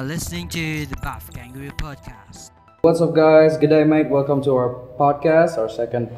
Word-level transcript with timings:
You 0.00 0.06
are 0.06 0.16
listening 0.16 0.48
to 0.48 0.86
the 0.86 0.96
Buff 1.02 1.30
Kangaroo 1.30 1.72
Podcast. 1.72 2.52
What's 2.80 3.02
up, 3.02 3.14
guys? 3.14 3.58
Good 3.58 3.68
day, 3.68 3.84
mate. 3.84 4.08
Welcome 4.08 4.40
to 4.44 4.56
our 4.56 4.72
podcast, 4.98 5.58
our 5.58 5.68
second 5.68 6.08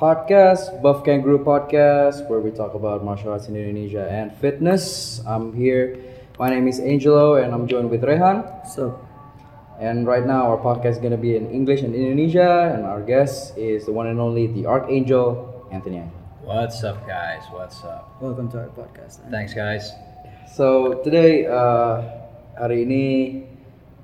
podcast, 0.00 0.82
Buff 0.82 1.04
Kangaroo 1.04 1.38
Podcast, 1.38 2.28
where 2.28 2.40
we 2.40 2.50
talk 2.50 2.74
about 2.74 3.04
martial 3.04 3.30
arts 3.30 3.46
in 3.46 3.54
Indonesia 3.54 4.10
and 4.10 4.34
fitness. 4.34 5.22
I'm 5.28 5.54
here. 5.54 5.96
My 6.40 6.50
name 6.50 6.66
is 6.66 6.80
Angelo, 6.80 7.36
and 7.36 7.54
I'm 7.54 7.68
joined 7.68 7.88
with 7.88 8.02
Rehan. 8.02 8.42
So, 8.66 8.98
And 9.78 10.08
right 10.08 10.26
now, 10.26 10.50
our 10.50 10.58
podcast 10.58 10.98
is 10.98 10.98
gonna 10.98 11.16
be 11.16 11.36
in 11.36 11.54
English 11.54 11.82
and 11.82 11.94
Indonesia, 11.94 12.74
and 12.74 12.84
our 12.84 13.00
guest 13.00 13.56
is 13.56 13.86
the 13.86 13.92
one 13.92 14.08
and 14.08 14.18
only 14.18 14.48
the 14.48 14.66
Archangel 14.66 15.68
Anthony. 15.70 16.02
What's 16.42 16.82
up, 16.82 17.06
guys? 17.06 17.46
What's 17.52 17.84
up? 17.84 18.10
welcome 18.20 18.50
to 18.50 18.58
our 18.66 18.74
podcast. 18.74 19.22
Thanks, 19.30 19.54
guys. 19.54 19.94
So 20.50 20.98
today, 21.06 21.46
uh, 21.46 22.19
hari 22.58 22.84
ini, 22.86 23.06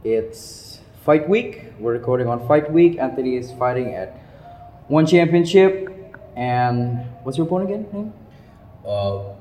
it's 0.04 0.78
fight 1.04 1.28
week. 1.28 1.72
We're 1.78 1.92
recording 1.94 2.28
on 2.28 2.46
fight 2.46 2.70
week. 2.72 2.98
Anthony 2.98 3.36
is 3.36 3.52
fighting 3.58 3.94
at 3.94 4.14
one 4.88 5.06
championship, 5.06 5.88
and 6.36 7.00
what's 7.22 7.38
your 7.38 7.46
opponent 7.46 7.70
again? 7.70 7.84
Name? 7.92 8.12
Uh, 8.86 9.34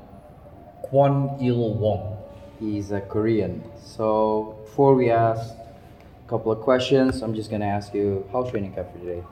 Kwon 0.89 1.41
Il 1.41 1.73
Wong. 1.75 2.17
He's 2.59 2.91
a 2.91 3.01
Korean. 3.01 3.63
So 3.83 4.57
before 4.65 4.95
we 4.95 5.11
ask 5.11 5.53
a 5.53 6.29
couple 6.29 6.51
of 6.51 6.61
questions, 6.61 7.21
I'm 7.21 7.33
just 7.35 7.51
gonna 7.51 7.67
ask 7.69 7.93
you 7.93 8.25
how 8.31 8.43
training 8.43 8.73
camp 8.73 8.91
for 8.93 8.99
today? 8.99 9.23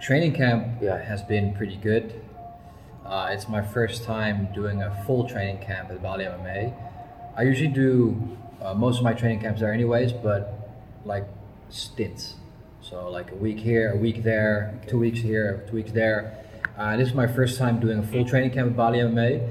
Training 0.00 0.32
camp 0.32 0.78
Yeah. 0.80 0.98
has 0.98 1.22
been 1.22 1.52
pretty 1.54 1.76
good. 1.76 2.14
Uh, 3.04 3.30
it's 3.32 3.48
my 3.48 3.62
first 3.62 4.04
time 4.04 4.48
doing 4.54 4.82
a 4.82 4.90
full 5.06 5.24
training 5.26 5.58
camp 5.58 5.90
at 5.90 6.02
Bali 6.02 6.24
MMA. 6.24 6.72
I 7.36 7.42
usually 7.42 7.72
do 7.72 8.14
uh, 8.62 8.74
most 8.74 8.98
of 8.98 9.04
my 9.04 9.12
training 9.12 9.40
camps 9.40 9.62
are 9.62 9.72
anyways, 9.72 10.12
but 10.12 10.70
like 11.04 11.24
stints. 11.68 12.34
So 12.80 13.10
like 13.10 13.32
a 13.32 13.34
week 13.34 13.58
here, 13.58 13.92
a 13.92 13.96
week 13.96 14.22
there, 14.22 14.80
two 14.86 14.98
weeks 14.98 15.20
here, 15.20 15.64
two 15.68 15.76
weeks 15.76 15.92
there. 15.92 16.44
Uh, 16.76 16.96
this 16.96 17.08
is 17.08 17.14
my 17.14 17.26
first 17.26 17.58
time 17.58 17.80
doing 17.80 17.98
a 17.98 18.06
full 18.06 18.24
training 18.24 18.50
camp 18.52 18.70
at 18.70 18.76
Bali 18.76 18.98
MMA, 18.98 19.50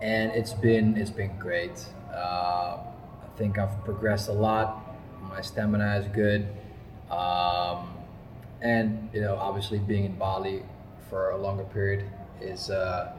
and 0.00 0.32
it's 0.32 0.52
been 0.52 0.96
it's 0.96 1.10
been 1.10 1.36
great. 1.38 1.84
Uh, 2.12 2.78
I 2.78 3.36
think 3.36 3.58
I've 3.58 3.84
progressed 3.84 4.28
a 4.28 4.32
lot. 4.32 4.84
My 5.22 5.40
stamina 5.40 5.98
is 5.98 6.06
good. 6.08 6.48
Um, 7.10 7.98
and 8.60 9.08
you 9.12 9.20
know 9.20 9.36
obviously 9.36 9.78
being 9.78 10.04
in 10.04 10.16
bali 10.16 10.62
for 11.08 11.30
a 11.30 11.36
longer 11.36 11.64
period 11.64 12.04
is 12.40 12.70
uh, 12.70 13.12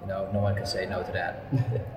you 0.00 0.06
know 0.06 0.28
no 0.32 0.40
one 0.40 0.54
can 0.54 0.66
say 0.66 0.86
no 0.86 1.02
to 1.02 1.12
that 1.12 1.44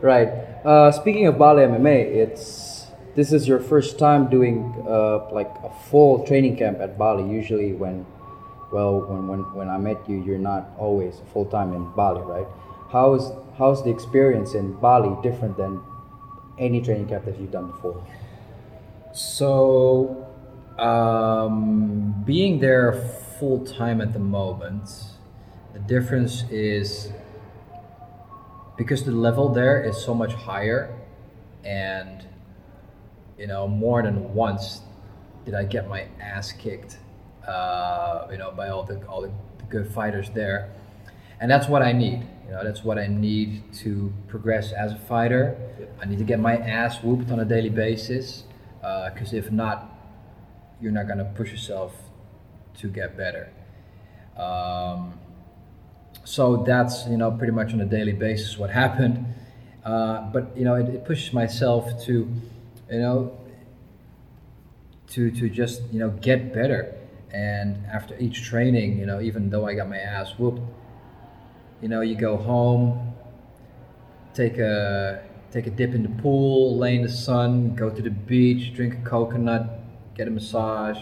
Right. 0.00 0.28
Uh, 0.64 0.92
speaking 0.92 1.26
of 1.26 1.38
Bali 1.38 1.62
MMA, 1.62 2.14
it's 2.14 2.86
this 3.14 3.32
is 3.32 3.46
your 3.46 3.60
first 3.60 3.98
time 3.98 4.28
doing 4.28 4.84
uh, 4.86 5.30
like 5.32 5.50
a 5.62 5.70
full 5.90 6.26
training 6.26 6.56
camp 6.56 6.80
at 6.80 6.98
Bali. 6.98 7.28
Usually, 7.30 7.72
when 7.72 8.06
well, 8.72 9.00
when 9.00 9.28
when 9.28 9.40
when 9.54 9.68
I 9.68 9.78
met 9.78 10.08
you, 10.08 10.22
you're 10.22 10.38
not 10.38 10.70
always 10.78 11.20
full 11.32 11.46
time 11.46 11.72
in 11.72 11.90
Bali, 11.94 12.22
right? 12.22 12.46
How 12.90 13.14
is 13.14 13.30
how's 13.56 13.82
the 13.84 13.90
experience 13.90 14.54
in 14.54 14.74
Bali 14.74 15.16
different 15.22 15.56
than 15.56 15.80
any 16.58 16.80
training 16.80 17.08
camp 17.08 17.24
that 17.24 17.38
you've 17.38 17.52
done 17.52 17.70
before? 17.70 18.04
so 19.14 20.26
um, 20.76 22.22
being 22.26 22.58
there 22.58 22.92
full 23.38 23.64
time 23.64 24.00
at 24.00 24.12
the 24.12 24.18
moment 24.18 24.90
the 25.72 25.78
difference 25.78 26.42
is 26.50 27.12
because 28.76 29.04
the 29.04 29.12
level 29.12 29.48
there 29.48 29.82
is 29.82 29.96
so 29.96 30.14
much 30.14 30.32
higher 30.32 30.96
and 31.64 32.26
you 33.38 33.46
know 33.46 33.66
more 33.66 34.02
than 34.02 34.34
once 34.34 34.80
did 35.44 35.54
i 35.54 35.64
get 35.64 35.88
my 35.88 36.06
ass 36.20 36.52
kicked 36.52 36.98
uh, 37.46 38.26
you 38.30 38.38
know 38.38 38.50
by 38.50 38.68
all 38.68 38.84
the 38.84 39.04
all 39.06 39.20
the 39.20 39.30
good 39.68 39.92
fighters 39.92 40.30
there. 40.30 40.72
And 41.40 41.50
that's 41.50 41.68
what 41.68 41.82
i 41.82 41.92
need 41.92 42.26
you 42.46 42.52
know 42.52 42.62
that's 42.62 42.84
what 42.84 42.98
i 42.98 43.06
need 43.06 43.72
to 43.82 44.12
progress 44.28 44.72
as 44.72 44.92
a 44.92 44.98
fighter. 44.98 45.56
I 46.00 46.06
need 46.06 46.18
to 46.18 46.24
get 46.24 46.38
my 46.40 46.56
ass 46.56 47.02
whooped 47.02 47.30
on 47.30 47.40
a 47.40 47.44
daily 47.44 47.70
basis 47.70 48.44
because 48.80 49.32
if 49.32 49.50
not 49.50 49.90
you're 50.80 50.92
not 50.92 51.06
going 51.06 51.18
to 51.18 51.24
push 51.24 51.50
yourself 51.50 51.92
to 52.78 52.88
get 52.88 53.16
better. 53.16 53.48
Um, 54.36 55.18
so 56.24 56.64
that's 56.64 57.06
you 57.06 57.16
know 57.16 57.30
pretty 57.30 57.52
much 57.52 57.72
on 57.72 57.80
a 57.80 57.86
daily 57.86 58.12
basis 58.12 58.58
what 58.58 58.70
happened. 58.70 59.24
Uh, 59.84 60.22
but 60.32 60.56
you 60.56 60.64
know 60.64 60.74
it, 60.74 60.88
it 60.88 61.04
pushes 61.04 61.32
myself 61.32 62.02
to 62.04 62.28
you 62.90 62.98
know 62.98 63.38
to 65.08 65.30
to 65.30 65.48
just 65.48 65.82
you 65.92 65.98
know 65.98 66.10
get 66.10 66.52
better. 66.52 66.94
And 67.32 67.84
after 67.86 68.16
each 68.18 68.44
training 68.44 68.98
you 68.98 69.06
know 69.06 69.20
even 69.20 69.50
though 69.50 69.66
i 69.66 69.74
got 69.74 69.88
my 69.88 69.98
ass 69.98 70.38
whooped 70.38 70.60
you 71.82 71.88
know 71.88 72.00
you 72.00 72.14
go 72.14 72.36
home 72.36 73.12
take 74.34 74.58
a 74.58 75.20
take 75.50 75.66
a 75.66 75.70
dip 75.70 75.94
in 75.94 76.04
the 76.04 76.22
pool 76.22 76.78
lay 76.78 76.94
in 76.94 77.02
the 77.02 77.08
sun 77.08 77.74
go 77.74 77.90
to 77.90 78.00
the 78.00 78.10
beach 78.10 78.72
drink 78.72 78.94
a 78.94 79.08
coconut 79.08 79.80
get 80.14 80.28
a 80.28 80.30
massage 80.30 80.98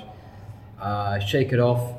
uh, 0.81 1.19
shake 1.19 1.53
it 1.53 1.61
off 1.61 1.95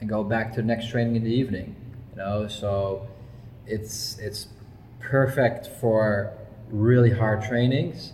and 0.00 0.08
go 0.08 0.22
back 0.22 0.52
to 0.52 0.60
the 0.60 0.66
next 0.66 0.90
training 0.90 1.16
in 1.16 1.24
the 1.24 1.32
evening 1.32 1.74
know? 2.18 2.48
So 2.48 3.08
it's 3.66 4.18
it's 4.18 4.48
perfect 5.00 5.66
for 5.80 6.32
really 6.70 7.10
hard 7.10 7.42
trainings. 7.42 8.12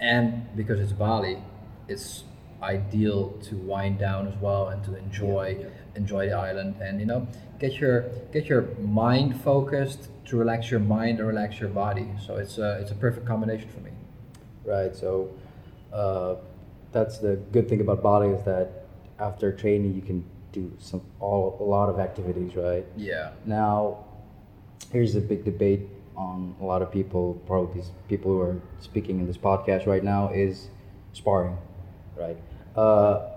And 0.00 0.54
because 0.54 0.80
it's 0.80 0.92
bali 0.92 1.38
it's 1.88 2.24
ideal 2.62 3.30
to 3.42 3.56
wind 3.56 3.98
down 3.98 4.26
as 4.26 4.34
well 4.36 4.68
and 4.68 4.82
to 4.84 4.96
enjoy 4.96 5.66
enjoy 5.96 6.28
the 6.28 6.34
island 6.34 6.74
and 6.80 6.98
you 6.98 7.06
know 7.06 7.28
get 7.58 7.74
your 7.74 8.02
get 8.32 8.46
your 8.46 8.62
mind 8.80 9.40
focused 9.42 10.08
to 10.24 10.36
relax 10.36 10.70
your 10.70 10.80
mind 10.80 11.18
and 11.18 11.28
relax 11.28 11.60
your 11.60 11.68
body. 11.68 12.08
So 12.24 12.36
it's 12.36 12.58
a 12.58 12.78
it's 12.80 12.90
a 12.90 12.94
perfect 12.94 13.26
combination 13.26 13.68
for 13.68 13.80
me. 13.80 13.90
Right. 14.64 14.96
So 14.96 15.30
uh, 15.92 16.36
that's 16.92 17.18
the 17.18 17.36
good 17.52 17.68
thing 17.68 17.80
about 17.80 18.02
Bali 18.02 18.28
is 18.30 18.44
that 18.44 18.86
after 19.18 19.52
training 19.52 19.94
you 19.94 20.02
can 20.02 20.24
do 20.54 20.72
some 20.78 21.02
all 21.20 21.58
a 21.60 21.64
lot 21.64 21.88
of 21.88 21.98
activities, 21.98 22.54
right? 22.56 22.86
yeah 22.96 23.32
Now, 23.44 24.04
here's 24.92 25.14
a 25.16 25.20
big 25.20 25.44
debate 25.44 25.82
on 26.16 26.54
a 26.60 26.64
lot 26.64 26.80
of 26.80 26.92
people, 26.92 27.42
probably 27.46 27.82
people 28.08 28.30
who 28.32 28.40
are 28.40 28.60
speaking 28.80 29.18
in 29.18 29.26
this 29.26 29.36
podcast 29.36 29.86
right 29.86 30.04
now, 30.04 30.30
is 30.32 30.68
sparring, 31.12 31.58
right? 32.16 32.38
Uh, 32.76 33.28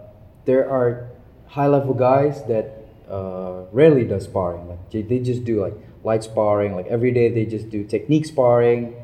there 0.45 0.69
are 0.69 1.09
high 1.47 1.67
level 1.67 1.93
guys 1.93 2.43
that 2.45 2.85
uh, 3.09 3.63
rarely 3.71 4.05
does 4.05 4.25
sparring. 4.25 4.67
Like 4.69 4.91
they, 4.91 5.19
just 5.19 5.43
do 5.43 5.61
like 5.61 5.73
light 6.03 6.23
sparring, 6.23 6.75
like 6.75 6.87
every 6.87 7.11
day 7.11 7.29
they 7.29 7.45
just 7.45 7.69
do 7.69 7.83
technique 7.83 8.25
sparring, 8.25 8.95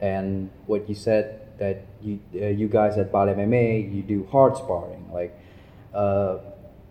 and 0.00 0.50
what 0.66 0.88
you 0.88 0.94
said 0.94 1.40
that 1.58 1.86
you 2.02 2.20
uh, 2.34 2.46
you 2.46 2.68
guys 2.68 2.98
at 2.98 3.10
Bali 3.10 3.32
MMA 3.32 3.94
you 3.94 4.02
do 4.02 4.28
hard 4.30 4.56
sparring, 4.56 5.10
like. 5.12 5.32
Uh, 5.94 6.38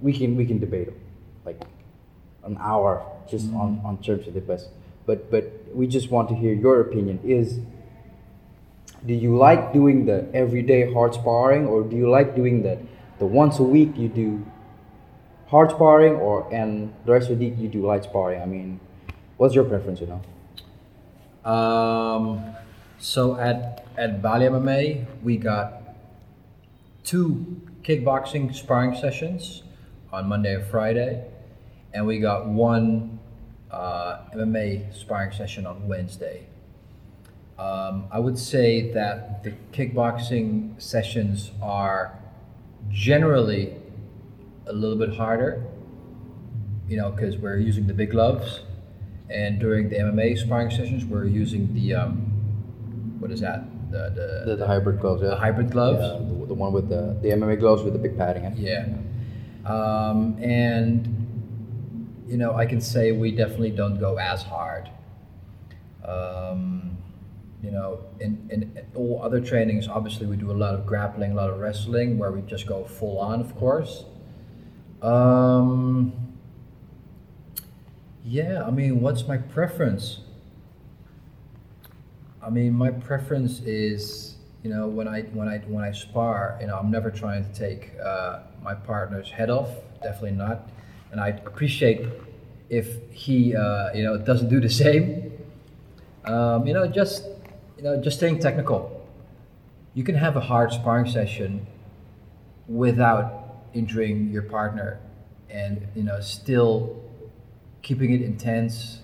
we 0.02 0.14
can 0.14 0.36
we 0.36 0.46
can 0.46 0.60
debate 0.60 0.88
them, 0.88 1.00
like 1.46 1.62
an 2.44 2.58
hour 2.60 3.06
just 3.30 3.48
on, 3.54 3.82
on 3.84 3.98
terms 4.02 4.28
of 4.28 4.34
the 4.34 4.42
best. 4.42 4.70
But 5.06 5.32
but 5.32 5.52
we 5.74 5.88
just 5.88 6.12
want 6.12 6.30
to 6.30 6.36
hear 6.36 6.54
your 6.54 6.82
opinion. 6.82 7.20
Is 7.24 7.60
do 9.06 9.14
you 9.14 9.36
like 9.38 9.74
doing 9.74 10.06
the 10.06 10.28
everyday 10.34 10.92
hard 10.94 11.14
sparring 11.14 11.66
or 11.66 11.84
do 11.84 11.96
you 11.96 12.10
like 12.10 12.36
doing 12.36 12.64
the 12.64 12.80
the 13.20 13.26
once 13.26 13.60
a 13.60 13.64
week 13.64 13.98
you 13.98 14.08
do 14.08 14.46
hard 15.48 15.72
sparring 15.72 16.16
or 16.16 16.52
and 16.54 16.94
the 17.06 17.12
rest 17.12 17.30
of 17.30 17.40
the 17.40 17.50
week 17.50 17.60
you 17.60 17.68
do 17.68 17.86
light 17.86 18.04
sparring? 18.04 18.42
I 18.42 18.46
mean, 18.46 18.80
what's 19.38 19.56
your 19.56 19.66
preference, 19.66 20.00
you 20.00 20.08
know? 20.08 20.22
Um, 21.50 22.56
so 23.00 23.36
at 23.38 23.86
at 23.98 24.22
Bali 24.22 24.46
MMA, 24.46 25.06
we 25.22 25.38
got 25.38 25.82
two 27.04 27.62
kickboxing 27.84 28.56
sparring 28.56 28.96
sessions 28.96 29.64
on 30.14 30.28
Monday 30.30 30.54
or 30.54 30.62
Friday, 30.64 31.26
and 31.94 32.06
we 32.06 32.20
got 32.20 32.46
one 32.48 33.20
uh, 33.72 34.20
MMA 34.36 34.96
sparring 34.96 35.32
session 35.32 35.66
on 35.66 35.88
Wednesday. 35.88 36.46
Um, 37.58 38.06
I 38.12 38.20
would 38.20 38.38
say 38.38 38.92
that 38.92 39.44
the 39.44 39.54
kickboxing 39.72 40.80
sessions 40.82 41.52
are 41.62 42.18
generally 42.90 43.76
a 44.68 44.74
little 44.74 44.98
bit 44.98 45.16
harder, 45.16 45.66
you 46.88 46.96
know, 46.98 47.10
because 47.10 47.38
we're 47.38 47.58
using 47.58 47.88
the 47.88 47.94
big 47.94 48.12
gloves, 48.12 48.62
and 49.30 49.60
during 49.60 49.90
the 49.90 49.96
MMA 49.98 50.38
sparring 50.38 50.70
sessions, 50.70 51.06
we're 51.06 51.26
using 51.26 51.74
the 51.74 51.96
um, 51.96 52.18
what 53.20 53.32
is 53.32 53.42
that? 53.42 53.64
The 53.92 54.12
the, 54.16 54.44
The, 54.52 54.56
the 54.58 54.68
hybrid 54.68 55.00
gloves, 55.00 55.24
yeah. 55.24 55.30
the 55.30 55.38
hybrid 55.38 55.72
gloves. 55.72 56.02
Yeah, 56.02 56.20
the, 56.40 56.46
the 56.48 56.54
one 56.54 56.72
with 56.72 56.90
the 56.90 57.18
the 57.22 57.30
MMA 57.30 57.60
gloves 57.60 57.82
with 57.82 57.94
the 57.94 58.00
big 58.00 58.16
padding. 58.16 58.46
eh? 58.46 58.54
Yeah. 58.58 58.86
Um, 59.66 60.38
and, 60.42 61.08
you 62.28 62.38
know, 62.38 62.56
I 62.56 62.66
can 62.66 62.82
say 62.82 63.12
we 63.12 63.32
definitely 63.32 63.72
don't 63.72 64.00
go 64.00 64.18
as 64.18 64.44
hard. 64.44 64.90
Um, 66.06 66.98
you 67.62 67.72
know, 67.72 68.04
in, 68.20 68.46
in 68.50 68.86
all 68.94 69.22
other 69.24 69.40
trainings, 69.40 69.88
obviously 69.88 70.28
we 70.28 70.36
do 70.36 70.52
a 70.52 70.54
lot 70.54 70.74
of 70.76 70.86
grappling, 70.86 71.32
a 71.32 71.36
lot 71.36 71.50
of 71.50 71.60
wrestling, 71.60 72.18
where 72.18 72.32
we 72.32 72.42
just 72.42 72.68
go 72.68 72.84
full 72.84 73.20
on, 73.20 73.40
of 73.40 73.56
course. 73.56 74.04
Um, 75.02 76.14
yeah, 78.26 78.64
I 78.66 78.72
mean, 78.72 79.00
what's 79.00 79.28
my 79.28 79.38
preference? 79.38 80.20
I 82.42 82.50
mean, 82.50 82.74
my 82.74 82.92
preference 82.92 83.62
is, 83.62 84.36
you 84.64 84.70
know, 84.70 84.88
when 84.88 85.08
I 85.08 85.22
when 85.34 85.48
I 85.48 85.60
when 85.60 85.84
I 85.84 85.92
spar, 85.92 86.58
you 86.60 86.68
know, 86.68 86.78
I'm 86.78 86.92
never 86.92 87.10
trying 87.10 87.46
to 87.46 87.54
take 87.58 87.92
uh, 88.04 88.40
my 88.64 88.74
partner's 88.74 89.30
head 89.30 89.50
off. 89.50 89.70
Definitely 90.02 90.32
not. 90.32 90.70
And 91.12 91.20
I 91.20 91.30
appreciate 91.30 92.08
if 92.70 92.88
he, 93.12 93.56
uh, 93.56 93.94
you 93.94 94.04
know, 94.04 94.18
doesn't 94.18 94.50
do 94.50 94.60
the 94.60 94.70
same. 94.70 95.32
Um, 96.26 96.66
you 96.66 96.74
know, 96.74 96.88
just 96.88 97.26
you 97.78 97.84
know, 97.84 98.02
just 98.02 98.18
staying 98.18 98.40
technical. 98.40 99.06
You 99.94 100.04
can 100.04 100.16
have 100.16 100.36
a 100.36 100.42
hard 100.42 100.72
sparring 100.72 101.10
session 101.10 101.68
without 102.68 103.66
injuring 103.74 104.32
your 104.32 104.44
partner, 104.44 105.00
and 105.50 105.88
you 105.96 106.04
know, 106.04 106.20
still 106.22 107.02
keeping 107.82 108.14
it 108.14 108.22
intense 108.22 109.02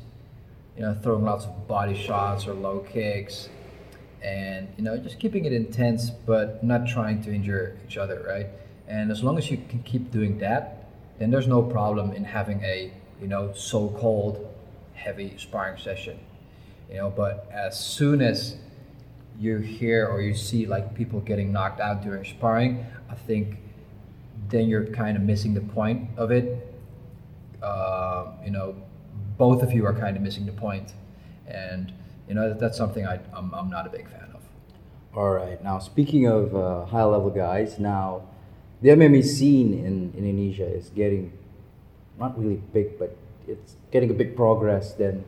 you 0.79 0.85
know, 0.85 0.93
throwing 1.03 1.25
lots 1.25 1.43
of 1.43 1.67
body 1.67 1.93
shots 1.93 2.47
or 2.47 2.53
low 2.53 2.79
kicks, 2.79 3.49
and 4.23 4.69
you 4.77 4.83
know, 4.83 4.97
just 4.97 5.19
keeping 5.19 5.43
it 5.43 5.51
intense, 5.51 6.09
but 6.09 6.63
not 6.63 6.87
trying 6.87 7.21
to 7.23 7.33
injure 7.33 7.77
each 7.85 7.97
other, 7.97 8.23
right? 8.25 8.47
And 8.89 9.11
as 9.11 9.23
long 9.23 9.37
as 9.37 9.49
you 9.51 9.57
can 9.69 9.83
keep 9.83 10.11
doing 10.11 10.39
that, 10.39 10.89
then 11.19 11.29
there's 11.29 11.47
no 11.47 11.61
problem 11.61 12.11
in 12.11 12.23
having 12.23 12.61
a 12.63 12.91
you 13.21 13.27
know 13.27 13.53
so-called 13.53 14.45
heavy 14.93 15.35
sparring 15.37 15.77
session, 15.77 16.19
you 16.89 16.97
know. 16.97 17.09
But 17.09 17.47
as 17.53 17.79
soon 17.79 18.21
as 18.21 18.55
you 19.39 19.59
hear 19.59 20.07
or 20.07 20.21
you 20.21 20.33
see 20.33 20.65
like 20.65 20.95
people 20.95 21.19
getting 21.19 21.51
knocked 21.51 21.79
out 21.79 22.01
during 22.01 22.25
sparring, 22.25 22.85
I 23.09 23.15
think 23.15 23.57
then 24.49 24.67
you're 24.67 24.87
kind 24.87 25.15
of 25.15 25.23
missing 25.23 25.53
the 25.53 25.61
point 25.61 26.09
of 26.17 26.31
it. 26.31 26.65
Uh, 27.61 28.31
you 28.43 28.51
know, 28.51 28.75
both 29.37 29.61
of 29.61 29.71
you 29.71 29.85
are 29.85 29.93
kind 29.93 30.17
of 30.17 30.23
missing 30.23 30.45
the 30.45 30.51
point, 30.51 30.93
and 31.47 31.93
you 32.27 32.33
know 32.33 32.53
that's 32.53 32.77
something 32.77 33.05
I, 33.05 33.19
I'm, 33.33 33.53
I'm 33.53 33.69
not 33.69 33.85
a 33.85 33.89
big 33.89 34.09
fan 34.09 34.31
of. 34.33 34.41
All 35.15 35.29
right. 35.29 35.61
Now, 35.63 35.77
speaking 35.79 36.25
of 36.25 36.55
uh, 36.55 36.85
high 36.85 37.03
level 37.03 37.29
guys, 37.29 37.77
now 37.77 38.23
the 38.81 38.89
MMA 38.89 39.23
scene 39.23 39.73
in 39.73 40.13
Indonesia 40.17 40.65
is 40.65 40.89
getting 40.89 41.31
not 42.19 42.37
really 42.37 42.61
big, 42.73 42.99
but 42.99 43.15
it's 43.47 43.77
getting 43.91 44.11
a 44.11 44.13
big 44.13 44.35
progress 44.35 44.93
than 44.93 45.23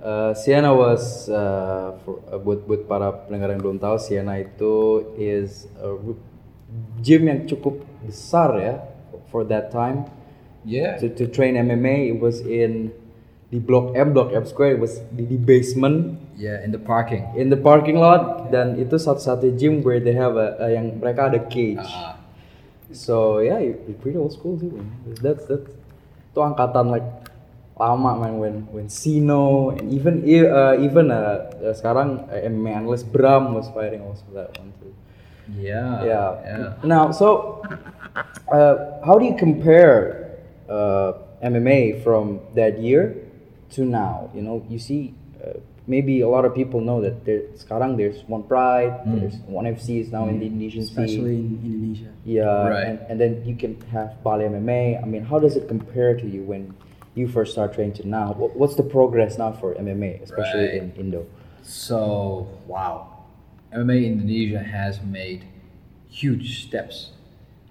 Uh, 0.00 0.32
Siena 0.32 0.72
was 0.72 1.28
uh, 1.28 1.98
for, 2.04 2.24
uh, 2.32 2.40
buat 2.40 2.64
buat 2.64 2.88
para 2.88 3.12
pendengar 3.28 3.52
yang 3.52 3.60
belum 3.60 3.76
tahu, 3.76 4.00
Siena 4.00 4.40
itu 4.40 5.04
is 5.16 5.68
a 5.76 5.92
gym 7.04 7.28
yang 7.28 7.44
cukup 7.44 7.84
besar 8.04 8.56
ya 8.60 8.74
for 9.28 9.44
that 9.44 9.68
time. 9.68 10.08
Yeah. 10.64 11.00
To, 11.00 11.08
to 11.08 11.24
train 11.28 11.56
MMA, 11.56 12.16
it 12.16 12.18
was 12.20 12.40
in 12.44 12.92
di 13.52 13.58
Blok 13.60 13.96
M, 13.96 14.12
Blok 14.12 14.32
M 14.32 14.44
Square. 14.44 14.76
It 14.76 14.80
was 14.80 15.00
di, 15.12 15.24
di 15.24 15.36
basement 15.36 16.16
Yeah, 16.40 16.64
in 16.64 16.72
the 16.72 16.80
parking. 16.80 17.28
in 17.36 17.52
the 17.52 17.60
parking 17.60 18.00
lot 18.00 18.48
dan 18.48 18.80
itu 18.80 18.96
satu-satu 18.96 19.52
gym 19.60 19.84
where 19.84 20.00
they 20.00 20.16
have 20.16 20.40
a, 20.40 20.56
a 20.56 20.66
yang 20.72 20.96
mereka 20.96 21.28
ada 21.28 21.44
cage. 21.44 21.84
Ah. 21.84 22.16
So 22.96 23.44
yeah, 23.44 23.60
you're 23.60 23.76
pretty 24.00 24.16
old 24.16 24.32
school 24.32 24.56
too. 24.56 24.72
That's 25.20 25.44
that's 25.44 25.68
itu 26.32 26.40
angkatan 26.40 26.88
like 26.88 27.04
lama 27.76 28.16
man 28.16 28.40
when 28.40 28.56
when 28.72 28.88
Sino 28.88 29.76
and 29.76 29.92
even 29.92 30.24
uh, 30.24 30.80
even 30.80 31.12
uh, 31.12 31.52
uh, 31.60 31.76
sekarang 31.76 32.24
uh, 32.28 32.48
MMA 32.48 32.84
analyst 32.84 33.12
Bram 33.12 33.52
was 33.52 33.68
fighting 33.76 34.00
also 34.00 34.24
that 34.32 34.56
one 34.56 34.72
too. 34.80 34.96
Yeah. 35.58 36.04
Yeah. 36.04 36.28
Yeah. 36.44 36.72
Now, 36.84 37.10
so 37.10 37.60
uh, 38.52 39.00
how 39.04 39.18
do 39.18 39.24
you 39.24 39.36
compare 39.36 40.38
uh, 40.68 41.14
MMA 41.42 42.04
from 42.04 42.40
that 42.54 42.78
year 42.78 43.16
to 43.74 43.84
now? 43.84 44.30
You 44.34 44.42
know, 44.42 44.62
you 44.68 44.78
see, 44.78 45.14
uh, 45.42 45.58
maybe 45.90 46.20
a 46.22 46.28
lot 46.30 46.44
of 46.46 46.54
people 46.54 46.80
know 46.80 47.02
that 47.02 47.24
there, 47.26 47.42
sekarang 47.58 47.98
there's 47.98 48.22
one 48.30 48.46
Pride, 48.46 48.94
there's 49.04 49.34
one 49.50 49.66
FC 49.66 49.98
is 50.00 50.14
now 50.14 50.30
in 50.30 50.38
the 50.38 50.46
Indonesian 50.46 50.86
scene. 50.86 51.02
especially 51.02 51.36
in 51.42 51.58
Indonesia. 51.66 52.10
Yeah, 52.24 52.46
Right. 52.46 52.86
and, 52.86 52.98
and 53.10 53.16
then 53.20 53.42
you 53.44 53.56
can 53.58 53.74
have 53.90 54.22
Bali 54.22 54.46
MMA. 54.46 55.02
I 55.02 55.06
mean, 55.06 55.26
how 55.26 55.42
does 55.42 55.56
it 55.58 55.66
compare 55.66 56.14
to 56.14 56.26
you 56.26 56.46
when 56.46 56.72
you 57.18 57.26
first 57.26 57.52
start 57.52 57.74
training 57.74 57.98
to 57.98 58.06
now? 58.06 58.32
What's 58.38 58.76
the 58.78 58.86
progress 58.86 59.34
now 59.36 59.50
for 59.50 59.74
MMA, 59.74 60.22
especially 60.22 60.70
Right. 60.70 60.78
in 60.78 60.94
Indo? 60.94 61.26
So 61.66 62.46
wow, 62.70 63.26
MMA 63.74 64.06
Indonesia 64.06 64.62
has 64.62 65.02
made 65.02 65.44
huge 66.08 66.64
steps 66.66 67.10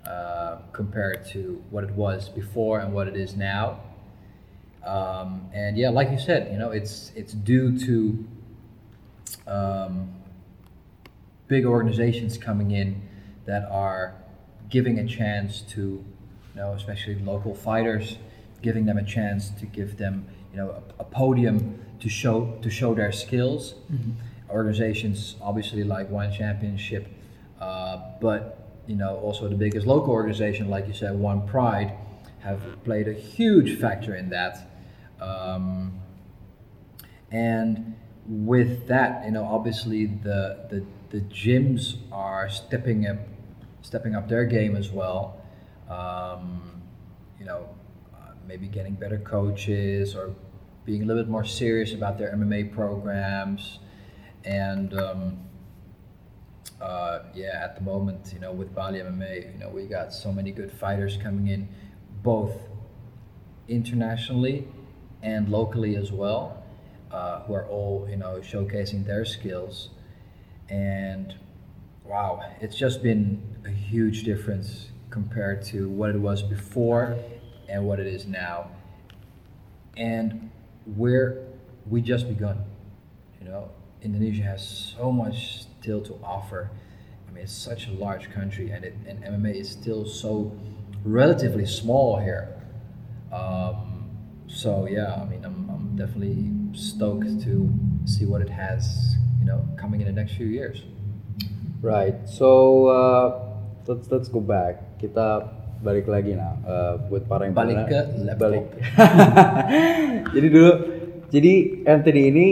uh, 0.04 0.60
compared 0.76 1.24
to 1.32 1.64
what 1.72 1.84
it 1.88 1.92
was 1.96 2.28
before 2.28 2.80
and 2.84 2.92
what 2.94 3.08
it 3.08 3.16
is 3.16 3.36
now. 3.40 3.80
Um, 4.90 5.50
and 5.54 5.78
yeah, 5.78 5.90
like 5.90 6.10
you 6.10 6.18
said, 6.18 6.52
you 6.52 6.58
know, 6.58 6.72
it's 6.72 7.12
it's 7.16 7.34
due 7.34 7.78
to 7.86 8.28
um, 9.46 10.16
big 11.48 11.66
organizations 11.66 12.38
coming 12.38 12.72
in 12.72 13.02
that 13.46 13.70
are 13.70 14.16
giving 14.70 14.98
a 14.98 15.08
chance 15.08 15.62
to, 15.74 15.82
you 15.82 16.06
know, 16.56 16.74
especially 16.74 17.16
local 17.20 17.54
fighters, 17.54 18.18
giving 18.64 18.86
them 18.86 18.98
a 18.98 19.04
chance 19.04 19.52
to 19.60 19.68
give 19.68 19.98
them, 19.98 20.26
you 20.52 20.58
know, 20.58 20.70
a, 20.72 21.02
a 21.02 21.04
podium 21.04 21.80
to 22.00 22.10
show 22.10 22.58
to 22.64 22.70
show 22.72 22.96
their 22.96 23.12
skills. 23.12 23.76
Organizations 24.50 25.36
obviously 25.40 25.84
like 25.84 26.10
One 26.10 26.32
Championship, 26.34 27.08
uh, 27.62 28.00
but 28.20 28.82
you 28.88 28.96
know 28.96 29.18
also 29.18 29.48
the 29.48 29.56
biggest 29.56 29.86
local 29.86 30.14
organization, 30.14 30.68
like 30.68 30.88
you 30.88 30.96
said, 30.96 31.14
One 31.14 31.48
Pride, 31.48 31.94
have 32.40 32.60
played 32.84 33.08
a 33.08 33.14
huge 33.14 33.80
factor 33.80 34.16
in 34.16 34.30
that. 34.30 34.69
Um, 35.22 36.00
and 37.32 37.96
with 38.28 38.88
that, 38.88 39.26
you 39.26 39.32
know, 39.32 39.44
obviously 39.44 40.06
the 40.06 40.68
the, 40.70 40.86
the 41.10 41.22
gyms 41.26 41.98
are 42.12 42.50
stepping 42.50 43.08
up, 43.08 43.18
stepping 43.82 44.16
up 44.16 44.30
their 44.30 44.46
game 44.46 44.76
as 44.76 44.90
well. 44.90 45.42
Um, 45.90 46.82
you 47.40 47.46
know, 47.46 47.70
uh, 48.14 48.34
maybe 48.48 48.68
getting 48.68 48.94
better 48.94 49.18
coaches 49.18 50.16
or 50.16 50.36
being 50.86 51.04
a 51.04 51.06
little 51.06 51.24
bit 51.24 51.30
more 51.30 51.46
serious 51.46 51.94
about 51.94 52.18
their 52.18 52.34
MMA 52.36 52.74
programs, 52.74 53.80
and 54.44 54.94
um, 54.94 55.40
uh, 56.82 57.20
yeah, 57.34 57.62
at 57.64 57.76
the 57.76 57.82
moment, 57.82 58.32
you 58.34 58.40
know, 58.40 58.52
with 58.52 58.74
Bali 58.74 59.00
MMA, 59.00 59.54
you 59.54 59.60
know, 59.60 59.70
we 59.70 59.86
got 59.86 60.14
so 60.14 60.32
many 60.32 60.52
good 60.52 60.72
fighters 60.72 61.18
coming 61.18 61.48
in, 61.48 61.68
both 62.24 62.56
internationally 63.68 64.68
and 65.22 65.50
locally 65.50 65.96
as 65.96 66.12
well, 66.12 66.64
uh, 67.12 67.42
who 67.42 67.54
are 67.54 67.66
all 67.68 68.08
you 68.10 68.18
know 68.18 68.40
showcasing 68.42 69.06
their 69.06 69.26
skills, 69.26 69.90
and 70.70 71.36
wow, 72.04 72.42
it's 72.62 72.76
just 72.76 73.04
been 73.04 73.42
a 73.66 73.70
huge 73.70 74.24
difference 74.24 74.88
compared 75.10 75.64
to 75.64 75.90
what 75.90 76.12
it 76.12 76.20
was 76.20 76.44
before 76.44 77.18
and 77.68 77.86
what 77.86 78.00
it 78.00 78.08
is 78.08 78.26
now, 78.26 78.70
and 79.98 80.50
where 80.96 81.44
we 81.88 82.02
just 82.02 82.28
begun. 82.28 82.64
You 83.42 83.48
know, 83.48 83.72
Indonesia 84.02 84.44
has 84.44 84.96
so 84.98 85.12
much 85.12 85.64
still 85.64 86.02
to 86.02 86.14
offer. 86.24 86.70
I 87.28 87.32
mean, 87.32 87.44
it's 87.44 87.54
such 87.54 87.88
a 87.88 87.92
large 87.92 88.32
country, 88.32 88.72
and 88.72 88.84
it, 88.84 88.96
and 89.08 89.24
MMA 89.24 89.56
is 89.56 89.70
still 89.70 90.06
so 90.06 90.52
relatively 91.04 91.66
small 91.66 92.20
here. 92.20 92.50
Um, 93.32 93.89
so 94.50 94.90
yeah, 94.90 95.14
I 95.16 95.26
mean, 95.30 95.46
I'm, 95.46 95.70
I'm 95.70 95.96
definitely 95.96 96.50
stoked 96.74 97.42
to 97.46 97.70
see 98.06 98.26
what 98.26 98.42
it 98.42 98.50
has, 98.50 99.16
you 99.40 99.46
know, 99.46 99.62
coming 99.78 100.02
in 100.02 100.08
the 100.10 100.14
next 100.14 100.34
few 100.36 100.48
years. 100.48 100.82
Right. 101.82 102.18
So 102.28 102.90
uh, 102.90 103.26
let's 103.88 104.10
let's 104.12 104.28
go 104.28 104.42
back. 104.42 105.00
Kita 105.00 105.56
balik 105.80 106.12
lagi 106.12 106.36
nah 106.36 106.60
uh, 106.68 106.94
buat 107.08 107.24
para 107.24 107.48
yang 107.48 107.56
Balik 107.56 107.88
ke 107.88 108.00
laptop. 108.28 108.52
balik. 108.52 108.66
Jadi 110.36 110.48
dulu 110.52 110.72
Jadi 111.30 111.86
Anthony 111.86 112.22
ini 112.34 112.48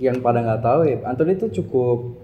yang 0.00 0.18
pada 0.24 0.40
nggak 0.40 0.64
tahu 0.64 0.80
ya, 0.88 0.96
Anthony 1.04 1.36
itu 1.36 1.52
cukup 1.62 2.16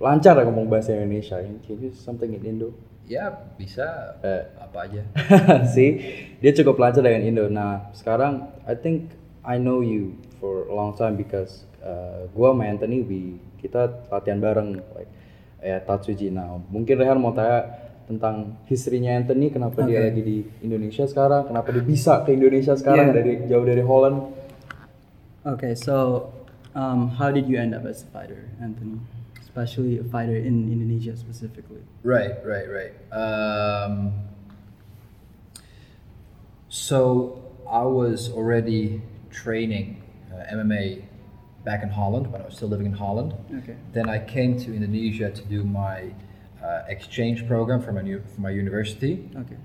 lancar 0.00 0.40
ngomong 0.40 0.72
bahasa 0.72 0.96
Indonesia. 0.96 1.36
Can 1.38 1.78
you 1.78 1.92
something 1.92 2.32
in 2.32 2.42
Indo? 2.42 2.72
Ya 3.10 3.26
bisa 3.58 4.14
Eh. 4.22 4.46
apa 4.54 4.86
aja. 4.86 5.02
sih 5.74 5.98
dia 6.38 6.54
cukup 6.54 6.78
lancar 6.78 7.02
dengan 7.02 7.26
Indo. 7.26 7.50
Nah 7.50 7.90
sekarang 7.90 8.46
I 8.62 8.78
think 8.78 9.10
I 9.42 9.58
know 9.58 9.82
you 9.82 10.14
for 10.38 10.70
a 10.70 10.72
long 10.72 10.94
time 10.94 11.18
because 11.18 11.66
uh, 11.82 12.30
gua 12.30 12.54
sama 12.54 12.70
Anthony 12.70 13.02
we 13.02 13.20
kita 13.58 14.06
latihan 14.06 14.38
bareng 14.38 14.78
like 14.94 15.10
ya 15.58 15.82
Tatsuji. 15.82 16.30
Nah 16.30 16.62
mungkin 16.70 17.02
Rehan 17.02 17.18
mau 17.18 17.34
tanya 17.34 17.66
tentang 18.06 18.58
historinya 18.66 19.14
Anthony, 19.14 19.50
kenapa 19.50 19.86
dia 19.86 20.02
Oke. 20.02 20.06
lagi 20.10 20.22
di 20.22 20.38
Indonesia 20.62 21.06
sekarang, 21.06 21.46
kenapa 21.46 21.70
dia 21.70 21.78
bisa 21.78 22.18
ke 22.22 22.34
Indonesia 22.34 22.74
sekarang 22.74 23.10
Yeah. 23.10 23.14
dari 23.14 23.32
jauh 23.46 23.62
dari 23.62 23.82
Holland. 23.86 24.34
Okay, 25.46 25.78
so 25.78 26.26
um, 26.74 27.14
how 27.14 27.30
did 27.30 27.46
you 27.46 27.54
end 27.54 27.70
up 27.70 27.86
as 27.86 28.02
a 28.02 28.08
fighter, 28.10 28.50
Anthony? 28.58 28.98
Especially 29.50 29.98
a 29.98 30.04
fighter 30.04 30.36
in 30.36 30.70
Indonesia 30.70 31.16
specifically. 31.16 31.82
Right, 32.04 32.34
right, 32.46 32.66
right. 32.70 32.92
Um, 33.12 34.12
so 36.68 37.42
I 37.68 37.82
was 37.82 38.30
already 38.30 39.02
training 39.32 40.02
uh, 40.32 40.54
MMA 40.54 41.02
back 41.64 41.82
in 41.82 41.88
Holland 41.88 42.30
when 42.30 42.40
I 42.42 42.44
was 42.44 42.54
still 42.54 42.68
living 42.68 42.86
in 42.86 42.92
Holland. 42.92 43.34
Okay. 43.58 43.74
Then 43.92 44.08
I 44.08 44.20
came 44.24 44.56
to 44.60 44.72
Indonesia 44.72 45.30
to 45.32 45.42
do 45.42 45.64
my 45.64 46.12
uh, 46.62 46.82
exchange 46.86 47.48
program 47.48 47.82
for 47.82 47.90
my 47.90 48.02
new, 48.02 48.22
my 48.38 48.50
university, 48.50 49.28
Okay. 49.34 49.56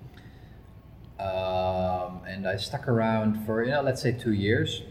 um, 1.24 2.22
and 2.26 2.48
I 2.48 2.58
stuck 2.58 2.88
around 2.88 3.46
for 3.46 3.64
you 3.64 3.70
know 3.70 3.84
let's 3.84 4.02
say 4.02 4.14
two 4.14 4.34
years. 4.34 4.82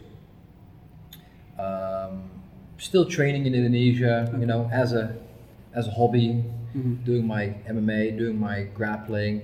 Um, 1.59 2.31
still 2.79 3.05
training 3.05 3.47
in 3.47 3.55
Indonesia, 3.55 4.35
you 4.39 4.47
know, 4.47 4.69
as 4.73 4.93
a 4.93 5.17
as 5.75 5.87
a 5.89 5.91
hobby, 5.91 6.45
doing 7.05 7.27
my 7.27 7.55
MMA, 7.69 8.17
doing 8.19 8.39
my 8.39 8.63
grappling. 8.75 9.43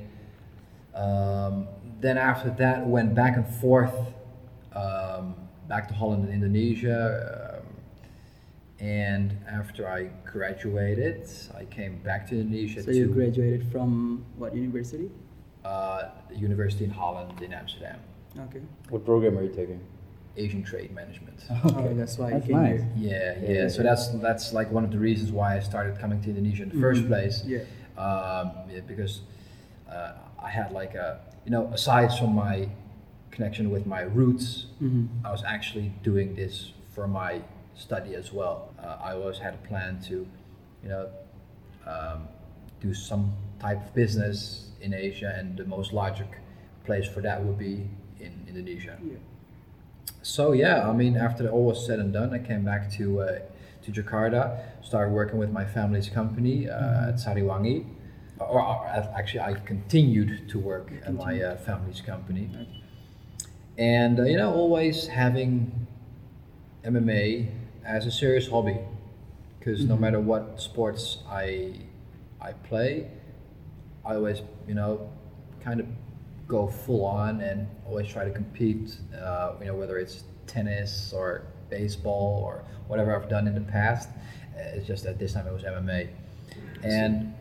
Um, 0.95 1.67
then 2.01 2.17
after 2.19 2.51
that, 2.59 2.87
went 2.87 3.15
back 3.15 3.37
and 3.37 3.47
forth, 3.47 3.95
um, 4.75 5.35
back 5.69 5.89
to 5.89 5.95
Holland 5.95 6.25
and 6.25 6.33
Indonesia. 6.33 7.61
Um, 7.61 7.67
and 8.81 9.37
after 9.47 9.89
I 9.89 10.05
graduated, 10.25 11.29
I 11.55 11.65
came 11.67 11.99
back 11.99 12.27
to 12.29 12.41
Indonesia 12.41 12.83
So 12.83 12.91
to 12.91 12.97
you 12.97 13.07
graduated 13.09 13.71
from 13.71 14.25
what 14.37 14.55
university? 14.55 15.11
uh, 15.65 16.11
university 16.35 16.85
in 16.85 16.91
Holland 16.91 17.43
in 17.43 17.53
Amsterdam, 17.53 17.99
Okay. 18.49 18.63
What 18.89 19.05
program 19.05 19.37
are 19.37 19.43
you 19.43 19.53
taking? 19.53 19.81
Asian 20.43 20.63
Trade 20.71 20.91
Management. 21.01 21.39
Oh, 21.65 21.93
that's 22.01 22.17
why 22.21 22.31
That's 22.31 22.49
nice. 22.49 22.81
Yeah, 22.97 23.11
Yeah, 23.11 23.35
yeah. 23.43 23.53
yeah, 23.63 23.69
So 23.69 23.83
that's 23.83 24.05
that's 24.27 24.47
like 24.59 24.69
one 24.71 24.85
of 24.89 24.91
the 24.97 24.99
reasons 25.09 25.29
why 25.39 25.49
I 25.59 25.61
started 25.61 25.99
coming 26.03 26.19
to 26.25 26.29
Indonesia 26.33 26.63
in 26.67 26.71
the 26.75 26.81
first 26.87 27.03
place. 27.11 27.37
Yeah. 27.45 27.65
Um, 28.07 28.47
yeah, 28.73 28.81
because 28.93 29.21
uh, 29.91 30.13
I 30.47 30.49
had 30.59 30.69
like 30.81 30.95
a 31.07 31.09
you 31.45 31.51
know 31.55 31.65
aside 31.79 32.11
from 32.19 32.31
my 32.35 32.69
connection 33.35 33.71
with 33.75 33.85
my 33.87 34.03
roots, 34.19 34.49
Mm-hmm. 34.83 35.27
I 35.27 35.31
was 35.37 35.43
actually 35.45 35.89
doing 36.03 36.29
this 36.35 36.73
for 36.95 37.07
my 37.07 37.33
study 37.75 38.13
as 38.23 38.33
well. 38.33 38.57
Uh, 38.83 38.97
I 39.09 39.11
always 39.19 39.39
had 39.39 39.55
a 39.55 39.63
plan 39.69 40.01
to, 40.09 40.17
you 40.83 40.89
know, 40.93 41.05
um, 41.87 42.29
do 42.81 42.91
some 42.95 43.33
type 43.61 43.79
of 43.87 43.91
business 43.95 44.71
in 44.81 44.91
Asia, 44.95 45.31
and 45.39 45.47
the 45.57 45.65
most 45.77 45.93
logic 45.93 46.29
place 46.87 47.07
for 47.15 47.21
that 47.29 47.37
would 47.45 47.59
be 47.59 47.75
in 48.21 48.33
Indonesia. 48.49 48.97
Yeah. 49.05 49.21
So 50.23 50.53
yeah, 50.53 50.89
I 50.89 50.93
mean, 50.93 51.17
after 51.17 51.49
all 51.49 51.65
was 51.65 51.87
said 51.87 51.99
and 51.99 52.13
done, 52.13 52.35
I 52.35 52.39
came 52.39 52.65
back 52.65 52.91
to 52.93 53.21
uh, 53.23 53.39
to 53.83 53.91
Jakarta, 53.91 54.59
started 54.83 55.13
working 55.13 55.39
with 55.39 55.51
my 55.51 55.65
family's 55.65 56.09
company 56.09 56.69
uh, 56.69 57.09
at 57.09 57.15
Sariwangi. 57.15 57.87
Or, 58.39 58.63
or 58.63 58.87
actually, 58.87 59.41
I 59.41 59.55
continued 59.55 60.49
to 60.49 60.59
work 60.59 60.93
at 61.05 61.15
my 61.15 61.41
uh, 61.43 61.57
family's 61.59 62.01
company, 62.01 62.49
and 63.77 64.19
uh, 64.19 64.25
you 64.25 64.37
know, 64.37 64.53
always 64.53 65.09
having 65.09 65.87
MMA 66.85 67.51
as 67.85 68.07
a 68.07 68.11
serious 68.11 68.49
hobby, 68.49 68.79
because 69.59 69.85
no 69.85 69.97
matter 69.97 70.21
what 70.21 70.61
sports 70.61 71.19
I 71.29 71.75
I 72.41 72.53
play, 72.53 73.11
I 74.05 74.15
always 74.15 74.43
you 74.67 74.75
know 74.75 75.11
kind 75.63 75.81
of 75.81 75.87
go 76.51 76.67
full 76.67 77.05
on 77.05 77.41
and 77.41 77.69
always 77.87 78.09
try 78.09 78.25
to 78.25 78.31
compete. 78.31 78.97
Uh, 79.15 79.55
you 79.61 79.67
know 79.67 79.75
whether 79.75 79.99
it's 79.99 80.25
tennis 80.47 81.13
or 81.15 81.43
baseball 81.71 82.43
or 82.45 82.65
whatever 82.89 83.15
I've 83.15 83.29
done 83.31 83.47
in 83.47 83.55
the 83.55 83.61
past. 83.79 84.09
Uh, 84.57 84.77
It's 84.77 84.87
just 84.87 85.05
that 85.05 85.19
this 85.19 85.33
time 85.35 85.47
it 85.47 85.53
was 85.53 85.63
MMA, 85.63 86.09
and 86.83 87.33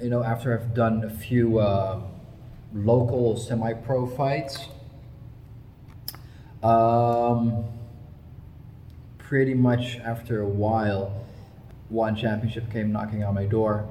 you 0.00 0.08
know 0.08 0.22
after 0.24 0.58
I've 0.58 0.74
done 0.74 1.04
a 1.04 1.10
few 1.10 1.58
uh, 1.58 2.00
local 2.72 3.36
semi-pro 3.36 4.06
fights. 4.06 4.66
Um, 6.62 7.64
pretty 9.18 9.52
much 9.52 9.98
after 9.98 10.40
a 10.40 10.48
while, 10.48 11.12
one 11.90 12.16
championship 12.16 12.72
came 12.72 12.90
knocking 12.90 13.22
on 13.22 13.34
my 13.34 13.44
door. 13.44 13.86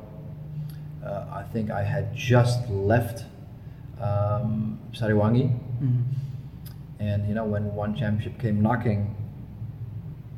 Uh, 1.05 1.25
I 1.31 1.43
think 1.53 1.69
I 1.69 1.83
had 1.83 2.15
just 2.15 2.67
left 2.69 3.25
um, 4.03 4.79
Sariwangi, 4.93 5.49
Mm-hmm. 5.81 6.01
and 6.99 7.27
you 7.27 7.33
know 7.33 7.43
when 7.45 7.73
one 7.75 7.95
championship 7.95 8.39
came 8.39 8.61
knocking, 8.61 9.15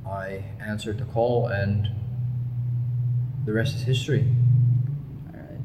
I 0.08 0.44
answered 0.60 0.98
the 0.98 1.06
call, 1.06 1.48
and 1.48 1.88
the 3.46 3.54
rest 3.54 3.76
is 3.76 3.82
history. 3.84 4.26
All 5.34 5.40
right. 5.40 5.60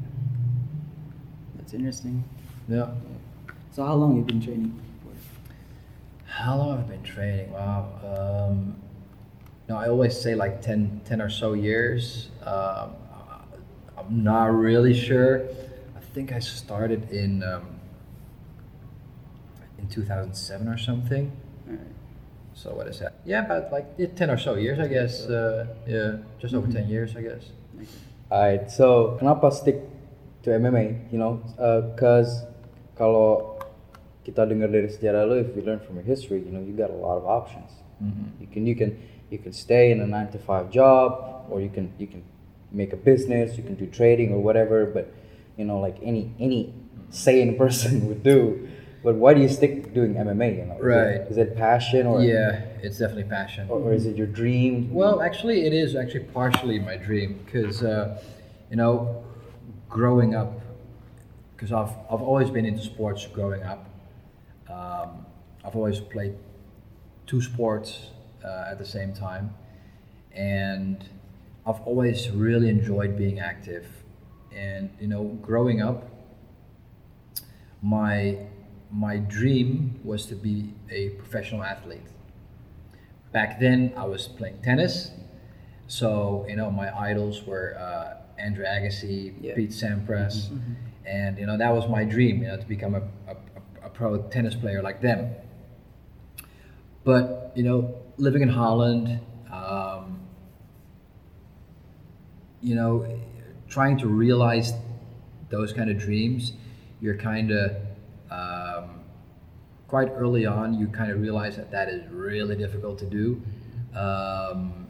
That's 1.57 1.73
interesting. 1.73 2.23
Yeah. 2.67 2.89
So 3.71 3.85
how 3.85 3.95
long 3.95 4.17
you 4.17 4.23
been 4.23 4.41
training 4.41 4.79
for? 5.03 6.29
How 6.29 6.57
long 6.57 6.77
have 6.77 6.85
I 6.85 6.91
been 6.91 7.03
training? 7.03 7.51
Wow. 7.51 8.49
Um, 8.49 8.75
no, 9.67 9.77
I 9.77 9.87
always 9.89 10.19
say 10.19 10.35
like 10.35 10.61
10, 10.61 11.01
10 11.05 11.21
or 11.21 11.29
so 11.29 11.53
years. 11.53 12.29
Um, 12.43 12.91
I'm 13.97 14.23
not 14.23 14.53
really 14.53 14.93
sure. 14.93 15.47
I 15.95 15.99
think 16.13 16.33
I 16.33 16.39
started 16.39 17.09
in 17.11 17.41
um, 17.43 17.70
in 19.81 19.87
2007 19.89 20.67
or 20.67 20.77
something. 20.77 21.31
All 21.67 21.73
right. 21.75 21.95
So 22.53 22.73
what 22.73 22.87
is 22.87 22.99
that? 22.99 23.15
Yeah, 23.25 23.45
about 23.45 23.71
like 23.71 23.87
yeah, 23.97 24.07
10 24.07 24.29
or 24.29 24.37
so 24.37 24.55
years, 24.55 24.79
I 24.79 24.87
guess. 24.87 25.25
Uh, 25.25 25.67
yeah, 25.87 26.17
just 26.39 26.53
over 26.53 26.71
10 26.71 26.87
years, 26.87 27.15
I 27.15 27.21
guess. 27.21 27.49
Okay. 27.75 27.87
Alright, 28.31 28.71
so 28.71 29.17
kenapa 29.19 29.51
stick 29.51 29.81
to 30.43 30.51
MMA? 30.51 31.11
You 31.11 31.19
know, 31.19 31.43
uh, 31.59 31.81
because 31.91 32.45
kalau 32.95 33.59
kita 34.21 34.45
dengar 34.45 34.69
dari 34.69 34.87
sejarah 34.87 35.25
lo, 35.25 35.35
if 35.35 35.51
you 35.57 35.65
learn 35.65 35.81
from 35.81 35.97
your 35.97 36.05
history, 36.05 36.39
you 36.45 36.53
know, 36.53 36.61
you 36.61 36.71
got 36.77 36.93
a 36.93 36.99
lot 36.99 37.17
of 37.17 37.25
options. 37.25 37.81
You 38.39 38.47
can 38.47 38.65
you 38.65 38.75
can 38.75 38.97
you 39.29 39.37
can 39.37 39.53
stay 39.53 39.91
in 39.91 40.01
a 40.01 40.07
nine 40.07 40.31
to 40.31 40.39
five 40.39 40.71
job, 40.71 41.45
or 41.49 41.61
you 41.61 41.69
can 41.69 41.93
you 41.97 42.07
can 42.07 42.23
make 42.71 42.93
a 42.93 42.97
business, 42.97 43.57
you 43.57 43.63
can 43.63 43.75
do 43.75 43.85
trading 43.85 44.33
or 44.33 44.41
whatever. 44.41 44.85
But 44.85 45.13
you 45.57 45.65
know, 45.65 45.79
like 45.79 45.97
any 46.01 46.33
any 46.39 46.73
sane 47.09 47.57
person 47.57 48.07
would 48.09 48.23
do. 48.23 48.67
But 49.03 49.15
why 49.15 49.33
do 49.33 49.41
you 49.41 49.49
stick 49.49 49.93
doing 49.93 50.13
MMA? 50.13 50.57
You 50.57 50.65
know, 50.65 50.77
Right. 50.79 51.21
Is 51.29 51.37
it 51.37 51.55
passion 51.55 52.05
or 52.05 52.21
Yeah, 52.21 52.61
it's 52.83 52.99
definitely 52.99 53.23
passion. 53.23 53.67
or, 53.69 53.79
or 53.79 53.93
is 53.93 54.05
it 54.05 54.15
your 54.15 54.27
dream? 54.27 54.93
Well, 54.93 55.21
actually, 55.21 55.65
it 55.65 55.73
is 55.73 55.95
actually 55.95 56.25
partially 56.25 56.77
my 56.79 56.97
dream 56.97 57.39
because, 57.43 57.81
uh, 57.83 58.21
you 58.69 58.75
know, 58.77 59.23
growing 59.89 60.35
up, 60.35 60.61
because 61.55 61.71
I've, 61.71 61.89
I've 62.11 62.21
always 62.21 62.49
been 62.51 62.65
into 62.65 62.83
sports 62.83 63.25
growing 63.25 63.63
up. 63.63 63.89
Um, 64.69 65.25
I've 65.65 65.75
always 65.75 65.99
played 65.99 66.35
two 67.25 67.41
sports 67.41 68.07
uh, 68.45 68.67
at 68.71 68.77
the 68.77 68.85
same 68.85 69.13
time. 69.13 69.53
And 70.33 71.03
I've 71.65 71.81
always 71.81 72.29
really 72.29 72.69
enjoyed 72.69 73.17
being 73.17 73.39
active. 73.39 73.85
And, 74.55 74.89
you 74.99 75.07
know, 75.07 75.23
growing 75.41 75.81
up, 75.81 76.07
my, 77.81 78.37
my 78.91 79.17
dream 79.17 79.99
was 80.03 80.25
to 80.27 80.35
be 80.35 80.73
a 80.89 81.09
professional 81.11 81.63
athlete 81.63 82.01
back 83.31 83.59
then 83.59 83.93
I 83.95 84.05
was 84.05 84.27
playing 84.27 84.61
tennis. 84.61 85.11
So, 85.87 86.45
you 86.47 86.55
know, 86.55 86.71
my 86.71 86.95
idols 86.97 87.43
were 87.45 87.75
uh, 87.77 88.41
Andre 88.41 88.65
Agassi, 88.65 89.33
Yeah. 89.41 89.55
Pete 89.55 89.71
Sampras. 89.71 90.49
And, 91.05 91.37
you 91.37 91.45
know, 91.45 91.57
that 91.57 91.73
was 91.73 91.89
my 91.89 92.03
dream, 92.03 92.41
you 92.41 92.47
know, 92.47 92.57
to 92.57 92.65
become 92.65 92.95
a, 92.95 93.01
a, 93.27 93.35
a 93.85 93.89
pro 93.89 94.21
tennis 94.29 94.55
player 94.55 94.81
like 94.81 95.01
them. 95.01 95.33
But, 97.03 97.51
you 97.55 97.63
know, 97.63 97.95
living 98.17 98.41
in 98.41 98.49
Holland, 98.49 99.19
um, 99.51 100.19
you 102.61 102.75
know, 102.75 103.19
trying 103.67 103.97
to 103.97 104.07
realize 104.07 104.73
those 105.49 105.73
kind 105.73 105.89
of 105.89 105.97
dreams, 105.97 106.53
you're 107.01 107.17
kind 107.17 107.51
of 107.51 107.75
quite 109.91 110.09
early 110.23 110.45
on. 110.45 110.73
You 110.79 110.87
kind 110.87 111.11
of 111.11 111.17
realize 111.21 111.55
that 111.57 111.69
that 111.71 111.87
is 111.95 112.01
really 112.11 112.55
difficult 112.65 112.97
to 113.03 113.05
do. 113.19 113.27
um, 113.95 114.87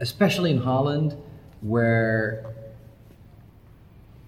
especially 0.00 0.50
in 0.50 0.58
Holland, 0.58 1.16
where 1.60 2.54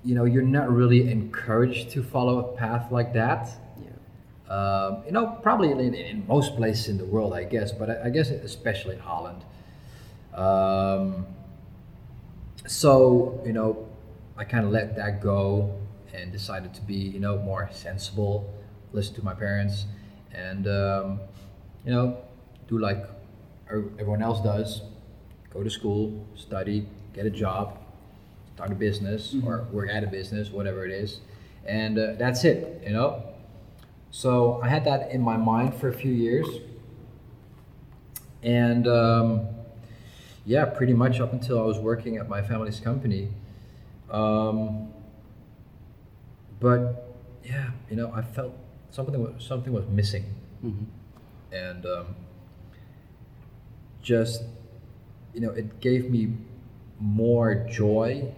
you 0.04 0.14
know 0.14 0.24
you're 0.24 0.42
not 0.42 0.68
really 0.80 1.10
encouraged 1.10 1.90
to 1.90 2.02
follow 2.02 2.36
a 2.40 2.56
path 2.56 2.90
like 2.90 3.12
that. 3.22 3.50
Yeah. 3.84 4.54
Um, 4.56 5.02
you 5.06 5.12
know, 5.12 5.26
probably 5.42 5.70
in, 5.70 5.94
in 5.94 6.26
most 6.26 6.56
places 6.56 6.88
in 6.88 6.98
the 6.98 7.04
world, 7.04 7.32
I 7.34 7.44
guess, 7.44 7.72
but 7.72 7.90
I, 7.90 8.06
I 8.06 8.10
guess 8.10 8.30
especially 8.30 8.94
in 8.96 9.02
Holland. 9.02 9.42
Um, 10.34 11.26
so 12.66 13.40
you 13.46 13.52
know, 13.52 13.88
I 14.36 14.44
kind 14.44 14.64
of 14.64 14.70
let 14.72 14.96
that 14.96 15.20
go 15.22 15.76
and 16.14 16.32
decided 16.32 16.74
to 16.74 16.80
be 16.82 16.94
you 17.14 17.20
know 17.20 17.38
more 17.38 17.68
sensible, 17.72 18.52
listen 18.92 19.14
to 19.14 19.24
my 19.24 19.34
parents, 19.34 19.86
and 20.32 20.66
um, 20.66 21.20
you 21.84 21.92
know 21.92 22.18
do 22.68 22.78
like 22.78 23.04
everyone 23.68 24.22
else 24.22 24.40
does, 24.40 24.82
go 25.52 25.62
to 25.62 25.70
school, 25.70 26.26
study, 26.36 26.86
get 27.12 27.26
a 27.26 27.30
job, 27.30 27.78
start 28.54 28.70
a 28.70 28.74
business 28.74 29.34
mm-hmm. 29.34 29.48
or 29.48 29.64
work 29.72 29.88
at 29.90 30.04
a 30.04 30.06
business, 30.06 30.50
whatever 30.50 30.84
it 30.84 30.92
is, 30.92 31.20
and 31.66 31.98
uh, 31.98 32.14
that's 32.18 32.44
it. 32.44 32.82
You 32.84 32.92
know. 32.92 33.22
So 34.12 34.60
I 34.60 34.68
had 34.68 34.84
that 34.86 35.12
in 35.12 35.20
my 35.22 35.36
mind 35.36 35.74
for 35.74 35.88
a 35.88 35.94
few 35.94 36.12
years, 36.12 36.46
and. 38.42 38.86
Um, 38.86 39.48
yeah, 40.46 40.64
pretty 40.64 40.94
much 40.94 41.20
up 41.20 41.32
until 41.32 41.60
I 41.60 41.62
was 41.62 41.78
working 41.78 42.16
at 42.16 42.28
my 42.28 42.42
family's 42.42 42.80
company. 42.80 43.28
Um, 44.10 44.92
but 46.58 47.16
yeah, 47.44 47.70
you 47.88 47.96
know, 47.96 48.12
I 48.14 48.22
felt 48.22 48.54
something 48.90 49.20
was, 49.20 49.44
something 49.44 49.72
was 49.72 49.86
missing, 49.88 50.24
mm-hmm. 50.64 50.84
and 51.54 51.86
um, 51.86 52.14
just 54.02 54.42
you 55.34 55.40
know, 55.40 55.50
it 55.50 55.80
gave 55.80 56.10
me 56.10 56.32
more 56.98 57.54
joy 57.70 58.32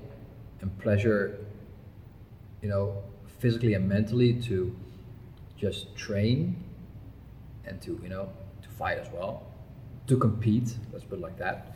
and 0.60 0.78
pleasure, 0.78 1.38
you 2.60 2.68
know, 2.68 3.02
physically 3.38 3.74
and 3.74 3.88
mentally 3.88 4.34
to 4.42 4.74
just 5.56 5.94
train 5.96 6.62
and 7.64 7.80
to 7.82 7.98
you 8.02 8.08
know 8.08 8.28
to 8.62 8.68
fight 8.68 8.98
as 8.98 9.08
well, 9.10 9.46
to 10.06 10.16
compete. 10.16 10.76
Let's 10.92 11.04
put 11.04 11.18
it 11.18 11.22
like 11.22 11.38
that 11.38 11.72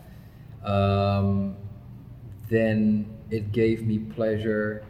um, 0.66 1.56
then 2.48 3.06
it 3.30 3.52
gave 3.52 3.86
me 3.86 3.98
pleasure 3.98 4.84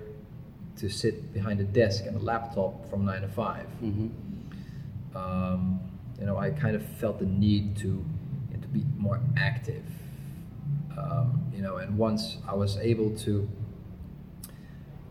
to 0.78 0.88
sit 0.88 1.33
behind 1.33 1.61
a 1.61 1.64
desk 1.64 2.04
and 2.06 2.16
a 2.16 2.18
laptop 2.18 2.88
from 2.90 3.04
nine 3.04 3.23
to 3.23 3.28
5 3.28 3.66
mm-hmm. 3.83 5.16
um, 5.16 5.80
you 6.18 6.25
know, 6.25 6.38
I 6.38 6.50
kind 6.50 6.75
of 6.75 6.85
felt 6.99 7.18
the 7.18 7.26
need 7.26 7.76
to 7.78 8.04
to 8.66 8.68
be 8.68 8.85
more 8.97 9.21
active. 9.37 9.85
Um, 10.97 11.42
you 11.54 11.62
know, 11.62 11.76
and 11.76 11.97
once 11.99 12.38
I 12.49 12.54
was 12.54 12.78
able 12.78 13.11
to, 13.18 13.49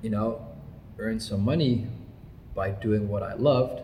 you 0.02 0.10
know, 0.10 0.46
earn 0.98 1.20
some 1.20 1.42
money 1.42 1.88
by 2.54 2.72
doing 2.72 3.08
what 3.08 3.22
I 3.22 3.34
loved, 3.36 3.84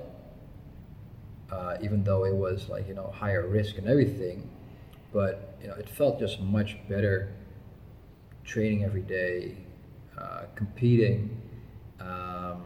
uh, 1.52 1.78
even 1.82 2.04
though 2.04 2.26
it 2.26 2.34
was 2.34 2.70
like 2.70 2.88
you 2.88 2.94
know 2.94 3.14
higher 3.16 3.48
risk 3.48 3.78
and 3.78 3.88
everything, 3.88 4.50
but 5.14 5.58
you 5.62 5.68
know, 5.68 5.76
it 5.76 5.90
felt 5.90 6.20
just 6.20 6.40
much 6.40 6.77
better 6.90 7.34
training 8.44 8.84
every 8.84 9.01
day, 9.01 9.58
uh, 10.18 10.44
competing. 10.55 11.42
Um, 12.01 12.64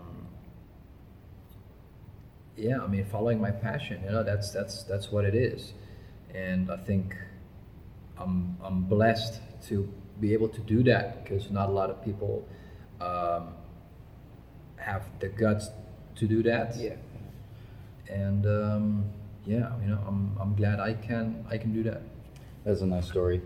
yeah, 2.57 2.79
I 2.81 2.87
mean, 2.87 3.05
following 3.05 3.41
my 3.41 3.51
passion. 3.51 4.01
You 4.03 4.11
know, 4.11 4.23
that's 4.23 4.51
that's 4.51 4.83
that's 4.83 5.11
what 5.11 5.25
it 5.25 5.35
is, 5.35 5.73
and 6.33 6.71
I 6.71 6.77
think 6.77 7.15
I'm 8.17 8.57
I'm 8.63 8.83
blessed 8.83 9.41
to 9.67 9.91
be 10.19 10.33
able 10.33 10.47
to 10.49 10.61
do 10.61 10.83
that 10.83 11.23
because 11.23 11.51
not 11.51 11.69
a 11.69 11.71
lot 11.71 11.89
of 11.89 12.03
people 12.03 12.47
um, 13.01 13.53
have 14.77 15.03
the 15.19 15.27
guts 15.27 15.69
to 16.15 16.27
do 16.27 16.41
that. 16.43 16.75
Yeah. 16.77 16.95
And 18.07 18.45
um, 18.45 19.05
yeah, 19.45 19.71
you 19.81 19.87
know, 19.87 19.99
I'm 20.07 20.37
I'm 20.39 20.55
glad 20.55 20.79
I 20.79 20.93
can 20.93 21.45
I 21.49 21.57
can 21.57 21.73
do 21.73 21.83
that. 21.83 22.01
That's 22.63 22.81
a 22.81 22.85
nice 22.85 23.07
story. 23.07 23.41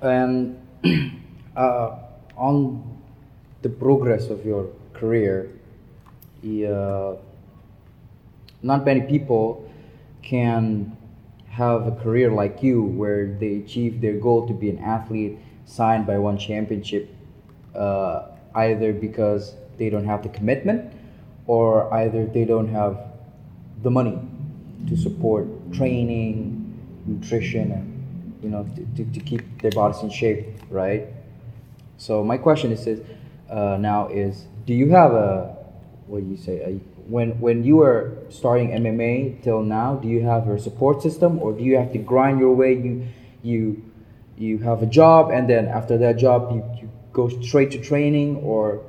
And 0.00 0.58
uh, 1.56 1.98
on 2.36 2.98
the 3.62 3.68
progress 3.68 4.28
of 4.28 4.44
your 4.44 4.68
career, 4.94 5.50
uh, 6.44 7.14
not 8.62 8.84
many 8.84 9.02
people 9.02 9.70
can 10.22 10.96
have 11.48 11.86
a 11.86 11.92
career 11.92 12.30
like 12.30 12.62
you 12.62 12.82
where 12.82 13.26
they 13.38 13.56
achieve 13.56 14.00
their 14.00 14.18
goal 14.18 14.46
to 14.46 14.54
be 14.54 14.70
an 14.70 14.78
athlete 14.78 15.38
signed 15.66 16.06
by 16.06 16.18
one 16.18 16.38
championship 16.38 17.14
uh, 17.74 18.26
either 18.54 18.92
because 18.92 19.54
they 19.78 19.90
don't 19.90 20.04
have 20.04 20.22
the 20.22 20.28
commitment 20.28 20.92
or 21.46 21.92
either 21.94 22.26
they 22.26 22.44
don't 22.44 22.68
have 22.68 22.98
the 23.82 23.90
money 23.90 24.18
to 24.88 24.96
support 24.96 25.46
training 25.72 26.60
nutrition 27.06 27.72
and 27.72 27.94
you 28.44 28.50
know, 28.50 28.68
to, 28.76 28.84
to, 28.96 29.12
to 29.12 29.20
keep 29.20 29.62
their 29.62 29.70
bodies 29.70 30.02
in 30.02 30.10
shape, 30.10 30.46
right? 30.68 31.08
So 31.96 32.22
my 32.22 32.36
question 32.36 32.72
is, 32.72 32.86
is 32.86 33.00
uh, 33.48 33.78
now 33.80 34.08
is, 34.08 34.44
do 34.66 34.74
you 34.74 34.90
have 34.90 35.12
a, 35.12 35.56
what 36.06 36.22
do 36.22 36.30
you 36.30 36.36
say, 36.36 36.60
a, 36.60 36.72
when 37.08 37.38
when 37.38 37.64
you 37.64 37.76
were 37.76 38.16
starting 38.30 38.70
MMA 38.70 39.42
till 39.42 39.62
now, 39.62 39.96
do 39.96 40.08
you 40.08 40.22
have 40.22 40.48
a 40.48 40.58
support 40.58 41.02
system, 41.02 41.38
or 41.38 41.52
do 41.52 41.62
you 41.62 41.76
have 41.76 41.92
to 41.92 41.98
grind 41.98 42.40
your 42.40 42.54
way? 42.54 42.72
You 42.72 43.06
you 43.42 43.82
you 44.38 44.58
have 44.58 44.82
a 44.82 44.86
job, 44.86 45.30
and 45.30 45.48
then 45.48 45.66
after 45.66 45.98
that 45.98 46.16
job, 46.16 46.50
you, 46.50 46.64
you 46.80 46.90
go 47.12 47.28
straight 47.28 47.70
to 47.72 47.80
training, 47.80 48.36
or 48.38 48.80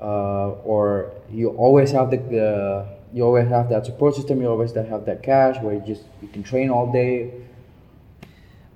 uh, 0.00 0.50
or 0.64 1.12
you 1.30 1.50
always 1.50 1.92
have 1.92 2.10
the, 2.10 2.16
the 2.16 2.86
you 3.14 3.22
always 3.22 3.48
have 3.48 3.68
that 3.68 3.86
support 3.86 4.16
system. 4.16 4.40
You 4.40 4.48
always 4.48 4.74
have 4.74 5.06
that 5.06 5.22
cash 5.22 5.62
where 5.62 5.74
you 5.74 5.82
just 5.86 6.02
you 6.20 6.28
can 6.28 6.42
train 6.42 6.68
all 6.68 6.90
day 6.92 7.32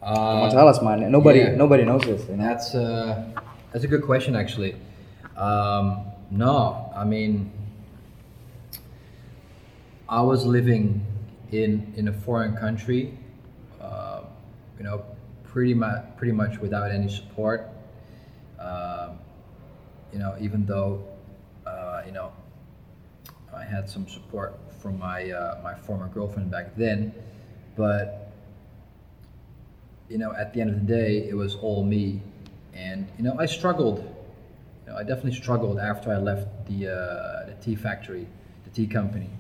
uh, 0.03 0.51
tell 0.51 0.69
us, 0.69 0.81
man. 0.81 1.11
Nobody, 1.11 1.41
yeah. 1.41 1.55
nobody 1.55 1.85
knows 1.85 2.03
this. 2.03 2.27
You 2.29 2.37
know? 2.37 2.45
That's 2.45 2.75
uh, 2.75 3.31
that's 3.73 3.85
a 3.85 3.89
good 3.89 4.03
question, 4.03 4.35
actually. 4.35 4.75
Um, 5.37 6.07
no, 6.31 6.93
I 6.95 7.05
mean, 7.05 7.51
I 10.09 10.21
was 10.23 10.45
living 10.45 11.07
in 11.53 11.93
in 11.97 12.09
a 12.09 12.13
foreign 12.13 12.57
country, 12.57 13.19
uh, 13.81 14.23
you 14.79 14.85
know, 14.85 15.05
pretty 15.45 15.75
much 15.75 16.05
pretty 16.17 16.33
much 16.33 16.59
without 16.59 16.91
any 16.91 17.09
support. 17.09 17.69
Uh, 18.59 19.11
you 20.13 20.19
know, 20.19 20.37
even 20.41 20.67
though 20.67 21.05
uh, 21.67 22.03
you 22.07 22.13
know 22.13 22.33
I 23.55 23.65
had 23.65 23.89
some 23.89 24.09
support 24.09 24.59
from 24.81 24.99
my 24.99 25.31
uh, 25.31 25.61
my 25.63 25.75
former 25.75 26.09
girlfriend 26.09 26.51
back 26.51 26.77
then, 26.77 27.13
but 27.77 28.31
you 30.11 30.19
know, 30.19 30.33
at 30.35 30.53
the 30.53 30.61
end 30.61 30.71
of 30.71 30.81
the 30.87 30.93
day, 30.93 31.29
it 31.29 31.35
was 31.35 31.55
all 31.55 31.85
me. 31.85 32.21
And, 32.75 33.07
you 33.17 33.25
know, 33.25 33.37
I 33.39 33.47
struggled. 33.47 34.10
Know, 34.91 34.97
I 34.97 35.05
definitely 35.05 35.35
struggled 35.35 35.79
after 35.79 36.11
I 36.11 36.17
left 36.17 36.49
the, 36.67 36.89
uh, 36.89 37.47
the 37.47 37.55
tea 37.63 37.77
factory, 37.77 38.27
the 38.65 38.71
tea 38.71 38.89
company. 38.89 39.31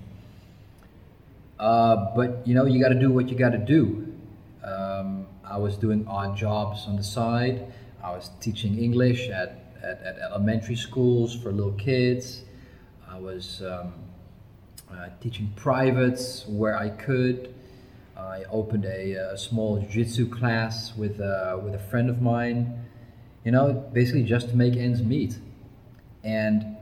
Uh, 1.58 2.14
but, 2.14 2.46
you 2.46 2.54
know, 2.54 2.66
you 2.66 2.80
got 2.80 2.90
to 2.90 3.00
do 3.00 3.10
what 3.10 3.28
you 3.28 3.36
got 3.36 3.50
to 3.50 3.58
do. 3.58 4.14
Um, 4.62 5.26
I 5.44 5.58
was 5.58 5.76
doing 5.76 6.06
odd 6.06 6.36
jobs 6.36 6.86
on 6.86 6.94
the 6.94 7.02
side. 7.02 7.66
I 8.02 8.12
was 8.12 8.30
teaching 8.40 8.78
English 8.78 9.28
at, 9.28 9.74
at, 9.82 10.00
at 10.02 10.18
elementary 10.20 10.76
schools 10.76 11.34
for 11.34 11.50
little 11.50 11.72
kids. 11.72 12.42
I 13.08 13.18
was 13.18 13.60
um, 13.62 13.92
uh, 14.88 15.08
teaching 15.20 15.52
privates 15.56 16.46
where 16.46 16.78
I 16.78 16.90
could. 16.90 17.52
I 18.16 18.44
opened 18.50 18.84
a, 18.84 19.32
a 19.32 19.36
small 19.36 19.80
jiu-jitsu 19.80 20.28
class 20.28 20.94
with 20.96 21.20
uh, 21.20 21.58
with 21.60 21.74
a 21.74 21.78
friend 21.78 22.08
of 22.08 22.22
mine. 22.22 22.84
You 23.44 23.52
know, 23.52 23.72
basically 23.92 24.24
just 24.24 24.50
to 24.50 24.56
make 24.56 24.76
ends 24.76 25.02
meet. 25.02 25.38
And 26.22 26.76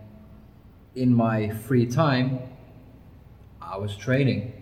in 0.95 1.15
my 1.15 1.51
free 1.51 1.87
time, 1.87 2.41
I 3.63 3.77
was 3.77 3.97
training. 3.97 4.53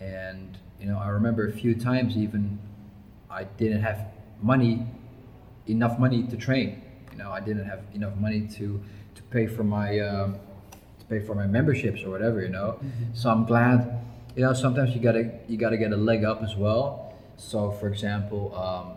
And 0.00 0.56
you 0.80 0.86
know, 0.86 0.98
I 0.98 1.08
remember 1.08 1.46
a 1.46 1.52
few 1.52 1.74
times 1.74 2.16
even 2.16 2.58
I 3.30 3.44
didn't 3.44 3.82
have 3.82 4.06
money, 4.40 4.86
enough 5.66 5.98
money 5.98 6.22
to 6.24 6.36
train. 6.36 6.82
You 7.12 7.18
know, 7.18 7.30
I 7.30 7.40
didn't 7.40 7.66
have 7.66 7.82
enough 7.94 8.16
money 8.16 8.48
to 8.56 8.82
to 9.14 9.22
pay 9.24 9.46
for 9.46 9.64
my 9.64 9.98
um, 10.00 10.36
to 10.98 11.04
pay 11.06 11.20
for 11.20 11.34
my 11.34 11.46
memberships 11.46 12.02
or 12.02 12.10
whatever. 12.10 12.40
You 12.42 12.48
know, 12.48 12.78
mm-hmm. 12.78 13.14
so 13.14 13.30
I'm 13.30 13.44
glad 13.44 14.02
you 14.36 14.42
know 14.42 14.52
sometimes 14.52 14.94
you 14.94 15.00
gotta 15.00 15.30
you 15.48 15.56
gotta 15.56 15.76
get 15.76 15.92
a 15.92 15.96
leg 15.96 16.24
up 16.24 16.42
as 16.42 16.56
well 16.56 17.14
so 17.36 17.70
for 17.70 17.88
example 17.88 18.54
um, 18.56 18.96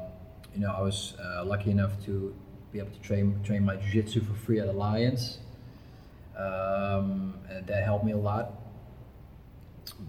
you 0.55 0.61
know 0.61 0.71
i 0.71 0.81
was 0.81 1.13
uh, 1.23 1.43
lucky 1.45 1.69
enough 1.71 1.91
to 2.03 2.33
be 2.71 2.79
able 2.79 2.91
to 2.91 2.99
train 2.99 3.39
train 3.43 3.63
my 3.63 3.75
jiu-jitsu 3.75 4.21
for 4.21 4.33
free 4.33 4.59
at 4.59 4.67
alliance 4.67 5.39
um, 6.37 7.35
and 7.49 7.67
that 7.67 7.83
helped 7.83 8.05
me 8.05 8.11
a 8.11 8.17
lot 8.17 8.53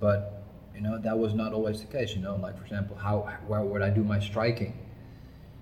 but 0.01 0.37
you 0.77 0.83
know, 0.83 0.99
that 0.99 1.19
was 1.19 1.33
not 1.33 1.55
always 1.55 1.81
the 1.81 1.87
case. 1.87 2.15
You 2.15 2.21
know, 2.21 2.37
like 2.37 2.57
for 2.59 2.65
example, 2.65 2.97
how 2.97 3.33
where 3.47 3.63
would 3.63 3.83
I 3.83 3.91
do 3.91 4.05
my 4.05 4.21
striking? 4.21 4.79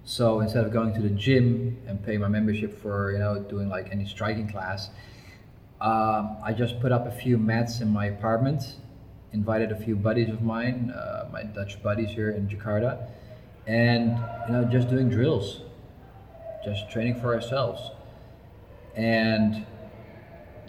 So 0.04 0.40
instead 0.40 0.64
of 0.66 0.72
going 0.72 0.92
to 0.94 1.00
the 1.00 1.10
gym 1.10 1.78
and 1.86 2.04
pay 2.04 2.18
my 2.18 2.28
membership 2.28 2.80
for 2.82 3.12
you 3.12 3.18
know 3.18 3.40
doing 3.40 3.68
like 3.68 3.88
any 3.92 4.06
striking 4.06 4.48
class, 4.48 4.90
um, 5.80 6.36
I 6.42 6.52
just 6.52 6.80
put 6.80 6.90
up 6.90 7.06
a 7.06 7.12
few 7.12 7.38
mats 7.38 7.80
in 7.80 7.88
my 7.88 8.06
apartment, 8.06 8.76
invited 9.32 9.70
a 9.70 9.76
few 9.76 9.94
buddies 9.94 10.30
of 10.30 10.42
mine, 10.42 10.90
uh, 10.90 11.28
my 11.32 11.44
Dutch 11.44 11.80
buddies 11.82 12.10
here 12.10 12.30
in 12.30 12.48
Jakarta, 12.48 13.08
and 13.66 14.18
you 14.46 14.52
know 14.52 14.64
just 14.64 14.88
doing 14.88 15.08
drills, 15.08 15.60
just 16.64 16.90
training 16.90 17.20
for 17.20 17.34
ourselves, 17.34 17.90
and 18.94 19.66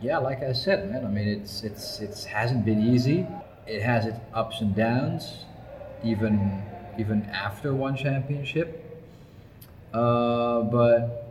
yeah, 0.01 0.17
like 0.17 0.43
I 0.43 0.53
said, 0.53 0.91
man, 0.91 1.05
I 1.05 1.09
mean 1.09 1.27
it's 1.27 1.63
it's 1.63 1.99
it's 1.99 2.25
hasn't 2.25 2.65
been 2.65 2.81
easy. 2.81 3.25
It 3.67 3.81
has 3.81 4.05
its 4.05 4.19
ups 4.33 4.61
and 4.61 4.75
downs, 4.75 5.45
even 6.03 6.63
even 6.97 7.23
after 7.23 7.73
one 7.73 7.95
championship. 7.95 8.81
Uh, 9.93 10.61
but 10.61 11.25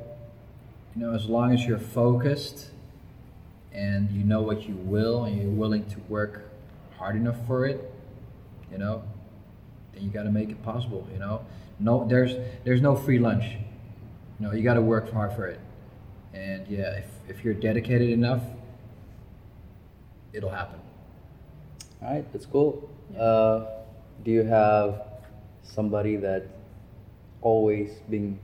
you 0.95 1.03
know, 1.03 1.15
as 1.15 1.27
long 1.27 1.53
as 1.53 1.65
you're 1.67 1.79
focused 1.79 2.71
and 3.73 4.11
you 4.11 4.25
know 4.25 4.41
what 4.41 4.69
you 4.69 4.75
will 4.75 5.25
and 5.25 5.41
you're 5.41 5.51
willing 5.51 5.85
to 5.87 5.99
work 6.09 6.51
hard 6.99 7.17
enough 7.17 7.37
for 7.47 7.67
it, 7.67 7.93
you 8.71 8.79
know, 8.79 9.03
you 10.01 10.11
got 10.11 10.25
to 10.25 10.31
make 10.31 10.51
it 10.51 10.63
possible. 10.63 11.07
You 11.13 11.19
know, 11.19 11.45
no, 11.79 12.07
there's 12.09 12.37
there's 12.65 12.81
no 12.81 12.97
free 12.97 13.19
lunch. 13.19 13.45
You 14.39 14.47
know, 14.47 14.53
you 14.53 14.63
got 14.63 14.75
to 14.75 14.83
work 14.83 15.13
hard 15.13 15.33
for 15.35 15.47
it. 15.47 15.61
And 16.33 16.67
yeah, 16.67 16.99
if, 16.99 17.07
if 17.29 17.45
you're 17.45 17.55
dedicated 17.55 18.11
enough, 18.11 18.43
it'll 20.33 20.51
happen. 20.51 20.81
All 22.03 22.13
right, 22.13 22.33
that's 22.33 22.47
cool. 22.47 22.91
Uh, 23.19 23.67
do 24.25 24.31
you 24.31 24.43
have 24.43 25.03
somebody 25.63 26.17
that 26.17 26.47
always 27.41 27.91
being 28.11 28.39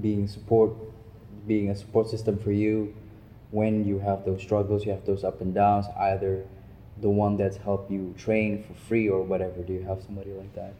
being 0.00 0.26
support 0.28 0.72
being 1.46 1.70
a 1.70 1.76
support 1.76 2.08
system 2.08 2.38
for 2.38 2.52
you 2.52 2.94
when 3.52 3.84
you 3.84 3.98
have 3.98 4.24
those 4.24 4.40
struggles, 4.40 4.84
you 4.84 4.90
have 4.90 5.04
those 5.04 5.24
up 5.24 5.40
and 5.40 5.54
downs, 5.54 5.86
either 5.98 6.44
the 7.00 7.08
one 7.10 7.36
that's 7.36 7.56
helped 7.56 7.90
you 7.90 8.14
train 8.16 8.62
for 8.62 8.74
free 8.74 9.08
or 9.08 9.22
whatever. 9.22 9.62
Do 9.62 9.72
you 9.72 9.82
have 9.82 10.02
somebody 10.02 10.30
like 10.30 10.54
that? 10.54 10.74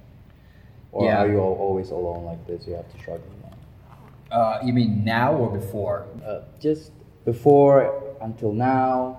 Or 0.92 1.06
Yeah. 1.06 1.22
are 1.22 1.28
you 1.28 1.38
al- 1.38 1.58
always 1.66 1.90
alone 1.90 2.24
like 2.24 2.46
this? 2.46 2.66
You 2.66 2.74
have 2.74 2.90
to 2.92 2.98
struggle 2.98 3.26
now. 3.42 4.36
Uh, 4.36 4.60
you 4.64 4.72
mean 4.72 5.04
now 5.04 5.34
or 5.34 5.50
before? 5.50 6.06
Uh, 6.24 6.40
just 6.60 6.92
before 7.24 8.02
until 8.20 8.52
now, 8.52 9.18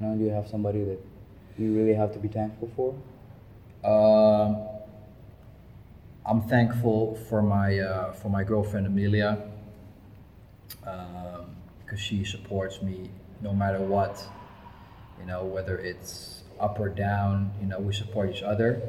you 0.00 0.14
do 0.16 0.24
you 0.24 0.30
have 0.30 0.48
somebody 0.48 0.84
that 0.84 0.98
you 1.58 1.74
really 1.76 1.94
have 1.94 2.12
to 2.12 2.18
be 2.18 2.28
thankful 2.28 2.68
for? 2.76 2.94
Um, 3.84 4.56
I'm 6.24 6.42
thankful 6.42 7.16
for 7.28 7.42
my 7.42 7.78
uh, 7.78 8.12
for 8.12 8.28
my 8.28 8.44
girlfriend 8.44 8.86
Amelia 8.86 9.38
um, 10.86 11.46
because 11.80 12.00
she 12.00 12.24
supports 12.24 12.80
me 12.82 13.10
no 13.40 13.52
matter 13.52 13.78
what. 13.80 14.24
You 15.22 15.28
know, 15.28 15.44
whether 15.44 15.78
it's 15.78 16.42
up 16.58 16.80
or 16.80 16.88
down, 16.88 17.52
you 17.60 17.68
know, 17.68 17.78
we 17.78 17.92
support 17.92 18.28
each 18.34 18.42
other. 18.42 18.82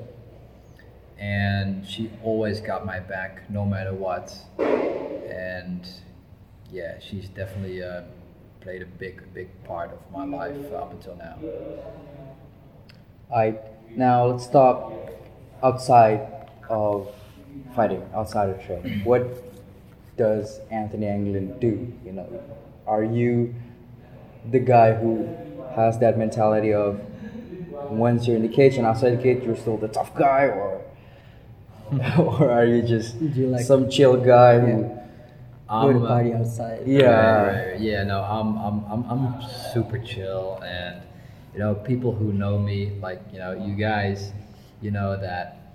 And 1.20 1.88
she 1.88 2.10
always 2.24 2.60
got 2.60 2.88
my 2.88 3.00
back 3.00 3.48
no 3.52 3.66
matter 3.66 3.94
what. 3.94 4.36
And 4.60 5.88
yeah, 6.72 7.00
she's 7.00 7.30
definitely 7.30 7.84
uh, 7.84 8.02
played 8.62 8.82
a 8.82 8.88
big, 8.88 9.22
big 9.36 9.48
part 9.64 9.92
of 9.92 10.00
my 10.12 10.26
life 10.26 10.74
up 10.74 10.92
until 10.92 11.16
now. 11.18 11.38
Alright, 13.30 13.62
now 13.96 14.26
let's 14.26 14.48
talk 14.48 14.92
outside 15.62 16.50
of 16.68 17.14
fighting, 17.76 18.04
outside 18.16 18.50
of 18.50 18.64
training. 18.66 19.04
What 19.04 19.24
does 20.18 20.62
Anthony 20.72 21.06
Engelen 21.06 21.60
do? 21.60 21.94
You 22.04 22.14
know, 22.14 22.44
are 22.88 23.04
you 23.04 23.54
the 24.50 24.60
guy 24.60 24.94
who 24.94 25.28
has 25.76 26.00
that 26.00 26.18
mentality 26.18 26.74
of 26.74 27.00
once 27.90 28.28
you're 28.28 28.36
in 28.36 28.42
the 28.44 28.48
cage 28.54 28.76
and 28.78 28.86
outside 28.86 29.18
the 29.18 29.22
cage, 29.22 29.44
you're 29.44 29.56
still 29.56 29.78
the 29.78 29.88
tough 29.88 30.16
guy, 30.16 30.46
or 30.46 30.82
or 32.18 32.50
are 32.52 32.66
you 32.66 32.82
just 32.82 33.16
you 33.22 33.48
like- 33.48 33.66
some 33.66 33.90
chill 33.90 34.18
guy 34.18 34.60
who? 34.60 35.00
Go 35.70 35.92
to 35.92 35.98
I'm, 36.00 36.06
party 36.06 36.34
outside. 36.34 36.82
Yeah. 36.86 37.06
Right, 37.08 37.48
right, 37.48 37.72
right. 37.72 37.80
Yeah, 37.82 38.04
no, 38.04 38.22
I'm, 38.22 38.58
I'm, 38.58 38.86
I'm, 38.92 39.04
I'm 39.10 39.42
super 39.74 39.98
chill, 39.98 40.62
and 40.64 41.02
you 41.54 41.60
know, 41.60 41.74
people 41.74 42.14
who 42.14 42.32
know 42.34 42.60
me, 42.60 42.92
like 43.02 43.22
you 43.32 43.40
know, 43.40 43.54
you 43.54 43.74
guys, 43.76 44.32
you 44.82 44.92
know 44.92 45.18
that, 45.18 45.74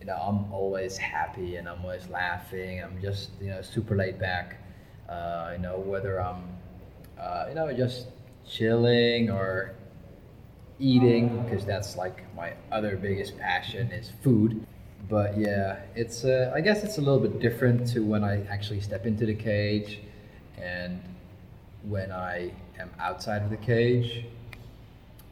you 0.00 0.06
know, 0.06 0.16
I'm 0.16 0.52
always 0.52 0.98
happy 0.98 1.56
and 1.56 1.68
I'm 1.68 1.80
always 1.82 2.08
laughing. 2.08 2.82
I'm 2.82 3.00
just, 3.00 3.30
you 3.40 3.48
know, 3.48 3.62
super 3.62 3.96
laid 3.96 4.18
back. 4.18 4.56
Uh, 5.08 5.50
you 5.52 5.62
know, 5.62 5.78
whether 5.78 6.20
I'm, 6.20 6.42
uh, 7.18 7.46
you 7.48 7.54
know, 7.54 7.72
just 7.72 8.08
chilling 8.48 9.30
or 9.30 9.74
eating, 10.78 11.42
because 11.42 11.64
that's 11.64 11.96
like 11.96 12.22
my 12.34 12.52
other 12.70 12.96
biggest 12.96 13.38
passion 13.38 13.90
is 13.90 14.12
food. 14.22 14.66
But 15.08 15.38
yeah, 15.38 15.80
it's 15.94 16.24
uh, 16.24 16.52
I 16.54 16.60
guess 16.60 16.82
it's 16.82 16.98
a 16.98 17.00
little 17.00 17.20
bit 17.20 17.38
different 17.40 17.86
to 17.92 18.00
when 18.00 18.24
I 18.24 18.44
actually 18.46 18.80
step 18.80 19.06
into 19.06 19.24
the 19.24 19.34
cage 19.34 20.00
and 20.58 21.00
when 21.82 22.10
I 22.10 22.50
am 22.78 22.90
outside 22.98 23.42
of 23.42 23.50
the 23.50 23.56
cage. 23.56 24.24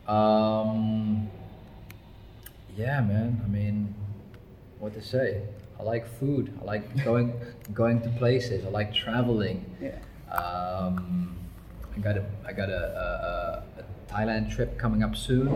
Um, 0.07 1.29
yeah, 2.77 3.01
man. 3.01 3.41
I 3.45 3.49
mean, 3.49 3.95
what 4.79 4.95
to 4.95 5.03
say? 5.03 5.43
I 5.79 5.83
like 5.83 6.07
food. 6.19 6.57
I 6.61 6.65
like 6.65 7.05
going 7.05 7.35
going 7.75 8.01
to 8.03 8.09
places. 8.11 8.65
I 8.65 8.69
like 8.69 8.95
traveling. 8.95 9.65
Yeah. 9.81 9.99
Um, 10.33 11.37
I 11.97 12.01
got 12.01 12.17
a 12.17 12.25
I 12.47 12.53
got 12.53 12.69
a, 12.71 13.63
a, 13.79 13.81
a 13.81 14.13
Thailand 14.13 14.55
trip 14.55 14.79
coming 14.79 15.03
up 15.03 15.15
soon, 15.17 15.49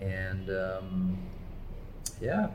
and 0.00 0.50
um, 0.50 1.18
yeah, 2.20 2.48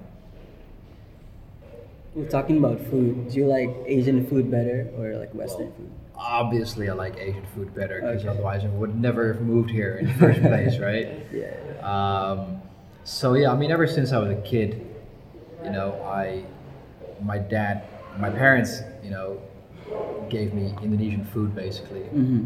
We're 2.13 2.30
talking 2.30 2.58
about 2.58 2.80
food. 2.90 3.30
Do 3.30 3.38
you 3.38 3.46
like 3.48 3.70
Asian 3.86 4.26
food 4.28 4.50
better 4.50 4.90
or 4.98 5.18
like 5.18 5.34
Western 5.34 5.72
food? 5.74 5.92
obviously 6.20 6.90
I 6.90 6.94
like 6.94 7.16
Asian 7.20 7.46
food 7.54 7.76
better 7.76 8.02
because 8.02 8.22
Okay. 8.22 8.28
otherwise 8.30 8.63
I 8.66 8.70
would 8.70 9.00
never 9.00 9.32
have 9.34 9.42
moved 9.44 9.70
here 9.70 9.98
in 9.98 10.08
the 10.08 10.13
first 10.16 10.42
place, 10.42 10.80
right? 10.90 11.08
Yeah. 11.32 11.54
Um, 11.86 12.60
so 13.04 13.36
yeah, 13.36 13.52
I 13.52 13.56
mean, 13.56 13.70
ever 13.70 13.86
since 13.86 14.12
I 14.12 14.18
was 14.18 14.32
a 14.32 14.42
kid, 14.42 14.84
you 15.63 15.70
know, 15.70 15.94
I, 16.04 16.44
my 17.22 17.38
dad, 17.38 17.84
my 18.18 18.32
parents, 18.32 18.82
you 19.04 19.12
know, 19.12 19.40
gave 20.28 20.56
me 20.56 20.74
Indonesian 20.82 21.24
food 21.26 21.54
basically, 21.54 22.02
Mm-hmm. 22.02 22.46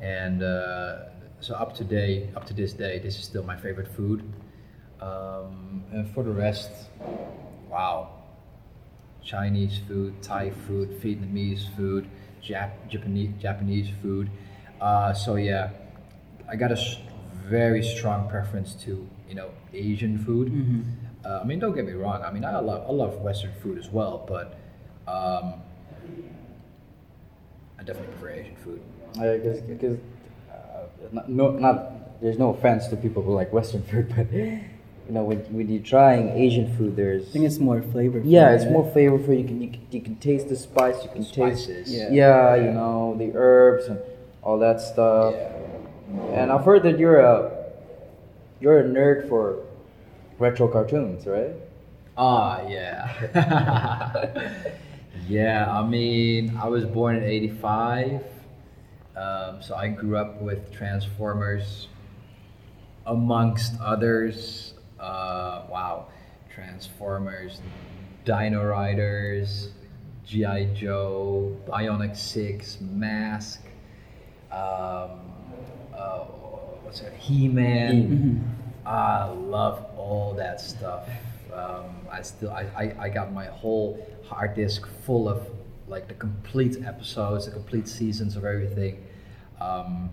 And 0.00 0.42
uh, 0.42 0.96
so 1.40 1.54
up 1.54 1.74
to 1.76 1.84
day, 1.84 2.30
up 2.36 2.46
to 2.46 2.54
this 2.54 2.72
day, 2.72 2.98
this 2.98 3.18
is 3.18 3.24
still 3.24 3.42
my 3.42 3.56
favorite 3.56 3.88
food. 3.88 4.22
Um, 5.00 5.84
and 5.92 6.08
for 6.14 6.22
the 6.24 6.30
rest, 6.32 6.70
wow, 7.70 8.10
Chinese 9.22 9.78
food, 9.86 10.22
Thai 10.22 10.50
food, 10.50 10.90
Vietnamese 11.00 11.74
food, 11.76 12.08
Jap- 12.42 12.88
Japanese 12.88 13.30
Japanese 13.40 13.88
food. 14.00 14.30
Uh, 14.80 15.12
so 15.12 15.36
yeah, 15.36 15.70
I 16.48 16.56
got 16.56 16.70
a 16.70 16.76
s- 16.78 16.96
very 17.46 17.82
strong 17.82 18.28
preference 18.28 18.74
to 18.84 19.06
you 19.28 19.34
know 19.34 19.50
Asian 19.74 20.18
food. 20.18 20.52
Uh, 21.24 21.40
I 21.42 21.44
mean, 21.44 21.58
don't 21.58 21.74
get 21.74 21.84
me 21.86 21.92
wrong. 21.92 22.22
I 22.22 22.30
mean, 22.32 22.44
I 22.44 22.58
love 22.60 22.88
I 22.88 22.92
love 22.92 23.20
Western 23.20 23.52
food 23.62 23.78
as 23.78 23.88
well, 23.90 24.24
but 24.26 24.56
um, 25.06 25.54
I 27.78 27.82
definitely 27.82 28.12
prefer 28.14 28.30
Asian 28.30 28.56
food. 28.56 28.80
Because 29.14 29.60
because 29.60 29.98
uh, 30.50 30.86
not, 31.12 31.28
no 31.28 31.50
not 31.52 32.20
there's 32.20 32.38
no 32.38 32.50
offense 32.50 32.88
to 32.88 32.96
people 32.96 33.22
who 33.22 33.34
like 33.34 33.52
Western 33.52 33.82
food, 33.82 34.12
but 34.16 34.32
you 34.32 34.60
know 35.08 35.24
when 35.24 35.38
when 35.52 35.68
you're 35.68 35.82
trying 35.82 36.30
Asian 36.30 36.76
food, 36.76 36.96
there's 36.96 37.28
I 37.28 37.30
think 37.32 37.44
it's 37.44 37.58
more 37.58 37.80
flavorful. 37.80 38.22
yeah, 38.24 38.50
it's 38.50 38.64
right? 38.64 38.72
more 38.72 38.84
flavorful. 38.84 39.38
You 39.38 39.44
can 39.44 39.62
you 39.62 39.70
can, 39.70 39.86
you 39.90 40.00
can 40.00 40.16
taste 40.16 40.48
the 40.48 40.56
spice. 40.56 41.02
You 41.02 41.10
can 41.10 41.24
taste 41.24 41.64
Spices. 41.64 41.92
Yeah. 41.92 42.10
yeah, 42.10 42.54
you 42.56 42.72
know 42.72 43.16
the 43.18 43.32
herbs 43.34 43.86
and 43.86 44.00
all 44.42 44.58
that 44.58 44.80
stuff. 44.80 45.34
Yeah. 45.34 45.52
And 46.32 46.50
I've 46.50 46.64
heard 46.64 46.82
that 46.84 46.98
you're 46.98 47.20
a 47.20 47.52
you're 48.60 48.80
a 48.80 48.84
nerd 48.84 49.28
for 49.28 49.64
retro 50.38 50.68
cartoons, 50.68 51.26
right? 51.26 51.54
Ah, 52.16 52.66
yeah. 52.66 53.12
yeah, 55.28 55.70
I 55.70 55.86
mean, 55.86 56.56
I 56.56 56.66
was 56.66 56.84
born 56.84 57.16
in 57.16 57.22
85. 57.22 58.24
Um, 59.18 59.60
so 59.62 59.74
I 59.74 59.88
grew 59.88 60.16
up 60.16 60.40
with 60.40 60.72
Transformers, 60.72 61.88
amongst 63.06 63.80
others. 63.80 64.74
Uh, 65.00 65.62
wow. 65.68 66.06
Transformers, 66.54 67.60
Dino 68.24 68.64
Riders, 68.64 69.70
G.I. 70.26 70.64
Joe, 70.74 71.56
Bionic 71.68 72.16
6, 72.16 72.78
Mask, 72.80 73.62
um, 74.50 75.20
uh, 75.94 76.24
what's 76.82 77.00
that? 77.00 77.12
He 77.14 77.48
Man. 77.48 78.44
Mhm. 78.84 78.86
I 78.86 79.26
love 79.26 79.84
all 79.96 80.34
that 80.34 80.60
stuff. 80.60 81.08
Um, 81.52 81.84
I 82.10 82.22
still, 82.22 82.50
I, 82.50 82.66
I, 82.76 82.94
I 83.04 83.08
got 83.08 83.32
my 83.32 83.46
whole 83.46 84.04
hard 84.26 84.54
disk 84.54 84.86
full 85.04 85.28
of 85.28 85.46
like 85.86 86.08
the 86.08 86.14
complete 86.14 86.84
episodes, 86.84 87.46
the 87.46 87.52
complete 87.52 87.86
seasons 87.88 88.36
of 88.36 88.44
everything. 88.44 89.04
Um, 89.60 90.10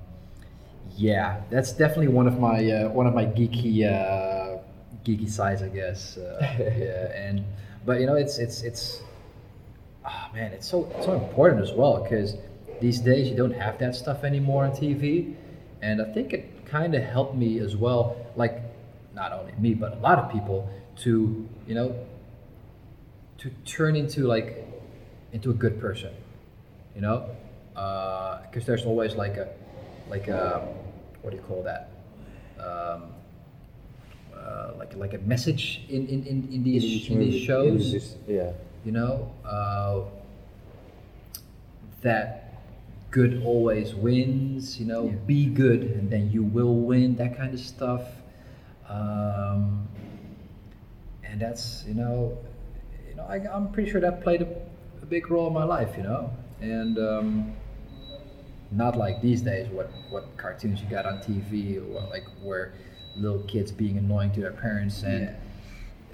yeah, 0.97 1.41
that's 1.49 1.71
definitely 1.71 2.07
one 2.07 2.27
of 2.27 2.39
my 2.39 2.71
uh, 2.71 2.89
one 2.89 3.07
of 3.07 3.13
my 3.13 3.25
geeky 3.25 3.83
uh, 3.83 4.59
geeky 5.03 5.29
sides, 5.29 5.61
I 5.61 5.69
guess. 5.69 6.17
Uh, 6.17 6.37
yeah, 6.59 7.11
and 7.13 7.43
but 7.85 7.99
you 7.99 8.05
know, 8.05 8.15
it's 8.15 8.37
it's 8.37 8.61
it's 8.63 9.01
oh 10.05 10.27
man, 10.33 10.51
it's 10.53 10.67
so 10.67 10.91
it's 10.95 11.05
so 11.05 11.13
important 11.13 11.61
as 11.61 11.71
well 11.71 12.01
because 12.03 12.35
these 12.81 12.99
days 12.99 13.29
you 13.29 13.35
don't 13.35 13.53
have 13.53 13.77
that 13.79 13.95
stuff 13.95 14.23
anymore 14.23 14.65
on 14.65 14.71
TV, 14.71 15.35
and 15.81 16.01
I 16.01 16.11
think 16.13 16.33
it 16.33 16.65
kind 16.65 16.95
of 16.95 17.03
helped 17.03 17.35
me 17.35 17.59
as 17.59 17.75
well. 17.75 18.15
Like 18.35 18.61
not 19.13 19.31
only 19.31 19.53
me, 19.57 19.73
but 19.73 19.93
a 19.93 19.99
lot 19.99 20.19
of 20.19 20.31
people 20.31 20.69
to 20.97 21.47
you 21.67 21.75
know 21.75 21.95
to 23.39 23.49
turn 23.65 23.95
into 23.95 24.21
like 24.21 24.65
into 25.33 25.51
a 25.51 25.53
good 25.53 25.79
person, 25.79 26.13
you 26.95 27.01
know, 27.01 27.29
because 27.75 28.65
there's 28.65 28.85
always 28.85 29.15
like 29.15 29.37
a 29.37 29.49
like 30.09 30.27
a 30.27 30.67
what 31.21 31.31
do 31.31 31.37
you 31.37 31.43
call 31.43 31.61
that? 31.63 31.89
Um, 32.59 33.03
uh, 34.35 34.71
like 34.77 34.95
like 34.95 35.13
a 35.13 35.17
message 35.19 35.81
in 35.89 36.07
in, 36.07 36.23
in, 36.25 36.49
in 36.51 36.63
these 36.63 36.83
each 36.83 37.09
in 37.09 37.19
these 37.19 37.41
shows 37.43 37.91
this- 37.91 38.15
yeah. 38.27 38.51
you 38.85 38.91
know 38.91 39.31
uh, 39.43 40.01
that 42.01 42.53
good 43.11 43.41
always 43.45 43.95
wins 43.95 44.79
you 44.79 44.85
know 44.85 45.05
Yeah. 45.05 45.15
be 45.25 45.45
good 45.47 45.81
and 45.83 46.09
then 46.09 46.31
you 46.31 46.43
will 46.43 46.75
win 46.75 47.15
that 47.15 47.37
kind 47.37 47.53
of 47.53 47.59
stuff 47.59 48.03
um, 48.89 49.87
and 51.23 51.39
that's 51.39 51.83
you 51.87 51.93
know 51.95 52.37
you 53.09 53.15
know 53.15 53.23
I, 53.23 53.37
i'm 53.55 53.71
pretty 53.71 53.89
sure 53.89 54.01
that 54.01 54.21
played 54.21 54.41
a, 54.43 54.47
a 55.01 55.05
big 55.05 55.31
role 55.31 55.47
in 55.47 55.53
my 55.53 55.63
life 55.63 55.95
you 55.97 56.03
know 56.03 56.29
and 56.61 56.97
um, 56.99 57.53
not 58.71 58.97
like 58.97 59.21
these 59.21 59.41
days 59.41 59.67
what 59.69 59.89
what 60.09 60.25
cartoons 60.37 60.81
you 60.81 60.87
got 60.89 61.05
on 61.05 61.17
tv 61.19 61.77
or 61.77 61.83
what, 61.93 62.09
like 62.09 62.25
where 62.43 62.73
little 63.15 63.39
kids 63.43 63.71
being 63.71 63.97
annoying 63.97 64.31
to 64.31 64.41
their 64.41 64.51
parents 64.51 65.03
and 65.03 65.23
Yeah. 65.23 65.35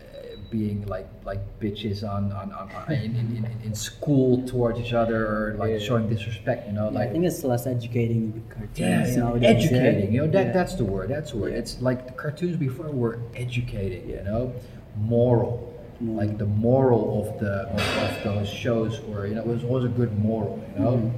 uh, 0.04 0.36
being 0.52 0.86
like 0.86 1.08
like 1.24 1.40
bitches 1.60 2.04
on, 2.08 2.32
on, 2.34 2.52
on, 2.52 2.70
on 2.72 2.92
in, 2.92 3.16
in, 3.16 3.28
in, 3.38 3.62
in 3.64 3.74
school 3.74 4.46
towards 4.46 4.78
each 4.80 4.94
other 4.94 5.26
or 5.26 5.56
like 5.58 5.72
Yeah. 5.72 5.80
showing 5.80 6.10
disrespect 6.10 6.68
you 6.68 6.74
know 6.74 6.90
Yeah, 6.92 7.00
like 7.00 7.10
I 7.10 7.12
think 7.14 7.26
it's 7.26 7.44
less 7.44 7.66
educating 7.68 8.34
with 8.34 8.50
cartoons 8.50 9.16
nowadays. 9.18 9.66
educating 9.66 10.14
you 10.14 10.22
know 10.22 10.28
that 10.32 10.54
that's 10.54 10.76
the 10.76 10.86
word 10.86 11.10
that's 11.10 11.32
the 11.32 11.38
word 11.38 11.54
it's 11.54 11.82
like 11.82 12.06
the 12.06 12.14
cartoons 12.14 12.58
before 12.58 12.92
were 12.92 13.20
educating 13.36 14.10
you 14.10 14.22
know 14.24 14.54
moral 14.98 15.68
Mm. 16.04 16.16
like 16.16 16.40
the 16.40 16.48
moral 16.48 17.04
of 17.22 17.40
the 17.40 17.52
of, 17.70 17.80
of 18.10 18.24
those 18.24 18.50
shows 18.50 19.00
were 19.02 19.28
you 19.28 19.36
know 19.36 19.42
it 19.42 19.46
was 19.48 19.64
always 19.64 19.86
a 19.86 19.88
good 19.88 20.12
moral 20.18 20.60
you 20.76 20.84
know 20.84 20.92
Mhm. 20.98 21.12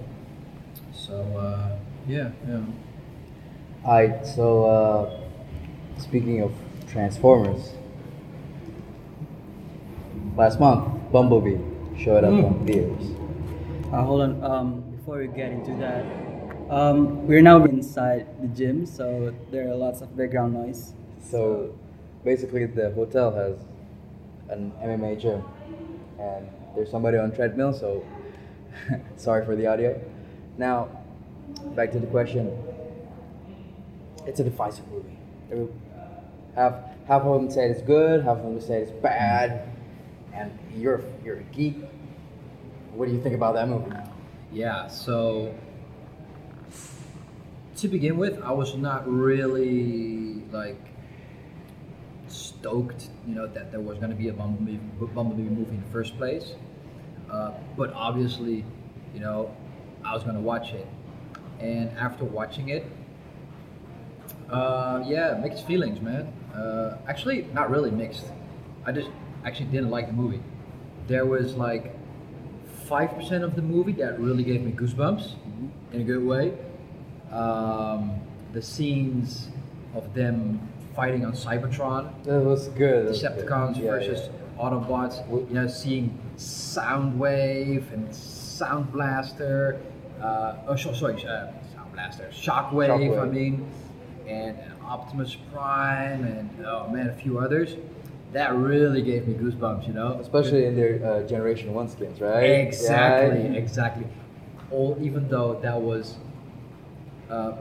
So 1.06 1.16
uh, 1.38 1.78
yeah 2.08 2.30
yeah 2.48 2.62
Alright, 3.86 4.26
so 4.26 4.63
uh, 4.66 5.20
speaking 6.00 6.42
of 6.42 6.54
Transformers, 6.88 7.72
last 10.38 10.58
month 10.60 11.12
Bumblebee 11.12 11.58
showed 12.00 12.24
up 12.24 12.32
Mm. 12.32 12.46
on 12.46 12.66
theaters. 12.66 13.12
Uh, 13.92 14.02
hold 14.04 14.22
on. 14.22 14.44
Um, 14.44 14.84
before 14.96 15.18
we 15.18 15.28
get 15.28 15.52
into 15.52 15.76
that, 15.84 16.06
um, 16.70 17.28
we're 17.28 17.42
now 17.42 17.63
inside 17.66 18.26
the 18.42 18.48
gym, 18.48 18.86
so 18.86 19.34
there 19.52 19.68
are 19.70 19.76
lots 19.76 20.00
of 20.02 20.16
background 20.16 20.54
noise. 20.54 20.94
So 21.22 21.76
basically, 22.24 22.66
the 22.66 22.92
hotel 22.92 23.32
has 23.36 23.58
an 24.50 24.72
MMA 24.82 25.20
gym, 25.20 25.44
and 26.20 26.48
there's 26.74 26.89
somebody 26.89 27.18
on 27.18 27.32
treadmill. 27.34 27.74
So 27.74 28.06
sorry 29.18 29.46
for 29.46 29.58
the 29.58 29.68
audio. 29.68 30.00
Now, 30.58 30.89
back 31.76 31.92
to 31.92 32.00
the 32.00 32.08
question. 32.08 32.52
It's 34.26 34.39
a 34.39 34.44
divisive 34.44 34.86
movie. 34.88 35.72
Half 36.56 36.76
half 37.08 37.24
of 37.24 37.42
them 37.42 37.52
say 37.52 37.70
it's 37.70 37.82
good, 37.82 38.24
half 38.24 38.38
of 38.38 38.44
them 38.44 38.62
say 38.62 38.82
it's 38.82 38.92
bad, 38.92 39.68
and 40.34 40.58
you're 40.76 41.04
you're 41.24 41.39
a 41.39 41.44
geek. 41.44 41.78
What 42.94 43.08
do 43.08 43.13
you 43.13 43.22
think 43.22 43.36
about 43.36 43.56
that 43.56 43.68
movie? 43.68 43.92
Yeah, 44.52 44.88
so 44.88 45.54
to 47.78 47.88
begin 47.88 48.18
with, 48.18 48.42
I 48.42 48.52
was 48.52 48.76
not 48.76 49.08
really 49.12 50.44
like 50.52 50.80
stoked, 52.28 53.10
you 53.28 53.36
know, 53.36 53.48
that 53.48 53.72
there 53.72 53.82
was 53.82 53.98
going 53.98 54.12
to 54.12 54.16
be 54.16 54.30
a 54.30 54.34
Bumblebee, 54.34 54.78
Bumblebee 55.13 55.42
movie 55.42 55.76
in 55.76 55.84
the 55.84 55.89
first 55.92 56.18
place. 56.18 56.54
Uh, 57.30 57.52
but 57.76 57.92
obviously, 57.94 58.63
you 59.13 59.20
know, 59.20 59.56
I 60.06 60.13
was 60.13 60.24
going 60.24 60.36
to 60.36 60.42
watch 60.42 60.72
it. 60.74 60.88
And 61.60 61.89
after 61.98 62.26
watching 62.26 62.70
it, 62.70 62.86
uh, 64.50 65.04
yeah, 65.06 65.39
mixed 65.42 65.66
feelings, 65.66 66.02
man. 66.02 66.32
Uh, 66.54 66.98
actually, 67.08 67.48
not 67.54 67.70
really 67.70 67.92
mixed. 67.92 68.26
I 68.86 68.92
just 68.92 69.10
actually 69.46 69.68
didn't 69.68 69.89
like 69.89 70.08
the 70.08 70.13
movie. 70.13 70.42
There 71.08 71.26
was 71.26 71.56
like 71.56 71.96
five 72.86 73.12
percent 73.16 73.44
of 73.44 73.56
the 73.56 73.62
movie 73.62 73.94
that 73.94 74.20
really 74.20 74.44
gave 74.44 74.62
me 74.62 74.72
goosebumps 74.72 75.34
in 75.94 76.02
a 76.02 76.04
good 76.04 76.24
way. 76.24 76.54
Um, 77.32 78.20
the 78.52 78.62
scenes 78.62 79.50
of 79.96 80.13
them 80.13 80.60
fighting 80.96 81.26
on 81.26 81.34
Cybertron, 81.34 82.24
That 82.26 82.42
was 82.42 82.68
good. 82.70 83.06
that 83.08 83.10
was 83.10 83.22
good. 83.22 83.32
Decepticons 83.48 83.78
Yeah, 83.78 83.92
versus 83.92 84.30
Autobots. 84.60 85.28
You 85.50 85.56
know, 85.56 85.68
seeing 85.68 86.16
Soundwave 86.38 87.92
and 87.92 88.13
Sound 88.13 88.92
Blaster. 88.92 89.82
Uh, 90.24 90.56
oh, 90.68 90.76
sorry, 90.76 91.16
uh, 91.26 91.48
Sound 91.76 91.92
Blaster. 91.94 92.30
Shockwave, 92.32 92.90
I 92.90 92.98
Shockwave. 93.28 93.34
mean, 93.34 93.70
and 94.28 94.58
Optimus 94.86 95.36
Prime, 95.54 96.24
and 96.24 96.66
oh 96.66 96.88
man, 96.88 97.10
a 97.10 97.14
few 97.14 97.40
others. 97.40 97.76
That 98.32 98.56
really 98.56 99.02
gave 99.04 99.28
me 99.28 99.34
goosebumps. 99.36 99.86
You 99.88 99.94
know, 99.94 100.18
Especially 100.20 100.66
in 100.66 100.76
their 100.76 101.06
uh, 101.06 101.28
Generation 101.28 101.74
One 101.74 101.90
skins, 101.90 102.22
right? 102.22 102.44
Exactly, 102.44 103.44
Yeah. 103.44 103.52
exactly. 103.60 104.08
All 104.72 104.98
even 105.02 105.28
though 105.28 105.60
that 105.62 105.80
was, 105.80 106.16
uh, 107.30 107.54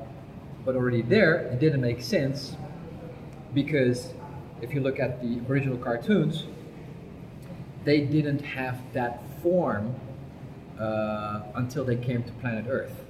but 0.65 0.77
already 0.77 1.03
there, 1.03 1.35
it 1.53 1.59
didn't 1.59 1.81
make 1.83 2.01
sense 2.01 2.57
because 3.53 4.15
if 4.63 4.73
you 4.73 4.81
look 4.81 4.99
at 5.01 5.21
the 5.21 5.41
original 5.49 5.77
cartoons, 5.77 6.47
they 7.85 8.01
didn't 8.03 8.41
have 8.43 8.79
that 8.93 9.21
form 9.43 9.95
uh, 10.79 11.43
until 11.55 11.85
they 11.85 11.97
came 11.97 12.23
to 12.23 12.33
planet 12.41 12.67
Earth. 12.69 13.05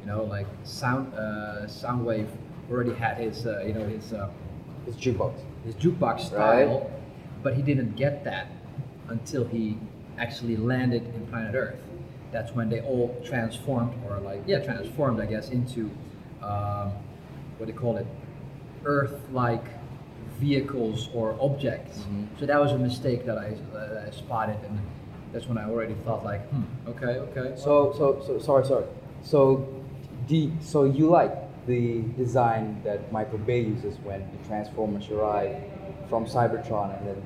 You 0.00 0.06
know, 0.06 0.24
like 0.24 0.46
Sound 0.64 1.12
uh, 1.14 1.66
Soundwave 1.66 2.28
already 2.70 2.94
had 2.94 3.18
his, 3.18 3.46
uh, 3.46 3.62
you 3.66 3.74
know, 3.74 3.86
his. 3.86 4.12
Uh, 4.12 4.28
It's 4.86 4.96
jukebox. 4.96 5.34
his 5.64 5.74
jukebox 5.74 6.20
style, 6.30 6.88
but 7.42 7.54
he 7.54 7.62
didn't 7.62 7.96
get 7.96 8.22
that 8.24 8.46
until 9.08 9.44
he 9.44 9.76
actually 10.16 10.56
landed 10.56 11.02
in 11.14 11.26
planet 11.26 11.54
Earth. 11.56 11.82
That's 12.30 12.52
when 12.54 12.68
they 12.68 12.80
all 12.82 13.08
transformed, 13.24 13.92
or 14.08 14.20
like 14.20 14.42
yeah, 14.46 14.60
transformed, 14.64 15.18
I 15.20 15.26
guess, 15.26 15.50
into 15.50 15.90
um, 16.40 16.92
what 17.58 17.66
do 17.66 17.72
you 17.72 17.78
call 17.78 17.96
it, 17.96 18.06
Earth-like 18.84 19.64
vehicles 20.38 21.08
or 21.14 21.36
objects. 21.40 21.98
Mhm. 21.98 22.26
So 22.38 22.46
that 22.46 22.60
was 22.60 22.72
a 22.72 22.78
mistake 22.78 23.24
that 23.26 23.38
I, 23.38 23.56
that 23.72 24.04
I 24.06 24.10
spotted, 24.10 24.58
and 24.68 24.78
that's 25.36 25.46
when 25.48 25.58
I 25.58 25.68
already 25.68 25.92
thought 26.06 26.24
like, 26.24 26.48
hmm, 26.48 26.88
okay, 26.88 27.18
okay. 27.28 27.60
So, 27.60 27.92
so, 27.98 28.22
so, 28.26 28.38
sorry, 28.38 28.64
sorry. 28.64 28.86
So, 29.22 29.68
the, 30.28 30.50
so 30.62 30.84
you 30.84 31.10
like 31.10 31.66
the 31.66 32.00
design 32.16 32.80
that 32.84 33.12
Michael 33.12 33.36
Bay 33.40 33.60
uses 33.60 33.98
when 33.98 34.20
the 34.20 34.48
Transformers 34.48 35.10
arrive 35.10 35.62
from 36.08 36.24
Cybertron 36.24 36.96
and 36.96 37.06
then 37.08 37.22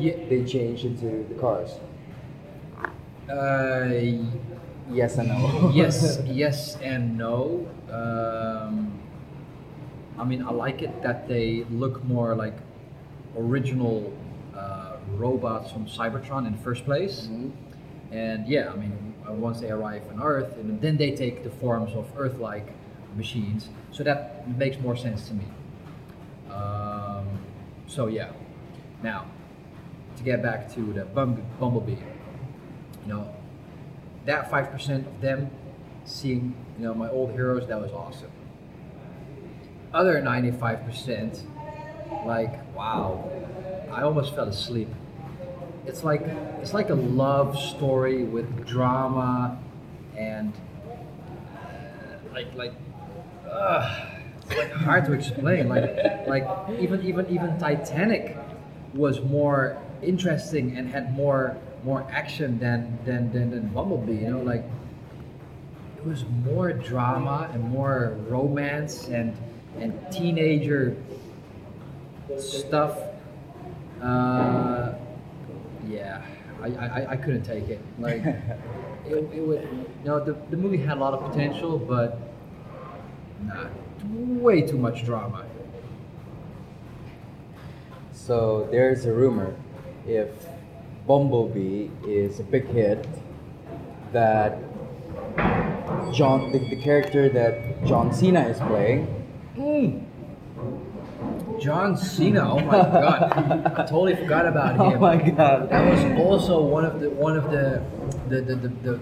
yeah, 0.00 0.16
they 0.30 0.42
change 0.46 0.86
into 0.86 1.26
the 1.28 1.34
cars? 1.34 1.72
uh, 3.30 3.92
Yes 4.90 5.18
and 5.18 5.28
no. 5.28 5.70
yes, 5.74 6.22
yes 6.24 6.78
and 6.80 7.18
no. 7.18 7.68
Um, 7.90 8.98
I 10.18 10.24
mean, 10.24 10.42
I 10.42 10.50
like 10.50 10.80
it 10.80 11.02
that 11.02 11.28
they 11.28 11.66
look 11.68 12.02
more 12.04 12.34
like 12.34 12.56
original 13.36 14.14
robots 15.14 15.70
from 15.70 15.86
Cybertron 15.86 16.46
in 16.46 16.52
the 16.52 16.58
first 16.58 16.84
place. 16.84 17.28
Mhm. 17.30 17.50
And 18.10 18.46
yeah, 18.46 18.70
I 18.72 18.76
mean, 18.76 19.14
once 19.28 19.60
they 19.60 19.70
arrive 19.70 20.02
on 20.12 20.22
Earth, 20.22 20.56
and 20.58 20.80
then 20.80 20.96
they 20.96 21.10
take 21.12 21.42
the 21.42 21.50
forms 21.50 21.92
of 21.94 22.06
Earth-like 22.16 22.68
machines. 23.16 23.68
So 23.90 24.04
that 24.04 24.46
makes 24.56 24.78
more 24.80 24.96
sense 24.96 25.28
to 25.28 25.34
me. 25.34 25.44
Um, 26.50 27.26
so 27.86 28.06
yeah. 28.06 28.30
Now, 29.02 29.26
to 30.16 30.22
get 30.22 30.42
back 30.42 30.72
to 30.74 30.92
the 30.92 31.04
Bumblebee, 31.04 31.92
you 31.92 33.08
know, 33.12 33.28
that 34.24 34.50
five 34.50 34.70
percent 34.70 35.06
of 35.06 35.20
them 35.20 35.50
seeing, 36.04 36.54
you 36.78 36.84
know, 36.84 36.94
my 36.94 37.08
old 37.10 37.32
heroes, 37.32 37.66
that 37.68 37.80
was 37.80 37.92
awesome. 37.92 38.30
other 39.94 40.20
95%, 40.20 41.40
like 42.26 42.76
wow, 42.76 43.30
I 43.96 44.02
almost 44.02 44.34
fell 44.34 44.46
asleep. 44.46 44.88
It's 45.86 46.04
like 46.04 46.20
it's 46.60 46.74
like 46.74 46.90
a 46.90 46.94
love 46.94 47.58
story 47.58 48.24
with 48.24 48.66
drama 48.66 49.58
and 50.14 50.52
uh, 51.56 52.34
like 52.34 52.54
like 52.54 52.74
uh, 53.50 54.04
it's 54.42 54.58
like 54.58 54.70
hard 54.72 55.06
to 55.06 55.12
explain. 55.14 55.70
Like 55.70 56.26
like 56.26 56.46
even 56.78 57.06
even 57.06 57.26
even 57.30 57.58
Titanic 57.58 58.36
was 58.92 59.22
more 59.22 59.78
interesting 60.02 60.76
and 60.76 60.90
had 60.90 61.14
more 61.16 61.56
more 61.82 62.06
action 62.10 62.58
than 62.58 62.98
than 63.06 63.32
than, 63.32 63.50
than 63.50 63.68
Bumblebee. 63.68 64.16
You 64.16 64.30
know, 64.30 64.42
like 64.42 64.64
it 65.96 66.04
was 66.04 66.26
more 66.44 66.70
drama 66.74 67.48
and 67.50 67.64
more 67.64 68.14
romance 68.28 69.08
and 69.08 69.34
and 69.78 69.94
teenager 70.12 70.98
stuff. 72.38 72.98
Uh, 74.02 74.94
yeah, 75.88 76.22
I, 76.62 76.66
I, 76.68 77.10
I 77.10 77.16
couldn't 77.16 77.42
take 77.44 77.68
it. 77.68 77.80
Like 77.98 78.24
it, 78.24 79.14
it 79.14 79.46
would, 79.46 79.62
you 79.62 80.04
know, 80.04 80.24
the, 80.24 80.36
the 80.50 80.56
movie 80.56 80.78
had 80.78 80.98
a 80.98 81.00
lot 81.00 81.14
of 81.14 81.30
potential, 81.30 81.78
but 81.78 82.18
nah, 83.44 83.68
way 84.04 84.62
too 84.62 84.78
much 84.78 85.04
drama. 85.04 85.46
So 88.12 88.66
there's 88.70 89.04
a 89.04 89.12
rumor 89.12 89.54
if 90.06 90.28
Bumblebee 91.06 91.88
is 92.06 92.40
a 92.40 92.42
big 92.42 92.66
hit 92.66 93.06
that 94.12 94.58
John 96.12 96.50
the, 96.50 96.58
the 96.58 96.76
character 96.82 97.28
that 97.28 97.84
John 97.86 98.12
Cena 98.12 98.40
is 98.48 98.58
playing 98.58 99.06
John 101.66 101.96
Cena. 101.96 102.48
Oh 102.48 102.60
my 102.60 102.78
god, 102.78 103.72
I 103.74 103.82
totally 103.86 104.14
forgot 104.14 104.46
about 104.46 104.74
him. 104.76 104.82
Oh 104.82 105.00
my 105.00 105.16
god. 105.16 105.68
That 105.68 105.90
was 105.90 106.00
also 106.24 106.62
one 106.62 106.84
of 106.84 107.00
the 107.00 107.10
one 107.10 107.36
of 107.36 107.50
the 107.50 107.82
the 108.28 108.40
the, 108.40 108.54
the, 108.54 108.68
the 108.68 109.00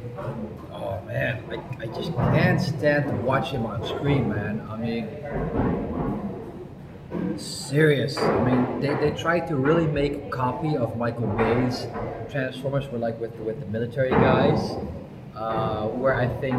oh 0.73 0.99
man, 1.07 1.45
I, 1.51 1.83
I 1.83 1.87
just 1.89 2.15
can't 2.15 2.59
stand 2.59 3.11
to 3.11 3.17
watch 3.17 3.51
him 3.51 3.67
on 3.67 3.87
screen, 3.87 4.31
man. 4.31 4.67
I 4.71 4.79
mean, 4.79 5.09
serious. 7.39 8.17
I 8.17 8.45
mean, 8.49 8.81
they, 8.81 8.95
they 8.95 9.11
tried 9.15 9.47
to 9.49 9.57
really 9.57 9.87
make 9.87 10.15
a 10.15 10.31
copy 10.31 10.75
of 10.75 10.97
Michael 10.97 11.27
Bay's 11.37 11.87
Transformers, 12.31 12.89
with 12.89 13.03
like 13.03 13.21
with 13.21 13.37
with 13.41 13.61
the 13.61 13.67
military 13.67 14.09
guys. 14.09 14.75
Uh, 15.37 15.89
where 15.89 16.15
I 16.15 16.29
think 16.41 16.55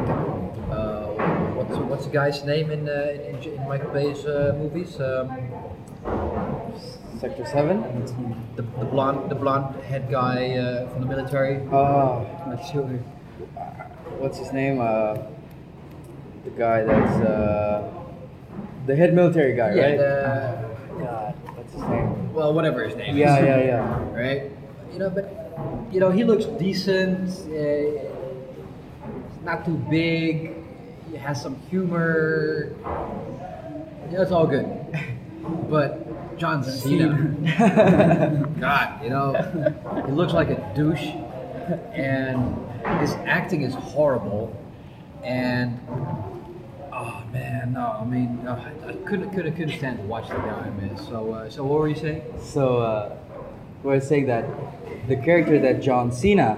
uh, 0.70 1.08
what's 1.56 1.78
what's 1.78 2.06
the 2.06 2.12
guy's 2.12 2.44
name 2.44 2.70
in 2.70 2.90
uh, 2.90 3.16
in, 3.26 3.42
in 3.42 3.68
Michael 3.68 3.90
Bay's 3.90 4.24
uh, 4.26 4.54
movies? 4.60 5.00
Um, 5.00 5.55
Sector 7.26 7.46
Seven. 7.48 7.82
the, 8.56 8.62
the 8.62 8.86
blonde 8.86 9.32
the 9.32 9.36
blonde 9.36 9.76
head 9.86 10.12
guy 10.12 10.58
uh, 10.58 10.88
from 10.90 11.02
the 11.02 11.08
military. 11.08 11.58
Uh, 11.74 12.22
Not 12.46 12.62
sure. 12.72 12.86
what's 14.22 14.38
his 14.38 14.54
name? 14.54 14.80
Uh, 14.80 15.18
the 16.44 16.52
guy 16.56 16.84
that's 16.84 17.18
uh, 17.26 17.92
the 18.86 18.96
head 18.96 19.16
military 19.16 19.56
guy, 19.56 19.74
Yeah, 19.74 19.82
right? 19.82 19.98
the- 19.98 21.04
God, 21.04 21.34
what's 21.58 21.74
his 21.74 21.82
name? 21.82 22.32
well, 22.32 22.54
whatever 22.54 22.84
his 22.88 22.96
name 22.96 23.18
Yeah, 23.18 23.38
is. 23.40 23.44
yeah, 23.44 23.58
yeah. 23.58 23.66
Yeah. 23.66 24.00
Right? 24.22 24.52
You 24.94 25.00
know, 25.00 25.10
but 25.10 25.26
you 25.92 26.00
know, 26.00 26.12
he 26.12 26.24
looks 26.24 26.46
decent. 26.62 27.32
Uh, 27.50 28.06
not 29.44 29.66
too 29.66 29.78
big. 29.90 30.54
He 31.10 31.18
has 31.18 31.42
some 31.42 31.56
humor. 31.72 32.70
Yeah, 34.12 34.22
it's 34.22 34.32
all 34.32 34.46
good. 34.46 34.70
But 35.70 36.05
John 36.38 36.64
Cena, 36.64 37.16
God, 38.60 39.04
you 39.04 39.10
know, 39.10 40.04
he 40.06 40.12
looks 40.12 40.34
like 40.34 40.50
a 40.50 40.74
douche, 40.76 41.08
and 41.94 42.58
his 43.00 43.12
acting 43.26 43.62
is 43.62 43.74
horrible. 43.74 44.56
And 45.24 45.80
oh 46.92 47.24
man, 47.32 47.74
no, 47.74 47.98
I 48.02 48.06
mean, 48.06 48.46
I, 48.48 48.72
I 48.88 48.94
couldn't, 49.06 49.32
couldn't, 49.34 49.56
couldn't 49.56 49.78
stand 49.78 49.98
to 49.98 50.04
watch 50.04 50.28
the 50.28 50.36
guy, 50.36 50.70
man. 50.72 50.98
So, 50.98 51.34
uh, 51.34 51.50
so 51.50 51.64
what 51.64 51.80
were 51.80 51.88
you 51.88 51.96
saying? 51.96 52.22
So, 52.44 52.80
uh, 52.80 53.18
we're 53.84 54.02
saying 54.02 54.28
that 54.28 54.46
the 55.08 55.16
character 55.16 55.60
that 55.60 55.82
John 55.82 56.12
Cena 56.12 56.58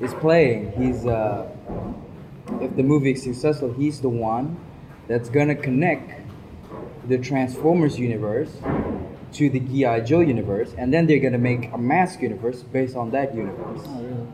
is 0.00 0.12
playing, 0.14 0.72
he's, 0.72 1.06
uh, 1.06 1.48
if 2.60 2.76
the 2.76 2.82
movie 2.82 3.12
is 3.12 3.22
successful, 3.22 3.72
he's 3.72 4.00
the 4.00 4.08
one 4.08 4.58
that's 5.08 5.28
gonna 5.28 5.54
connect 5.54 6.20
the 7.08 7.18
Transformers 7.18 7.98
universe 7.98 8.50
to 9.34 9.50
the 9.50 9.60
G.I. 9.60 10.00
Joe 10.00 10.20
universe, 10.20 10.74
and 10.78 10.92
then 10.92 11.06
they're 11.06 11.18
gonna 11.18 11.38
make 11.38 11.72
a 11.72 11.78
mask 11.78 12.22
universe 12.22 12.62
based 12.62 12.96
on 12.96 13.10
that 13.10 13.34
universe. 13.34 13.80
Oh, 13.84 14.02
really? 14.02 14.26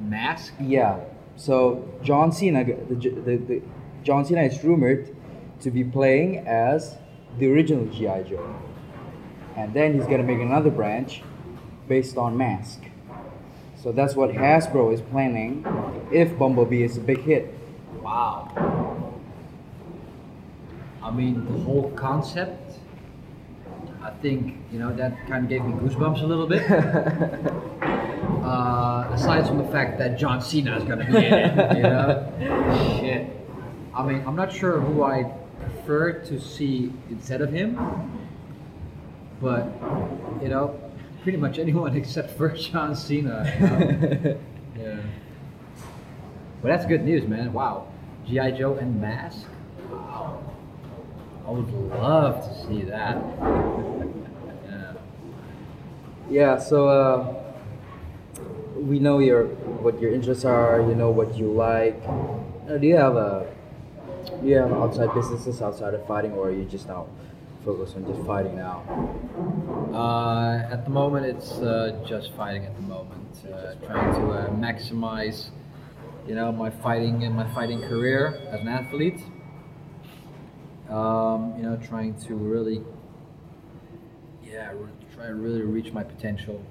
Mask? 0.00 0.52
Yeah. 0.60 1.00
So 1.36 1.88
John 2.02 2.32
Cena, 2.32 2.64
the, 2.64 2.94
the, 2.94 3.36
the 3.36 3.62
John 4.02 4.24
Cena 4.24 4.42
is 4.42 4.62
rumored 4.62 5.16
to 5.60 5.70
be 5.70 5.84
playing 5.84 6.46
as 6.46 6.96
the 7.38 7.50
original 7.50 7.86
GI 7.86 8.30
Joe, 8.30 8.54
and 9.56 9.72
then 9.72 9.94
he's 9.94 10.04
gonna 10.04 10.22
make 10.22 10.40
another 10.40 10.70
branch 10.70 11.22
based 11.88 12.16
on 12.16 12.36
Mask. 12.36 12.80
So 13.82 13.92
that's 13.92 14.14
what 14.16 14.30
Hasbro 14.30 14.94
is 14.94 15.02
planning 15.02 15.64
if 16.10 16.38
Bumblebee 16.38 16.82
is 16.82 16.96
a 16.96 17.00
big 17.00 17.20
hit. 17.20 17.54
Wow. 18.00 19.12
I 21.02 21.10
mean, 21.10 21.44
the 21.44 21.58
whole 21.64 21.90
concept. 21.90 22.63
I 24.24 24.26
think 24.26 24.56
you 24.72 24.78
know 24.78 24.90
that 24.96 25.26
kind 25.26 25.44
of 25.44 25.50
gave 25.50 25.62
me 25.66 25.74
goosebumps 25.74 26.22
a 26.22 26.26
little 26.26 26.46
bit. 26.46 26.62
uh, 28.42 29.10
aside 29.12 29.46
from 29.46 29.58
the 29.58 29.64
fact 29.64 29.98
that 29.98 30.18
John 30.18 30.40
Cena 30.40 30.78
is 30.78 30.84
going 30.84 31.00
to 31.00 31.04
be 31.04 31.26
in 31.26 31.34
it, 31.34 31.76
you 31.76 31.82
know, 31.82 32.96
shit. 33.00 33.28
I 33.94 34.02
mean, 34.02 34.24
I'm 34.26 34.34
not 34.34 34.50
sure 34.50 34.80
who 34.80 35.02
I 35.02 35.24
prefer 35.60 36.12
to 36.24 36.40
see 36.40 36.90
instead 37.10 37.42
of 37.42 37.52
him, 37.52 37.76
but 39.42 39.66
you 40.40 40.48
know, 40.48 40.80
pretty 41.22 41.36
much 41.36 41.58
anyone 41.58 41.94
except 42.02 42.30
for 42.38 42.48
John 42.48 42.96
Cena. 42.96 43.44
You 43.60 43.66
know? 43.66 44.40
yeah. 44.78 45.02
But 46.62 46.68
that's 46.68 46.86
good 46.86 47.04
news, 47.04 47.28
man. 47.28 47.52
Wow. 47.52 47.88
G.I. 48.26 48.52
Joe 48.52 48.76
and 48.76 48.98
Mask? 49.02 49.46
Wow. 49.90 50.42
I 51.46 51.50
would 51.50 51.70
love 51.90 52.42
to 52.42 52.66
see 52.66 52.84
that. 52.84 53.22
Yeah. 56.30 56.58
So 56.58 56.88
uh, 56.88 57.34
we 58.76 58.98
know 58.98 59.18
your 59.18 59.46
what 59.84 60.00
your 60.00 60.12
interests 60.12 60.44
are. 60.44 60.80
You 60.80 60.94
know 60.94 61.10
what 61.10 61.36
you 61.36 61.52
like. 61.52 62.00
Uh, 62.68 62.78
do 62.78 62.86
you 62.86 62.96
have 62.96 63.16
a 63.16 63.46
do 64.40 64.48
you 64.48 64.56
have 64.56 64.72
outside 64.72 65.14
businesses 65.14 65.60
outside 65.62 65.94
of 65.94 66.06
fighting, 66.06 66.32
or 66.32 66.48
are 66.48 66.50
you 66.50 66.64
just 66.64 66.88
now 66.88 67.06
focused 67.64 67.96
on 67.96 68.06
just 68.06 68.26
fighting 68.26 68.56
now? 68.56 68.82
Uh, 69.92 70.72
at 70.72 70.84
the 70.84 70.90
moment, 70.90 71.26
it's 71.26 71.52
uh, 71.52 71.98
just 72.06 72.32
fighting 72.34 72.64
at 72.64 72.74
the 72.76 72.82
moment. 72.82 73.38
Uh, 73.44 73.74
trying 73.86 74.14
to 74.14 74.30
uh, 74.32 74.50
maximize, 74.50 75.50
you 76.26 76.34
know, 76.34 76.50
my 76.50 76.70
fighting 76.70 77.24
and 77.24 77.34
my 77.34 77.46
fighting 77.54 77.80
career 77.82 78.40
as 78.50 78.60
an 78.60 78.68
athlete. 78.68 79.20
Um, 80.88 81.54
you 81.56 81.62
know, 81.62 81.76
trying 81.76 82.14
to 82.26 82.34
really, 82.34 82.82
yeah, 84.54 84.70
re- 84.70 84.88
try 85.14 85.26
to 85.26 85.34
really 85.34 85.62
reach 85.62 85.92
my 85.92 86.04
potential. 86.04 86.62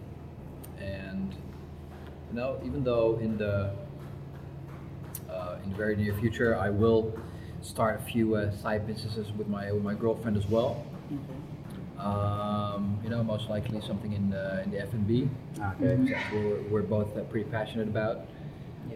And 0.79 1.35
you 2.29 2.37
know, 2.37 2.59
even 2.65 2.83
though 2.83 3.19
in 3.21 3.37
the 3.37 3.71
uh, 5.29 5.57
in 5.63 5.69
the 5.71 5.75
very 5.75 5.95
near 5.95 6.13
future, 6.15 6.57
I 6.57 6.69
will 6.69 7.13
start 7.61 7.99
a 7.99 8.03
few 8.03 8.35
uh, 8.35 8.51
side 8.57 8.87
businesses 8.87 9.31
with 9.33 9.47
my 9.47 9.71
with 9.71 9.83
my 9.83 9.93
girlfriend 9.93 10.37
as 10.37 10.47
well. 10.47 10.85
Um, 11.99 12.99
you 13.03 13.09
know, 13.09 13.23
most 13.23 13.49
likely 13.49 13.81
something 13.81 14.13
in 14.13 14.29
the 14.29 14.63
in 14.63 14.71
the 14.71 14.79
F 14.79 14.93
and 14.93 15.05
B. 15.05 15.29
Okay. 15.59 15.95
That's 16.11 16.33
what 16.33 16.43
we're, 16.43 16.61
we're 16.69 16.81
both 16.81 17.17
uh, 17.17 17.21
pretty 17.23 17.49
passionate 17.49 17.89
about. 17.89 18.27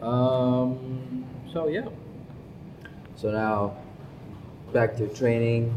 Um, 0.02 1.26
so 1.52 1.68
yeah. 1.68 1.88
So 3.18 3.32
now, 3.32 3.76
back 4.72 4.96
to 4.98 5.08
training. 5.08 5.74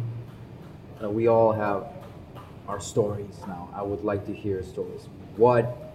Uh, 1.03 1.09
we 1.09 1.29
all 1.29 1.53
have 1.53 2.00
our 2.71 2.79
stories 2.79 3.37
now. 3.49 3.69
I 3.75 3.83
would 3.83 4.05
like 4.05 4.25
to 4.27 4.33
hear 4.33 4.63
stories. 4.63 5.09
What 5.37 5.93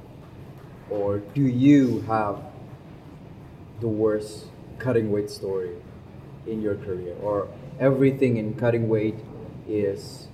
or 0.90 1.20
do 1.20 1.42
you 1.42 2.02
have 2.02 2.38
the 3.80 3.88
worst 3.88 4.48
cutting 4.78 5.10
weight 5.10 5.30
story 5.30 5.72
in 6.46 6.62
your 6.62 6.76
career? 6.76 7.16
Or 7.22 7.48
everything 7.80 8.36
in 8.36 8.56
cutting 8.56 8.90
weight 8.90 9.16
is 9.70 10.28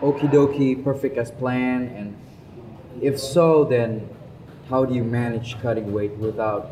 okie 0.00 0.32
dokie, 0.32 0.82
perfect 0.82 1.18
as 1.18 1.30
planned? 1.30 1.94
And 1.94 2.16
if 3.02 3.20
so, 3.20 3.64
then 3.64 4.08
how 4.70 4.86
do 4.86 4.94
you 4.94 5.04
manage 5.04 5.60
cutting 5.60 5.92
weight 5.92 6.12
without 6.12 6.70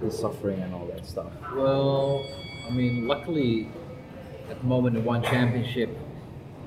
the 0.00 0.10
suffering 0.10 0.60
and 0.60 0.74
all 0.74 0.86
that 0.86 1.06
stuff? 1.06 1.30
Well, 1.54 2.26
I 2.68 2.70
mean, 2.72 3.06
luckily, 3.06 3.68
at 4.50 4.58
the 4.58 4.66
moment 4.66 4.96
in 4.96 5.04
one 5.04 5.22
championship, 5.22 5.96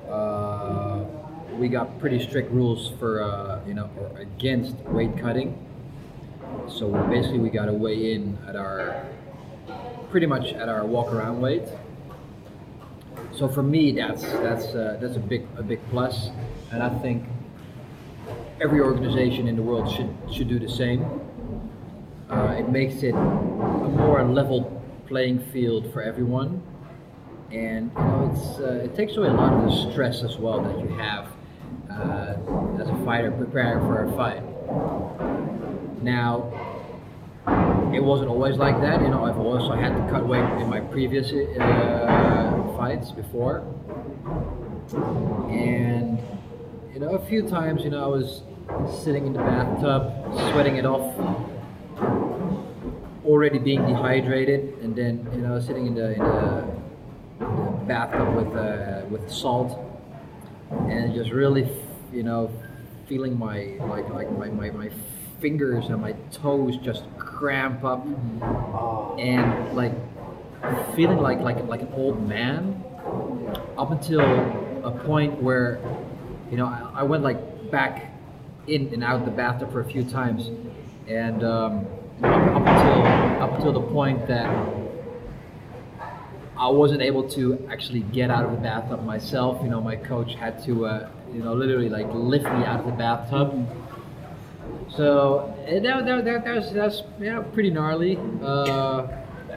uh, 0.08 0.79
we 1.60 1.68
got 1.68 1.98
pretty 2.00 2.18
strict 2.18 2.50
rules 2.50 2.90
for 2.98 3.22
uh, 3.22 3.60
you 3.66 3.74
know 3.74 3.90
against 4.16 4.74
weight 4.96 5.16
cutting. 5.18 5.54
So 6.68 6.90
basically, 7.08 7.38
we 7.38 7.50
got 7.50 7.66
to 7.66 7.74
weigh 7.74 8.14
in 8.14 8.38
at 8.48 8.56
our 8.56 9.06
pretty 10.10 10.26
much 10.26 10.54
at 10.54 10.68
our 10.68 10.86
walk 10.86 11.12
around 11.12 11.40
weight. 11.40 11.68
So 13.36 13.46
for 13.46 13.62
me, 13.62 13.92
that's 13.92 14.22
that's 14.22 14.66
uh, 14.74 14.96
that's 15.00 15.16
a 15.16 15.20
big 15.20 15.46
a 15.58 15.62
big 15.62 15.80
plus, 15.90 16.30
and 16.72 16.82
I 16.82 16.88
think 17.00 17.24
every 18.60 18.80
organization 18.80 19.46
in 19.46 19.54
the 19.54 19.62
world 19.62 19.94
should 19.94 20.16
should 20.32 20.48
do 20.48 20.58
the 20.58 20.68
same. 20.68 21.04
Uh, 22.30 22.56
it 22.58 22.70
makes 22.70 23.02
it 23.02 23.14
a 23.14 23.88
more 23.98 24.24
level 24.24 24.82
playing 25.06 25.40
field 25.52 25.92
for 25.92 26.00
everyone, 26.00 26.62
and 27.52 27.90
you 27.94 28.02
know 28.02 28.32
it's 28.32 28.60
uh, 28.60 28.84
it 28.84 28.96
takes 28.96 29.16
away 29.16 29.28
a 29.28 29.32
lot 29.32 29.52
of 29.52 29.64
the 29.64 29.90
stress 29.92 30.22
as 30.22 30.38
well 30.38 30.62
that 30.62 30.78
you 30.78 30.88
have 30.96 31.26
uh, 32.00 32.80
as 32.80 32.88
a 32.88 33.04
fighter 33.04 33.30
preparing 33.30 33.80
for 33.80 34.04
a 34.04 34.12
fight. 34.16 34.42
Now, 36.02 36.50
it 37.94 38.02
wasn't 38.02 38.30
always 38.30 38.56
like 38.56 38.80
that. 38.80 39.00
You 39.02 39.08
know, 39.08 39.24
I've 39.24 39.38
also 39.38 39.72
had 39.72 39.90
to 39.90 40.10
cut 40.10 40.26
weight 40.26 40.44
in 40.60 40.68
my 40.68 40.80
previous 40.80 41.32
uh, 41.32 42.74
fights 42.76 43.10
before, 43.10 43.58
and 45.50 46.18
you 46.92 47.00
know, 47.00 47.14
a 47.14 47.26
few 47.26 47.48
times, 47.48 47.82
you 47.82 47.90
know, 47.90 48.04
I 48.04 48.06
was 48.06 48.42
sitting 49.02 49.26
in 49.26 49.32
the 49.32 49.40
bathtub, 49.40 50.12
sweating 50.50 50.76
it 50.76 50.86
off, 50.86 51.14
already 53.24 53.58
being 53.58 53.86
dehydrated, 53.86 54.78
and 54.82 54.94
then 54.94 55.26
you 55.32 55.40
know, 55.40 55.58
sitting 55.60 55.86
in 55.86 55.94
the 55.94 56.12
in 56.14 56.18
the, 56.20 56.80
bathtub 57.86 58.36
with 58.36 58.56
uh, 58.56 59.02
with 59.10 59.30
salt, 59.30 59.78
and 60.70 61.14
just 61.14 61.30
really, 61.30 61.68
you 62.12 62.22
know, 62.22 62.50
feeling 63.08 63.38
my 63.38 63.76
like 63.80 64.08
like 64.10 64.30
my, 64.32 64.48
my, 64.48 64.70
my 64.70 64.90
fingers 65.40 65.86
and 65.86 66.00
my 66.00 66.12
toes 66.32 66.76
just 66.78 67.04
cramp 67.18 67.84
up. 67.84 68.04
And 69.18 69.74
like 69.74 69.92
feeling 70.94 71.18
like 71.18 71.40
like 71.40 71.64
like 71.66 71.82
an 71.82 71.92
old 71.94 72.26
man 72.28 72.84
up 73.78 73.90
until 73.90 74.20
a 74.84 74.90
point 75.04 75.42
where 75.42 75.80
you 76.50 76.56
know 76.56 76.66
I, 76.66 77.00
I 77.00 77.02
went 77.02 77.22
like 77.22 77.70
back 77.70 78.12
in 78.66 78.92
and 78.92 79.02
out 79.02 79.24
the 79.24 79.30
bathtub 79.30 79.72
for 79.72 79.80
a 79.80 79.90
few 79.90 80.04
times. 80.04 80.50
And 81.08 81.42
um, 81.42 81.86
up, 82.22 82.56
up 82.56 82.66
until 82.66 83.42
up 83.42 83.52
until 83.54 83.72
the 83.72 83.82
point 83.92 84.26
that 84.28 84.46
I 86.60 86.68
wasn't 86.68 87.00
able 87.00 87.26
to 87.30 87.66
actually 87.70 88.00
get 88.00 88.30
out 88.30 88.44
of 88.44 88.50
the 88.50 88.58
bathtub 88.58 89.02
myself. 89.04 89.62
You 89.62 89.70
know, 89.70 89.80
my 89.80 89.96
coach 89.96 90.34
had 90.34 90.62
to, 90.66 90.84
uh, 90.84 91.10
you 91.32 91.42
know, 91.42 91.54
literally 91.54 91.88
like 91.88 92.06
lift 92.12 92.44
me 92.44 92.64
out 92.64 92.80
of 92.80 92.86
the 92.86 92.92
bathtub. 92.92 93.68
So 94.96 95.54
eh, 95.66 95.78
that, 95.80 96.04
that, 96.06 96.24
that, 96.24 96.44
that's 96.44 96.72
that's 96.72 97.02
pretty 97.52 97.70
gnarly. 97.70 98.18
Uh, 98.42 99.06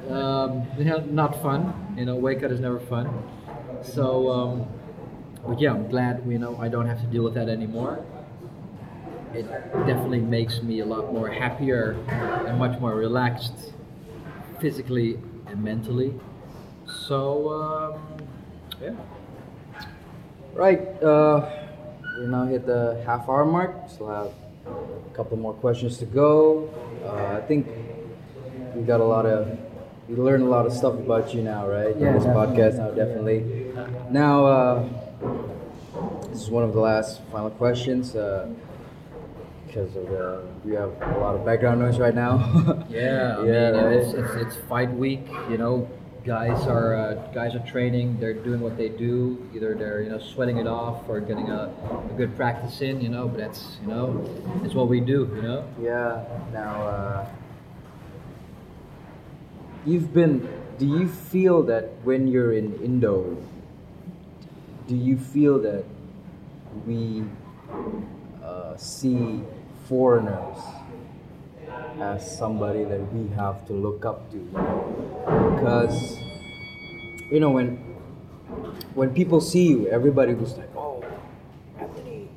um, 0.09 0.67
not 1.15 1.41
fun. 1.41 1.95
You 1.97 2.05
know, 2.05 2.15
weight 2.15 2.41
cut 2.41 2.51
is 2.51 2.59
never 2.59 2.79
fun. 2.79 3.09
So, 3.81 4.29
um, 4.29 4.67
but 5.45 5.59
yeah, 5.59 5.71
I'm 5.71 5.89
glad 5.89 6.23
you 6.27 6.37
know 6.39 6.57
I 6.57 6.67
don't 6.67 6.85
have 6.85 7.01
to 7.01 7.07
deal 7.07 7.23
with 7.23 7.33
that 7.35 7.49
anymore. 7.49 8.03
It 9.33 9.49
definitely 9.87 10.19
makes 10.21 10.61
me 10.61 10.81
a 10.81 10.85
lot 10.85 11.11
more 11.11 11.27
happier 11.27 11.97
and 12.07 12.59
much 12.59 12.79
more 12.79 12.95
relaxed, 12.95 13.73
physically 14.59 15.19
and 15.47 15.63
mentally. 15.63 16.13
So 17.07 17.49
um, 17.51 18.27
yeah. 18.81 18.95
Right. 20.53 20.81
Uh, 21.01 21.62
we 22.17 22.25
now 22.27 22.45
hit 22.45 22.65
the 22.65 23.01
half 23.05 23.27
hour 23.29 23.45
mark. 23.45 23.89
Still 23.89 24.07
have 24.09 24.31
a 24.67 25.15
couple 25.15 25.37
more 25.37 25.53
questions 25.53 25.97
to 25.99 26.05
go. 26.05 26.69
Uh, 27.05 27.37
I 27.37 27.41
think 27.47 27.67
we 28.75 28.83
got 28.83 28.99
a 28.99 29.03
lot 29.05 29.25
of 29.25 29.57
we 30.09 30.15
learned 30.15 30.43
a 30.43 30.47
lot 30.47 30.65
of 30.65 30.73
stuff 30.73 30.93
about 30.95 31.33
you 31.33 31.41
now, 31.41 31.67
right? 31.67 31.95
Yeah, 31.97 32.13
this 32.13 32.23
podcast 32.25 32.77
now, 32.77 32.91
definitely. 32.91 33.45
Now, 34.11 34.45
uh, 34.45 34.89
this 36.29 36.41
is 36.41 36.49
one 36.49 36.63
of 36.63 36.73
the 36.73 36.79
last 36.79 37.21
final 37.31 37.49
questions 37.51 38.09
because 38.11 39.95
of 39.95 40.07
the 40.09 40.43
we 40.63 40.73
have 40.75 40.91
a 41.01 41.19
lot 41.19 41.35
of 41.35 41.45
background 41.45 41.79
noise 41.81 41.99
right 41.99 42.15
now. 42.15 42.37
Yeah, 42.89 43.37
I 43.39 43.45
Yeah, 43.45 43.71
mean, 43.71 43.99
it's, 43.99 44.13
it's 44.13 44.35
it's 44.35 44.55
fight 44.67 44.91
week. 44.93 45.25
You 45.49 45.57
know, 45.57 45.89
guys 46.25 46.65
are 46.67 46.95
uh, 46.95 47.13
guys 47.33 47.55
are 47.55 47.65
training. 47.67 48.19
They're 48.19 48.33
doing 48.33 48.61
what 48.61 48.77
they 48.77 48.89
do. 48.89 49.45
Either 49.53 49.75
they're 49.75 50.01
you 50.01 50.09
know 50.09 50.19
sweating 50.19 50.57
it 50.57 50.67
off 50.67 51.07
or 51.07 51.19
getting 51.19 51.49
a, 51.49 51.73
a 52.09 52.13
good 52.17 52.35
practice 52.35 52.81
in. 52.81 53.01
You 53.01 53.09
know, 53.09 53.27
but 53.27 53.37
that's 53.37 53.77
you 53.81 53.87
know, 53.87 54.29
it's 54.63 54.73
what 54.73 54.87
we 54.87 54.99
do. 54.99 55.29
You 55.35 55.41
know. 55.41 55.67
Yeah. 55.81 56.23
Now, 56.51 56.83
uh, 56.83 57.27
you've 59.85 60.13
been. 60.13 60.47
Do 60.79 60.87
you 60.87 61.07
feel 61.07 61.63
that 61.63 61.91
when 62.03 62.27
you're 62.27 62.53
in 62.53 62.73
Indo, 62.81 63.37
do 64.87 64.95
you 64.95 65.17
feel 65.17 65.59
that 65.59 65.85
we 66.87 67.23
uh, 68.43 68.75
see 68.75 69.41
foreigners 69.87 70.57
as 71.99 72.37
somebody 72.37 72.83
that 72.83 73.01
we 73.13 73.27
have 73.35 73.65
to 73.67 73.73
look 73.73 74.05
up 74.05 74.29
to? 74.31 74.37
Because 75.55 76.17
you 77.31 77.39
know 77.39 77.51
when 77.51 77.77
when 78.95 79.13
people 79.13 79.41
see 79.41 79.67
you, 79.67 79.87
everybody 79.87 80.33
was 80.33 80.57
like, 80.57 80.69
"Oh, 80.75 81.03
Anthony, 81.79 82.29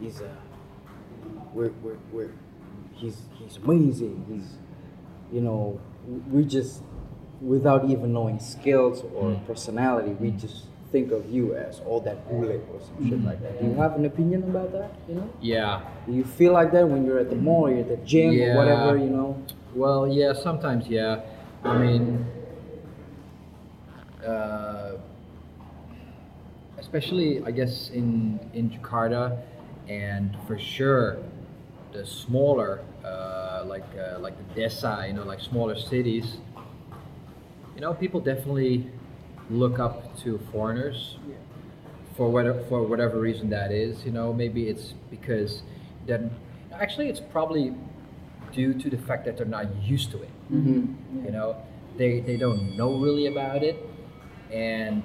he's 0.00 0.20
a." 0.20 0.30
we're, 1.52 1.70
we're, 1.82 1.96
we're 2.12 2.30
he's 2.92 3.16
he's 3.38 3.56
amazing 3.56 4.24
he's 4.28 4.58
you 5.32 5.40
know 5.40 5.80
we 6.30 6.44
just 6.44 6.82
without 7.40 7.88
even 7.88 8.12
knowing 8.12 8.38
skills 8.38 9.02
or 9.14 9.30
Mm. 9.30 9.46
personality 9.46 10.10
we 10.20 10.30
just 10.32 10.66
think 10.92 11.10
of 11.12 11.28
you 11.30 11.54
as 11.56 11.80
all 11.80 12.00
that 12.00 12.28
bullet 12.28 12.60
or 12.72 12.80
some 12.80 13.08
shit 13.08 13.22
like 13.24 13.40
that 13.42 13.58
do 13.60 13.66
you 13.66 13.74
have 13.74 13.94
an 13.96 14.04
opinion 14.04 14.42
about 14.44 14.70
that 14.72 14.90
you 15.08 15.14
know 15.16 15.28
Yeah. 15.40 15.80
do 16.06 16.12
you 16.12 16.24
feel 16.24 16.52
like 16.52 16.70
that 16.72 16.88
when 16.88 17.04
you're 17.04 17.18
at 17.18 17.30
the 17.30 17.36
mall 17.36 17.68
you're 17.70 17.80
at 17.80 17.88
the 17.88 17.96
gym 17.98 18.32
Yeah. 18.34 18.44
or 18.46 18.56
whatever 18.56 18.96
you 18.96 19.10
know 19.10 19.36
Well, 19.74 20.08
yeah, 20.08 20.32
sometimes, 20.32 20.88
yeah. 20.88 21.20
I 21.62 21.76
mean, 21.76 22.24
uh, 24.24 24.92
especially, 26.78 27.42
I 27.44 27.50
guess, 27.50 27.90
in, 27.90 28.40
in 28.54 28.70
Jakarta, 28.70 29.36
and 29.88 30.36
for 30.46 30.58
sure, 30.58 31.18
the 31.92 32.06
smaller, 32.06 32.80
uh, 33.04 33.64
like 33.66 33.84
uh, 33.98 34.18
like 34.18 34.34
the 34.40 34.60
desa, 34.60 35.06
you 35.08 35.12
know, 35.14 35.24
like 35.24 35.40
smaller 35.40 35.76
cities, 35.76 36.38
you 37.74 37.80
know, 37.80 37.92
people 37.94 38.20
definitely 38.20 38.86
look 39.50 39.78
up 39.78 40.16
to 40.22 40.38
foreigners 40.52 41.16
for 42.16 42.30
whatever 42.30 42.62
for 42.68 42.82
whatever 42.82 43.20
reason 43.20 43.50
that 43.50 43.70
is. 43.72 44.04
You 44.04 44.12
know, 44.12 44.32
maybe 44.32 44.68
it's 44.68 44.94
because 45.10 45.62
then 46.06 46.30
actually 46.72 47.08
it's 47.08 47.20
probably 47.20 47.74
due 48.52 48.74
to 48.74 48.90
the 48.90 48.98
fact 48.98 49.24
that 49.26 49.36
they're 49.36 49.46
not 49.46 49.66
used 49.82 50.10
to 50.12 50.22
it. 50.22 50.30
You 51.24 51.32
know, 51.32 51.56
they 51.96 52.20
they 52.20 52.36
don't 52.36 52.76
know 52.76 52.98
really 52.98 53.26
about 53.26 53.62
it, 53.62 53.76
and 54.52 55.02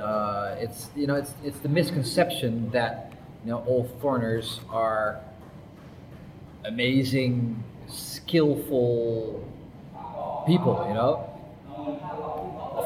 uh, 0.00 0.56
it's 0.58 0.90
you 0.96 1.06
know 1.06 1.14
it's 1.14 1.34
it's 1.44 1.58
the 1.58 1.68
misconception 1.68 2.70
that 2.70 3.12
you 3.44 3.50
know 3.50 3.58
all 3.66 3.88
foreigners 4.00 4.60
are 4.70 5.20
amazing, 6.64 7.62
skillful 7.88 9.46
people. 10.46 10.84
You 10.88 10.94
know, 10.94 11.31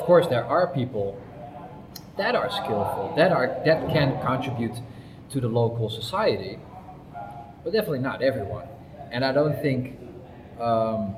course 0.07 0.27
there 0.29 0.45
are 0.45 0.69
people 0.69 1.21
that 2.17 2.35
are 2.35 2.49
skillful, 2.51 3.13
that 3.17 3.33
are 3.33 3.49
that 3.67 3.89
can 3.91 4.19
contribute 4.23 4.77
to 5.31 5.41
the 5.41 5.49
local 5.49 5.91
society, 5.91 6.59
but 7.63 7.73
definitely 7.73 7.99
not 7.99 8.23
everyone. 8.23 8.67
And 9.11 9.25
I 9.25 9.33
don't 9.33 9.61
think, 9.61 9.99
um, 10.61 11.15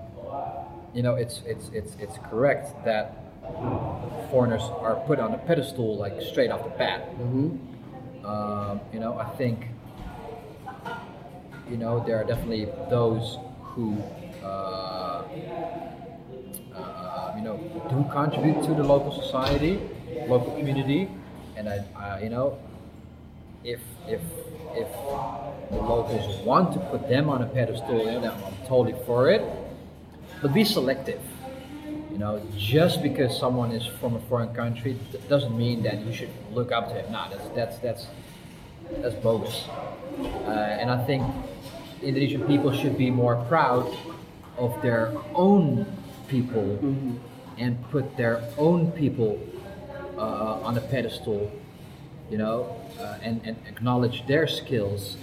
you 0.94 1.02
know, 1.02 1.14
it's 1.14 1.42
it's 1.46 1.70
it's 1.72 1.92
it's 2.00 2.16
correct 2.30 2.66
that 2.84 3.04
foreigners 4.30 4.62
are 4.80 4.96
put 5.06 5.18
on 5.20 5.34
a 5.34 5.38
pedestal 5.38 5.96
like 5.96 6.20
straight 6.22 6.50
off 6.50 6.64
the 6.64 6.70
bat. 6.70 7.00
Um, 8.24 8.80
you 8.92 9.00
know, 9.00 9.18
I 9.18 9.24
think, 9.36 9.66
you 11.70 11.76
know, 11.76 12.02
there 12.06 12.16
are 12.20 12.24
definitely 12.24 12.66
those 12.90 13.38
who, 13.62 13.96
uh, 14.44 14.97
know, 17.48 17.56
do 17.88 18.04
contribute 18.12 18.62
to 18.64 18.74
the 18.74 18.82
local 18.82 19.12
society, 19.12 19.80
local 20.26 20.52
community, 20.56 21.08
and 21.56 21.68
I, 21.68 21.84
I 21.96 22.22
you 22.22 22.30
know, 22.30 22.58
if 23.64 23.80
if 24.06 24.20
if 24.74 24.88
the 25.70 25.76
locals 25.76 26.44
want 26.44 26.72
to 26.74 26.80
put 26.90 27.08
them 27.08 27.28
on 27.28 27.42
a 27.42 27.46
pedestal, 27.46 27.98
you 27.98 28.04
know, 28.06 28.20
then 28.20 28.30
I'm 28.30 28.66
totally 28.66 28.96
for 29.06 29.30
it. 29.30 29.42
But 30.42 30.54
be 30.54 30.64
selective. 30.64 31.20
You 32.12 32.18
know, 32.18 32.42
just 32.56 33.02
because 33.02 33.38
someone 33.38 33.70
is 33.72 33.86
from 33.86 34.16
a 34.16 34.20
foreign 34.28 34.54
country 34.54 34.96
doesn't 35.28 35.56
mean 35.56 35.82
that 35.82 35.98
you 36.04 36.12
should 36.12 36.30
look 36.52 36.72
up 36.72 36.88
to 36.88 36.94
him. 36.94 37.12
No, 37.12 37.26
that's 37.30 37.48
that's 37.54 37.78
that's 37.78 38.06
that's 39.00 39.14
bogus. 39.16 39.64
Uh, 40.46 40.80
and 40.80 40.90
I 40.90 41.04
think 41.04 41.22
Indonesian 42.02 42.46
people 42.46 42.72
should 42.72 42.96
be 42.96 43.10
more 43.10 43.36
proud 43.48 43.86
of 44.56 44.80
their 44.82 45.12
own 45.34 45.86
people 46.28 46.78
and 47.58 47.76
put 47.90 48.16
their 48.16 48.42
own 48.56 48.92
people 48.92 49.38
uh, 50.16 50.60
on 50.62 50.76
a 50.76 50.80
pedestal, 50.80 51.50
you 52.30 52.38
know, 52.38 52.74
uh, 53.00 53.18
and, 53.22 53.40
and 53.44 53.56
acknowledge 53.66 54.26
their 54.26 54.46
skills 54.46 55.16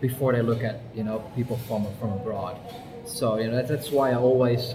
before 0.00 0.32
they 0.32 0.42
look 0.42 0.62
at 0.62 0.80
you 0.94 1.04
know 1.04 1.18
people 1.36 1.58
from 1.68 1.86
from 1.98 2.12
abroad. 2.12 2.58
So 3.06 3.38
you 3.38 3.48
know 3.48 3.56
that, 3.56 3.68
that's 3.68 3.90
why 3.90 4.10
I 4.10 4.14
always, 4.14 4.74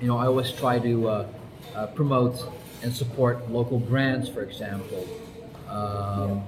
you 0.00 0.06
know, 0.06 0.18
I 0.18 0.26
always 0.26 0.52
try 0.52 0.78
to 0.78 1.08
uh, 1.08 1.28
uh, 1.74 1.86
promote 1.88 2.44
and 2.82 2.94
support 2.94 3.50
local 3.50 3.78
brands, 3.78 4.28
for 4.28 4.42
example. 4.42 5.06
Um, 5.68 6.42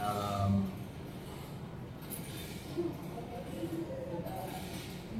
um, 0.00 0.70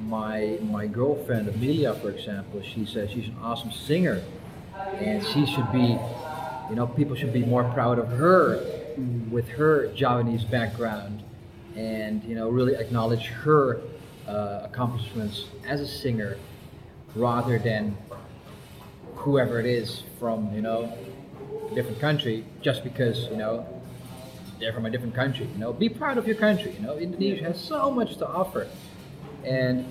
my 0.07 0.57
my 0.61 0.87
girlfriend 0.87 1.49
Amelia, 1.49 1.93
for 1.95 2.09
example, 2.09 2.61
she 2.61 2.85
says 2.85 3.11
she's 3.11 3.27
an 3.27 3.37
awesome 3.41 3.71
singer, 3.71 4.21
and 4.95 5.25
she 5.25 5.45
should 5.45 5.71
be, 5.71 5.97
you 6.69 6.75
know, 6.75 6.87
people 6.87 7.15
should 7.15 7.33
be 7.33 7.43
more 7.43 7.63
proud 7.65 7.99
of 7.99 8.07
her 8.09 8.63
with 9.29 9.47
her 9.49 9.87
Javanese 9.93 10.43
background, 10.45 11.23
and 11.75 12.23
you 12.23 12.35
know, 12.35 12.49
really 12.49 12.75
acknowledge 12.75 13.27
her 13.27 13.81
uh, 14.27 14.61
accomplishments 14.63 15.45
as 15.67 15.81
a 15.81 15.87
singer, 15.87 16.37
rather 17.15 17.59
than 17.59 17.97
whoever 19.15 19.59
it 19.59 19.65
is 19.65 20.03
from 20.19 20.53
you 20.53 20.61
know 20.61 20.91
a 21.69 21.75
different 21.75 21.99
country, 21.99 22.45
just 22.61 22.83
because 22.83 23.25
you 23.25 23.37
know 23.37 23.65
they're 24.59 24.73
from 24.73 24.85
a 24.85 24.89
different 24.89 25.15
country. 25.15 25.47
You 25.53 25.59
know, 25.59 25.73
be 25.73 25.89
proud 25.89 26.17
of 26.17 26.25
your 26.25 26.35
country. 26.35 26.71
You 26.73 26.79
know, 26.79 26.97
Indonesia 26.97 27.43
has 27.43 27.59
so 27.61 27.91
much 27.91 28.17
to 28.17 28.27
offer, 28.27 28.67
and 29.47 29.85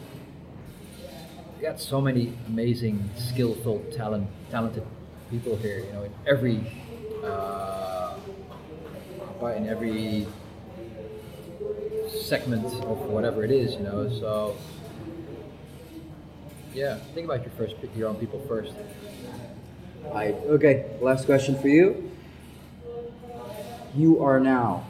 we 1.56 1.62
got 1.62 1.80
so 1.80 2.00
many 2.00 2.32
amazing, 2.46 3.08
skillful, 3.16 3.82
talent, 3.96 4.28
talented 4.50 4.84
people 5.30 5.56
here. 5.56 5.80
You 5.80 5.92
know, 5.92 6.02
in 6.04 6.12
every, 6.26 6.60
uh, 7.24 8.14
in 9.56 9.68
every 9.68 10.26
segment 12.10 12.64
of 12.84 12.98
whatever 13.06 13.44
it 13.44 13.50
is. 13.50 13.74
You 13.74 13.80
know, 13.80 14.08
so 14.08 14.56
yeah, 16.74 16.96
think 17.14 17.24
about 17.24 17.42
your 17.42 17.52
first, 17.56 17.74
your 17.96 18.08
own 18.08 18.16
people 18.16 18.42
first. 18.46 18.74
I 20.14 20.32
okay. 20.56 20.84
Last 21.00 21.24
question 21.24 21.58
for 21.58 21.68
you. 21.68 22.10
You 23.94 24.22
are 24.22 24.38
now, 24.38 24.84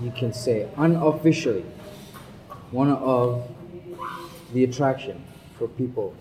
you 0.00 0.10
can 0.10 0.32
say 0.32 0.68
unofficially, 0.78 1.66
one 2.74 2.90
of 2.90 3.48
the 4.52 4.64
attraction 4.64 5.22
for 5.56 5.68
people 5.68 6.12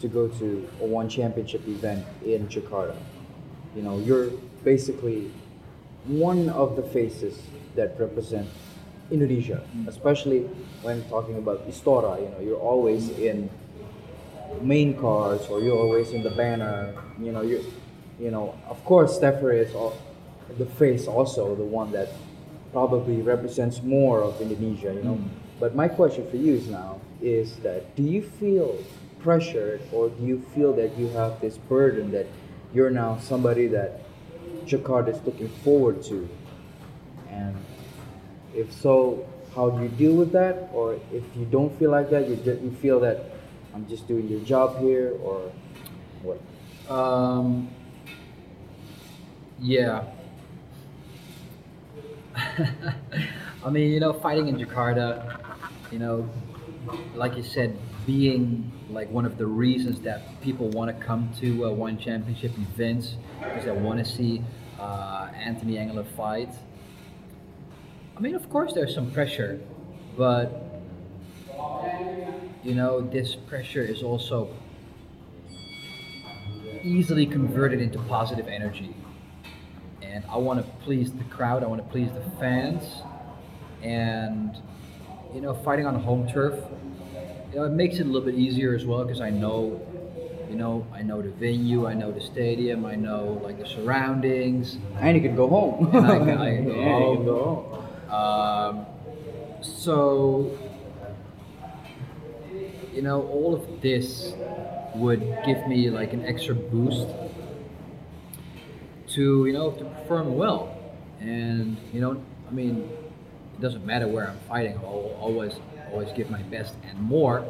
to 0.00 0.08
go 0.08 0.26
to 0.26 0.68
a 0.80 0.84
one 0.84 1.08
championship 1.08 1.62
event 1.68 2.04
in 2.24 2.48
Jakarta. 2.48 2.96
You 3.76 3.82
know, 3.82 3.98
you're 3.98 4.30
basically 4.64 5.30
one 6.06 6.48
of 6.50 6.74
the 6.74 6.82
faces 6.82 7.38
that 7.76 7.94
represent 8.00 8.48
Indonesia, 9.12 9.62
especially 9.86 10.40
when 10.82 11.04
talking 11.08 11.38
about 11.38 11.62
Istora. 11.70 12.20
You 12.20 12.28
know, 12.30 12.40
you're 12.40 12.58
always 12.58 13.10
in 13.10 13.48
main 14.60 14.98
cards 14.98 15.46
or 15.46 15.60
you're 15.60 15.78
always 15.78 16.10
in 16.10 16.24
the 16.24 16.30
banner. 16.30 16.94
You 17.22 17.30
know, 17.30 17.42
you, 17.42 17.62
you 18.18 18.32
know, 18.32 18.58
of 18.68 18.84
course, 18.84 19.16
Stefer 19.18 19.54
is 19.54 19.72
al- 19.72 19.96
the 20.58 20.66
face 20.66 21.06
also, 21.06 21.54
the 21.54 21.62
one 21.62 21.92
that 21.92 22.08
probably 22.72 23.22
represents 23.22 23.82
more 23.82 24.22
of 24.22 24.40
Indonesia. 24.40 24.92
You 24.92 25.04
know, 25.04 25.14
mm. 25.14 25.45
But 25.58 25.74
my 25.74 25.88
question 25.88 26.28
for 26.30 26.36
you 26.36 26.54
is 26.54 26.68
now 26.68 27.00
is 27.22 27.56
that 27.56 27.96
do 27.96 28.02
you 28.02 28.22
feel 28.22 28.78
pressured 29.20 29.80
or 29.92 30.08
do 30.10 30.24
you 30.24 30.44
feel 30.54 30.72
that 30.74 30.96
you 30.98 31.08
have 31.08 31.40
this 31.40 31.56
burden 31.56 32.10
that 32.12 32.26
you're 32.72 32.90
now 32.90 33.18
somebody 33.18 33.66
that 33.68 34.00
Jakarta 34.66 35.08
is 35.14 35.24
looking 35.24 35.48
forward 35.48 36.02
to, 36.04 36.28
and 37.30 37.56
if 38.54 38.72
so, 38.72 39.26
how 39.54 39.70
do 39.70 39.82
you 39.82 39.88
deal 39.88 40.14
with 40.14 40.32
that? 40.32 40.68
Or 40.72 40.94
if 41.12 41.22
you 41.36 41.46
don't 41.46 41.76
feel 41.78 41.90
like 41.90 42.10
that, 42.10 42.28
you, 42.28 42.34
you 42.44 42.76
feel 42.82 43.00
that 43.00 43.24
I'm 43.74 43.86
just 43.88 44.08
doing 44.08 44.28
your 44.28 44.40
job 44.40 44.80
here, 44.80 45.16
or 45.22 45.52
what? 46.22 46.40
Um, 46.90 47.68
yeah. 49.60 50.04
I 53.64 53.70
mean, 53.70 53.92
you 53.92 54.00
know, 54.00 54.12
fighting 54.12 54.48
in 54.48 54.56
Jakarta, 54.56 55.40
you 55.90 55.98
know, 55.98 56.28
like 57.14 57.36
you 57.36 57.42
said, 57.42 57.76
being 58.06 58.70
like 58.90 59.10
one 59.10 59.26
of 59.26 59.38
the 59.38 59.46
reasons 59.46 60.00
that 60.00 60.40
people 60.40 60.68
want 60.70 60.96
to 60.96 61.04
come 61.04 61.30
to 61.40 61.66
uh, 61.66 61.70
one 61.70 61.98
championship 61.98 62.52
events 62.58 63.16
because 63.38 63.64
they 63.64 63.70
want 63.72 63.98
to 63.98 64.04
see 64.04 64.42
uh, 64.78 65.28
Anthony 65.34 65.78
Engelen 65.78 66.06
fight. 66.16 66.50
I 68.16 68.20
mean, 68.20 68.34
of 68.34 68.48
course, 68.50 68.72
there's 68.72 68.94
some 68.94 69.10
pressure, 69.10 69.60
but 70.16 70.62
you 72.62 72.74
know, 72.74 73.00
this 73.00 73.34
pressure 73.34 73.82
is 73.82 74.02
also 74.02 74.50
easily 76.82 77.26
converted 77.26 77.80
into 77.80 77.98
positive 78.00 78.48
energy. 78.48 78.94
And 80.02 80.24
I 80.30 80.36
want 80.36 80.64
to 80.64 80.84
please 80.84 81.12
the 81.12 81.24
crowd, 81.24 81.62
I 81.62 81.66
want 81.66 81.82
to 81.84 81.88
please 81.90 82.10
the 82.12 82.22
fans. 82.38 83.02
And, 83.82 84.56
you 85.36 85.42
know, 85.42 85.54
fighting 85.54 85.86
on 85.86 85.96
home 85.96 86.28
turf, 86.28 86.56
you 87.52 87.58
know, 87.58 87.64
it 87.66 87.70
makes 87.72 87.96
it 87.96 88.02
a 88.02 88.04
little 88.06 88.22
bit 88.22 88.36
easier 88.36 88.74
as 88.74 88.86
well 88.86 89.04
because 89.04 89.20
I 89.20 89.30
know, 89.30 89.82
you 90.50 90.56
know, 90.56 90.86
I 90.94 91.02
know 91.02 91.22
the 91.22 91.30
venue, 91.30 91.86
I 91.86 91.94
know 91.94 92.12
the 92.12 92.20
stadium, 92.22 92.86
I 92.86 92.96
know 92.96 93.40
like 93.44 93.58
the 93.58 93.66
surroundings. 93.66 94.78
And 95.00 95.16
you 95.16 95.22
can 95.22 95.36
go 95.36 95.48
home. 95.48 95.94
And 95.94 96.06
I 96.10 96.18
can- 96.18 96.38
I 96.38 96.56
can 96.56 96.66
go 96.66 96.74
Yeah, 96.80 96.98
you 96.98 97.04
home. 97.04 97.16
can 97.18 97.26
go 97.26 97.44
home. 98.08 98.14
Um, 98.80 98.86
so, 99.62 100.58
you 102.92 103.02
know, 103.02 103.22
all 103.28 103.54
of 103.54 103.80
this 103.82 104.34
would 104.94 105.42
give 105.42 105.66
me 105.66 105.90
like 105.90 106.12
an 106.12 106.24
extra 106.24 106.54
boost 106.54 107.08
to, 109.08 109.46
you 109.46 109.52
know, 109.52 109.70
to 109.72 109.84
perform 109.84 110.36
well. 110.36 110.76
And, 111.20 111.76
you 111.92 112.00
know, 112.00 112.20
I 112.48 112.52
mean, 112.52 112.88
it 113.56 113.62
doesn't 113.62 113.86
matter 113.86 114.06
where 114.06 114.28
I'm 114.28 114.38
fighting, 114.48 114.76
I'll 114.78 115.16
always, 115.18 115.54
always 115.90 116.12
give 116.12 116.30
my 116.30 116.42
best 116.42 116.74
and 116.88 117.00
more. 117.00 117.48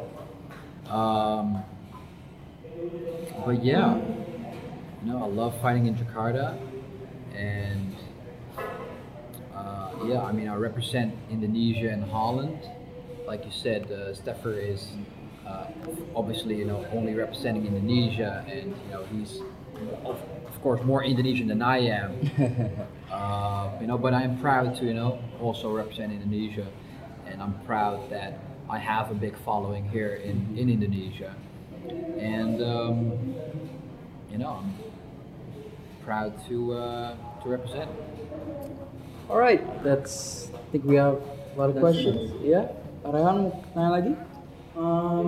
Um, 0.87 1.63
but 3.45 3.63
yeah, 3.63 3.97
you 3.97 5.11
know, 5.11 5.23
I 5.23 5.27
love 5.27 5.59
fighting 5.61 5.87
in 5.87 5.95
Jakarta. 5.95 6.57
And 7.35 7.95
uh, 9.53 9.91
yeah, 10.05 10.21
I 10.23 10.31
mean, 10.31 10.47
I 10.47 10.55
represent 10.55 11.13
Indonesia 11.29 11.89
and 11.89 12.03
Holland. 12.03 12.59
Like 13.25 13.45
you 13.45 13.51
said, 13.51 13.91
uh, 13.91 14.13
Stefer 14.13 14.57
is 14.57 14.93
uh, 15.45 15.67
obviously, 16.15 16.55
you 16.55 16.65
know, 16.65 16.85
only 16.93 17.13
representing 17.13 17.65
Indonesia, 17.65 18.45
and 18.47 18.75
you 18.85 18.91
know, 18.91 19.05
he's 19.11 19.41
of, 20.05 20.17
of 20.47 20.61
course 20.61 20.81
more 20.83 21.03
Indonesian 21.03 21.47
than 21.47 21.61
I 21.61 21.79
am. 21.79 22.15
uh, 23.11 23.71
you 23.81 23.87
know, 23.87 23.97
but 23.97 24.13
I'm 24.13 24.39
proud 24.39 24.75
to, 24.77 24.85
you 24.85 24.93
know, 24.93 25.19
also 25.41 25.71
represent 25.71 26.11
Indonesia, 26.11 26.67
and 27.25 27.41
I'm 27.41 27.53
proud 27.65 28.09
that 28.09 28.39
I 28.69 28.77
have 28.77 29.11
a 29.11 29.13
big 29.15 29.37
following 29.45 29.87
here 29.89 30.15
in, 30.23 30.55
in 30.57 30.69
Indonesia, 30.69 31.35
and 32.17 32.61
um, 32.61 33.35
you 34.31 34.37
know, 34.37 34.61
I'm 34.61 34.73
proud 36.03 36.33
to 36.47 36.73
uh, 36.73 37.15
to 37.43 37.49
represent. 37.49 37.89
All 39.29 39.37
right, 39.37 39.61
that's. 39.83 40.49
I 40.53 40.71
think 40.71 40.83
we 40.85 40.95
have 40.95 41.15
a 41.15 41.59
lot 41.59 41.69
of 41.69 41.75
That's 41.75 41.83
questions. 41.83 42.31
Yeah, 42.43 42.67
Pak 43.03 43.15
Rehan 43.15 43.35
mau 43.39 43.51
tanya 43.71 43.89
lagi? 43.95 44.13
Um, 44.75 45.27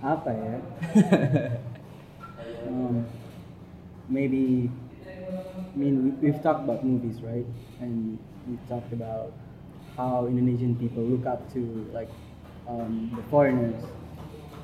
apa 0.00 0.30
ya? 0.34 0.56
um, 2.66 3.04
maybe, 4.08 4.72
I 5.72 5.76
mean, 5.76 6.16
we, 6.20 6.30
we've 6.30 6.42
talked 6.42 6.64
about 6.64 6.84
movies, 6.84 7.20
right? 7.22 7.46
And 7.80 8.18
we've 8.46 8.68
talked 8.68 8.92
about 8.92 9.32
how 9.96 10.26
Indonesian 10.26 10.76
people 10.76 11.02
look 11.02 11.26
up 11.26 11.52
to 11.54 11.90
like 11.92 12.10
um, 12.68 13.12
the 13.16 13.22
foreigners. 13.30 13.82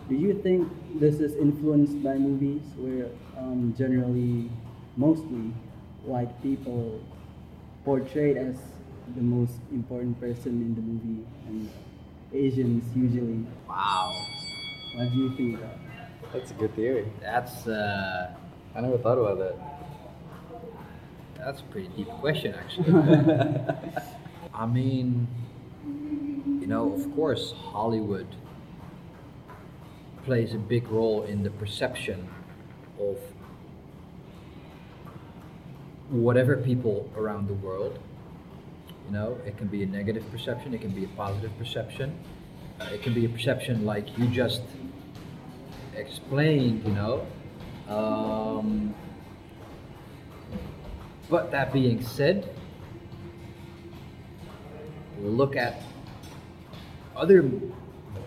Do 0.09 0.15
you 0.15 0.41
think 0.43 0.69
this 1.01 1.21
is 1.21 1.35
influenced 1.37 2.03
by 2.03 2.15
movies 2.15 2.63
where 2.77 3.09
um, 3.37 3.75
generally, 3.77 4.51
mostly, 4.97 5.53
white 6.05 6.43
people 6.43 7.01
portrayed 7.85 8.37
as 8.37 8.57
the 9.15 9.23
most 9.23 9.53
important 9.73 10.19
person 10.21 10.53
in 10.63 10.75
the 10.75 10.81
movie 10.81 11.27
and 11.47 11.71
Asians 12.33 12.85
usually 12.95 13.47
Wow. 13.69 14.13
what 14.95 15.11
do 15.11 15.17
you 15.17 15.31
think 15.37 15.55
of 15.55 15.61
that? 15.61 15.79
That's 16.33 16.51
a 16.51 16.55
good 16.55 16.75
theory. 16.75 17.11
That's 17.21 17.67
uh, 17.67 18.35
I 18.75 18.81
never 18.81 18.99
thought 18.99 19.19
about 19.19 19.39
that. 19.39 19.78
That's 21.39 21.61
a 21.61 21.65
pretty 21.65 21.89
deep 21.97 22.09
question, 22.09 22.55
actually. 22.55 22.93
I 24.55 24.67
mean, 24.67 25.29
you 26.61 26.67
know, 26.67 26.93
of 26.93 27.15
course, 27.15 27.53
Hollywood 27.57 28.27
plays 30.25 30.53
a 30.55 30.59
big 30.59 30.89
role 30.89 31.23
in 31.23 31.43
the 31.43 31.51
perception 31.51 32.29
of 33.01 33.17
whatever 36.11 36.57
people 36.57 37.11
around 37.17 37.49
the 37.49 37.55
world. 37.55 37.99
You 39.07 39.15
know, 39.15 39.39
it 39.47 39.57
can 39.57 39.69
be 39.69 39.83
a 39.83 39.87
negative 39.87 40.31
perception, 40.31 40.75
it 40.75 40.81
can 40.81 40.91
be 40.91 41.05
a 41.05 41.09
positive 41.09 41.57
perception, 41.59 42.19
uh, 42.81 42.89
it 42.93 43.03
can 43.03 43.15
be 43.15 43.25
a 43.25 43.29
perception 43.29 43.87
like 43.87 44.19
you 44.19 44.27
just 44.27 44.63
explained, 45.95 46.85
you 46.85 46.93
know. 46.93 47.27
Um, 47.89 48.95
but 51.31 51.51
that 51.51 51.73
being 51.73 52.03
said, 52.03 52.49
look 55.21 55.57
at 55.57 55.83
other 57.17 57.43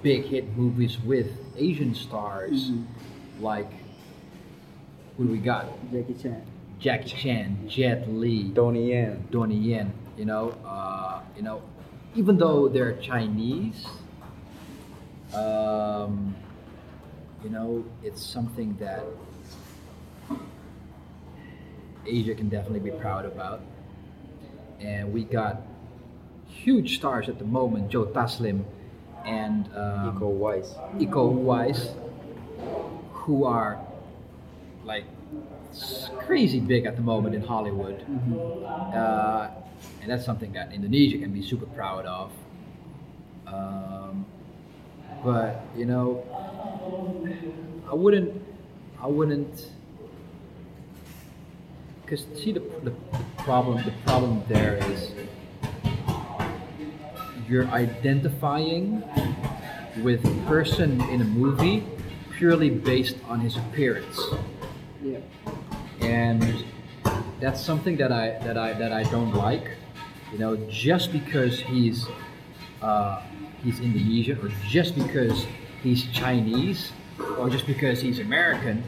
big 0.02 0.26
hit 0.26 0.56
movies 0.58 1.00
with 1.00 1.32
Asian 1.58 1.96
stars, 1.96 2.72
like 3.40 3.70
who 5.18 5.26
do 5.26 5.32
we 5.32 5.38
got? 5.38 5.68
Jackie 5.92 6.14
Chan. 6.16 6.42
Jackie 6.80 7.10
Chan, 7.10 7.70
Jet 7.70 8.10
Li, 8.10 8.46
Donnie 8.46 8.90
Yen. 8.90 9.28
Donnie 9.30 9.56
Yen. 9.56 9.94
You 10.18 10.26
know, 10.26 10.56
uh, 10.66 11.22
you 11.36 11.44
know, 11.44 11.62
even 12.16 12.38
though 12.38 12.68
they're 12.68 12.94
Chinese, 12.98 13.86
um, 15.34 16.36
you 17.44 17.50
know, 17.50 17.86
it's 18.04 18.24
something 18.24 18.76
that 18.80 19.04
Asia 22.06 22.34
can 22.36 22.50
definitely 22.50 22.80
be 22.80 22.92
proud 22.98 23.26
about. 23.26 23.62
And 24.80 25.14
we 25.14 25.24
got 25.24 25.62
huge 26.48 26.98
stars 26.98 27.30
at 27.30 27.40
the 27.40 27.46
moment, 27.46 27.90
Joe 27.90 28.06
Taslim 28.06 28.64
and 29.26 29.68
um, 29.76 30.20
Iko 30.20 30.38
Uwais. 30.38 31.00
Iko 31.00 31.34
Uwais, 31.36 31.96
who 33.14 33.46
are 33.46 33.80
like 34.84 35.06
crazy 36.18 36.60
big 36.60 36.86
at 36.86 36.96
the 36.96 37.02
moment 37.02 37.36
in 37.36 37.42
Hollywood. 37.42 38.04
Uh, 38.94 39.50
and 40.02 40.12
that's 40.12 40.26
something 40.26 40.52
that 40.54 40.74
Indonesia 40.74 41.18
can 41.18 41.32
be 41.32 41.42
super 41.42 41.66
proud 41.68 42.06
of. 42.06 42.32
Um, 43.48 44.26
but 45.24 45.62
you 45.78 45.86
know, 45.86 46.24
I 47.90 47.94
wouldn't, 47.94 48.42
I 49.02 49.08
wouldn't, 49.08 49.68
because 52.12 52.26
see 52.44 52.52
the, 52.52 52.60
the, 52.84 52.90
the 52.90 53.24
problem, 53.38 53.82
the 53.86 53.94
problem 54.06 54.44
there 54.50 54.76
is 54.92 55.14
you're 57.48 57.68
identifying 57.68 59.02
with 60.04 60.26
a 60.26 60.46
person 60.46 61.00
in 61.10 61.22
a 61.22 61.24
movie 61.24 61.86
purely 62.38 62.70
based 62.70 63.16
on 63.30 63.40
his 63.40 63.56
appearance 63.56 64.20
Yeah. 65.02 65.20
and 66.02 66.66
that's 67.40 67.62
something 67.62 67.96
that 67.98 68.12
I 68.12 68.38
that 68.46 68.58
I 68.58 68.74
that 68.74 68.92
I 68.92 69.04
don't 69.04 69.34
like. 69.34 69.72
You 70.34 70.38
know, 70.38 70.56
just 70.70 71.12
because 71.12 71.60
he's 71.60 72.08
uh, 72.82 73.22
he's 73.64 73.80
Indonesian 73.80 74.38
or 74.44 74.50
just 74.68 74.96
because 74.96 75.46
he's 75.82 76.04
Chinese 76.12 76.92
or 77.38 77.50
just 77.50 77.66
because 77.66 78.02
he's 78.02 78.20
American 78.20 78.84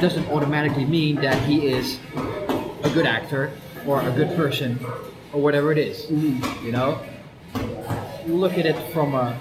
doesn't 0.00 0.26
automatically 0.28 0.84
mean 0.84 1.16
that 1.16 1.40
he 1.42 1.66
is 1.66 1.98
a 2.14 2.90
good 2.94 3.06
actor 3.06 3.52
or 3.86 4.00
a 4.00 4.10
good 4.12 4.34
person 4.34 4.78
or 5.32 5.40
whatever 5.42 5.72
it 5.72 5.78
is. 5.78 6.10
You 6.10 6.72
know, 6.72 7.00
look 8.26 8.54
at 8.54 8.66
it 8.66 8.92
from 8.92 9.14
a 9.14 9.38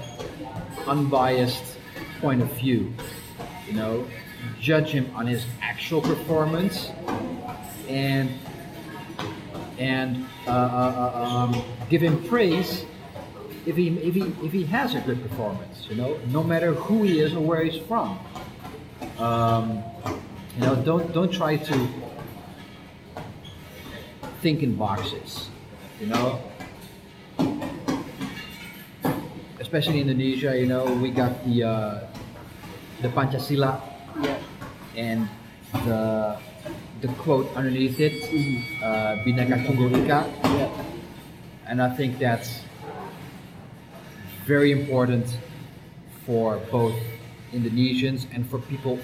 unbiased 0.86 1.78
point 2.20 2.42
of 2.42 2.52
view. 2.54 2.94
You 3.68 3.74
know, 3.74 4.08
judge 4.60 4.90
him 4.90 5.10
on 5.16 5.28
his 5.28 5.46
actual 5.62 6.02
performance 6.02 6.92
and 7.88 8.30
and 9.78 10.26
uh, 10.46 10.52
uh, 10.52 11.12
uh, 11.16 11.24
um, 11.24 11.64
give 11.90 12.02
him 12.02 12.22
praise 12.28 12.86
if 13.66 13.78
he 13.78 13.88
if 14.00 14.14
he 14.14 14.22
if 14.44 14.52
he 14.52 14.66
has 14.66 14.94
a 14.94 15.00
good 15.02 15.22
performance. 15.22 15.88
You 15.90 15.96
know, 15.96 16.20
no 16.28 16.44
matter 16.44 16.74
who 16.74 17.04
he 17.04 17.20
is 17.20 17.34
or 17.34 17.40
where 17.40 17.64
he's 17.64 17.82
from. 17.84 18.20
Um, 19.18 19.84
you 20.60 20.66
know, 20.66 20.76
don't 20.76 21.14
don't 21.14 21.32
try 21.32 21.56
to 21.56 21.88
think 24.42 24.62
in 24.62 24.76
boxes. 24.76 25.48
You 26.02 26.08
know, 26.08 26.40
especially 29.60 30.02
in 30.02 30.10
Indonesia. 30.10 30.58
You 30.60 30.68
know, 30.68 30.84
we 31.00 31.12
got 31.12 31.32
the 31.46 31.64
uh, 31.64 32.08
the 33.02 33.08
Pancasila 33.08 33.80
Yeah. 34.20 34.36
and 35.00 35.30
the 35.88 36.36
the 37.00 37.08
quote 37.24 37.48
underneath 37.56 38.00
it, 38.00 38.20
uh, 38.84 39.24
Bhinneka 39.24 39.64
Tunggal 39.64 39.96
Ika, 40.04 40.28
Yeah. 40.44 40.68
and 41.72 41.82
I 41.82 41.88
think 41.96 42.20
that's 42.20 42.68
very 44.44 44.72
important 44.76 45.24
for 46.28 46.60
both 46.72 47.00
Indonesians 47.56 48.28
and 48.36 48.44
for 48.50 48.60
people 48.60 49.00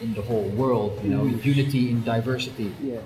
in 0.00 0.14
the 0.14 0.22
whole 0.22 0.48
world. 0.50 1.00
You 1.02 1.10
know, 1.10 1.24
unity 1.24 1.90
in 1.90 2.02
diversity. 2.04 2.74
Yeah. 2.82 3.00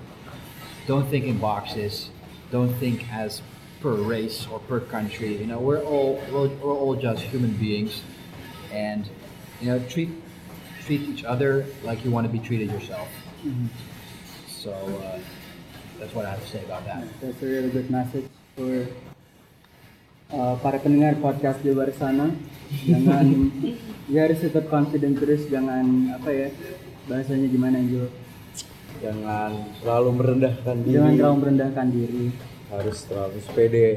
Don't 0.87 1.07
think 1.07 1.25
in 1.25 1.37
boxes. 1.37 2.09
Don't 2.51 2.73
think 2.75 3.11
as 3.13 3.41
per 3.81 3.93
race 3.93 4.47
or 4.51 4.59
per 4.59 4.79
country. 4.79 5.37
You 5.37 5.47
know, 5.47 5.59
we're 5.59 5.83
all 5.83 6.21
we're, 6.31 6.47
we're 6.47 6.73
all 6.73 6.95
just 6.95 7.23
human 7.23 7.51
beings, 7.53 8.03
and 8.71 9.09
you 9.59 9.67
know, 9.67 9.79
treat 9.87 10.09
treat 10.85 11.01
each 11.01 11.23
other 11.23 11.65
like 11.83 12.03
you 12.03 12.11
want 12.11 12.27
to 12.27 12.33
be 12.33 12.39
treated 12.39 12.71
yourself. 12.71 13.07
So 14.47 14.71
uh, 14.71 15.19
that's 15.99 16.13
what 16.13 16.25
I 16.25 16.31
have 16.31 16.41
to 16.41 16.47
say 16.47 16.63
about 16.63 16.85
that. 16.85 17.07
That's 17.21 17.41
a 17.41 17.45
really 17.45 17.69
good 17.69 17.89
message 17.89 18.27
for 18.55 18.87
uh, 20.35 20.55
para 20.59 20.79
pendengar 20.79 21.15
podcast 21.19 21.59
di 21.63 21.71
luar 21.71 21.91
sana. 21.95 22.31
Jangan 22.87 23.25
ya 24.13 24.27
harus 24.27 24.39
tetap 24.39 24.67
confident 24.71 25.19
terus, 25.19 25.47
jangan 25.47 26.15
apa 26.15 26.29
ya 26.31 26.47
bahasanya 27.07 27.47
gimana 27.51 27.79
Angel? 27.79 28.07
Jangan 29.01 29.51
terlalu 29.81 30.09
merendahkan 30.15 30.75
diri. 30.85 30.95
Jangan 30.95 31.13
terlalu 31.17 31.37
merendahkan 31.41 31.87
diri. 31.89 32.25
Harus 32.71 32.97
terlalu 33.09 33.37
pede. 33.51 33.89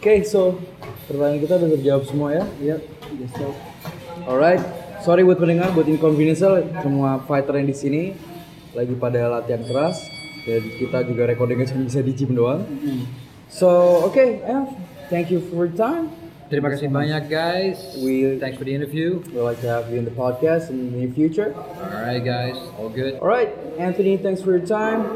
Oke, 0.00 0.24
so 0.24 0.56
pertanyaan 1.04 1.40
kita 1.44 1.54
udah 1.60 1.70
terjawab 1.76 2.02
semua 2.08 2.28
ya. 2.32 2.44
Yep, 2.64 2.80
just 3.20 3.34
so. 3.36 3.52
Alright, 4.24 4.64
sorry 5.04 5.22
buat 5.28 5.36
pendengar, 5.36 5.76
buat 5.76 5.84
inconvenience 5.84 6.40
semua 6.80 7.20
fighter 7.28 7.60
yang 7.60 7.68
di 7.68 7.76
sini 7.76 8.02
lagi 8.72 8.94
pada 8.96 9.28
latihan 9.28 9.60
keras 9.66 9.98
dan 10.46 10.62
kita 10.78 11.04
juga 11.04 11.28
recordingnya 11.28 11.68
cuma 11.68 11.84
bisa 11.84 12.00
di 12.00 12.12
gym 12.16 12.32
doang. 12.32 12.64
So, 13.50 14.06
okay, 14.10 14.40
yeah, 14.40 14.64
thank 15.10 15.30
you 15.30 15.40
for 15.50 15.66
your 15.66 15.74
time. 15.74 16.14
Terima 16.50 16.66
kasih 16.66 16.90
banyak 16.90 17.30
guys. 17.30 17.78
We- 18.02 18.38
Thanks 18.42 18.58
for 18.58 18.66
the 18.66 18.74
interview. 18.74 19.22
We'd 19.30 19.42
like 19.46 19.62
to 19.62 19.70
have 19.70 19.86
you 19.90 20.02
in 20.02 20.06
the 20.06 20.14
podcast 20.14 20.66
in 20.70 20.90
the 20.90 20.98
near 20.98 21.10
future. 21.14 21.54
Alright 21.78 22.26
guys, 22.26 22.58
all 22.74 22.90
good. 22.90 23.22
Alright, 23.22 23.54
Anthony, 23.78 24.18
thanks 24.18 24.42
for 24.42 24.50
your 24.58 24.66
time. 24.66 25.06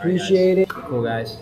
Appreciate 0.00 0.56
it. 0.64 0.68
Cool 0.72 1.04
guys. 1.04 1.36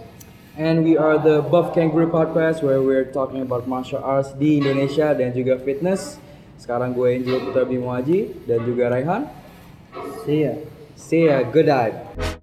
And 0.59 0.83
we 0.83 0.99
are 0.99 1.15
the 1.17 1.47
Buff 1.47 1.73
Kangaroo 1.79 2.11
Podcast 2.11 2.61
where 2.67 2.83
we're 2.83 3.07
talking 3.07 3.41
about 3.41 3.71
martial 3.71 4.03
arts 4.03 4.35
di 4.35 4.59
Indonesia 4.59 5.15
dan 5.15 5.31
juga 5.31 5.63
fitness. 5.63 6.19
Sekarang 6.59 6.91
gue 6.93 7.23
Angelo 7.23 7.39
Putra 7.41 7.63
Bimo 7.65 7.89
Haji 7.95 8.45
dan 8.51 8.67
juga 8.67 8.91
Raihan. 8.93 9.31
See 10.27 10.43
ya. 10.45 10.55
See 10.99 11.31
ya, 11.31 11.41
good 11.47 11.71
night. 11.71 12.40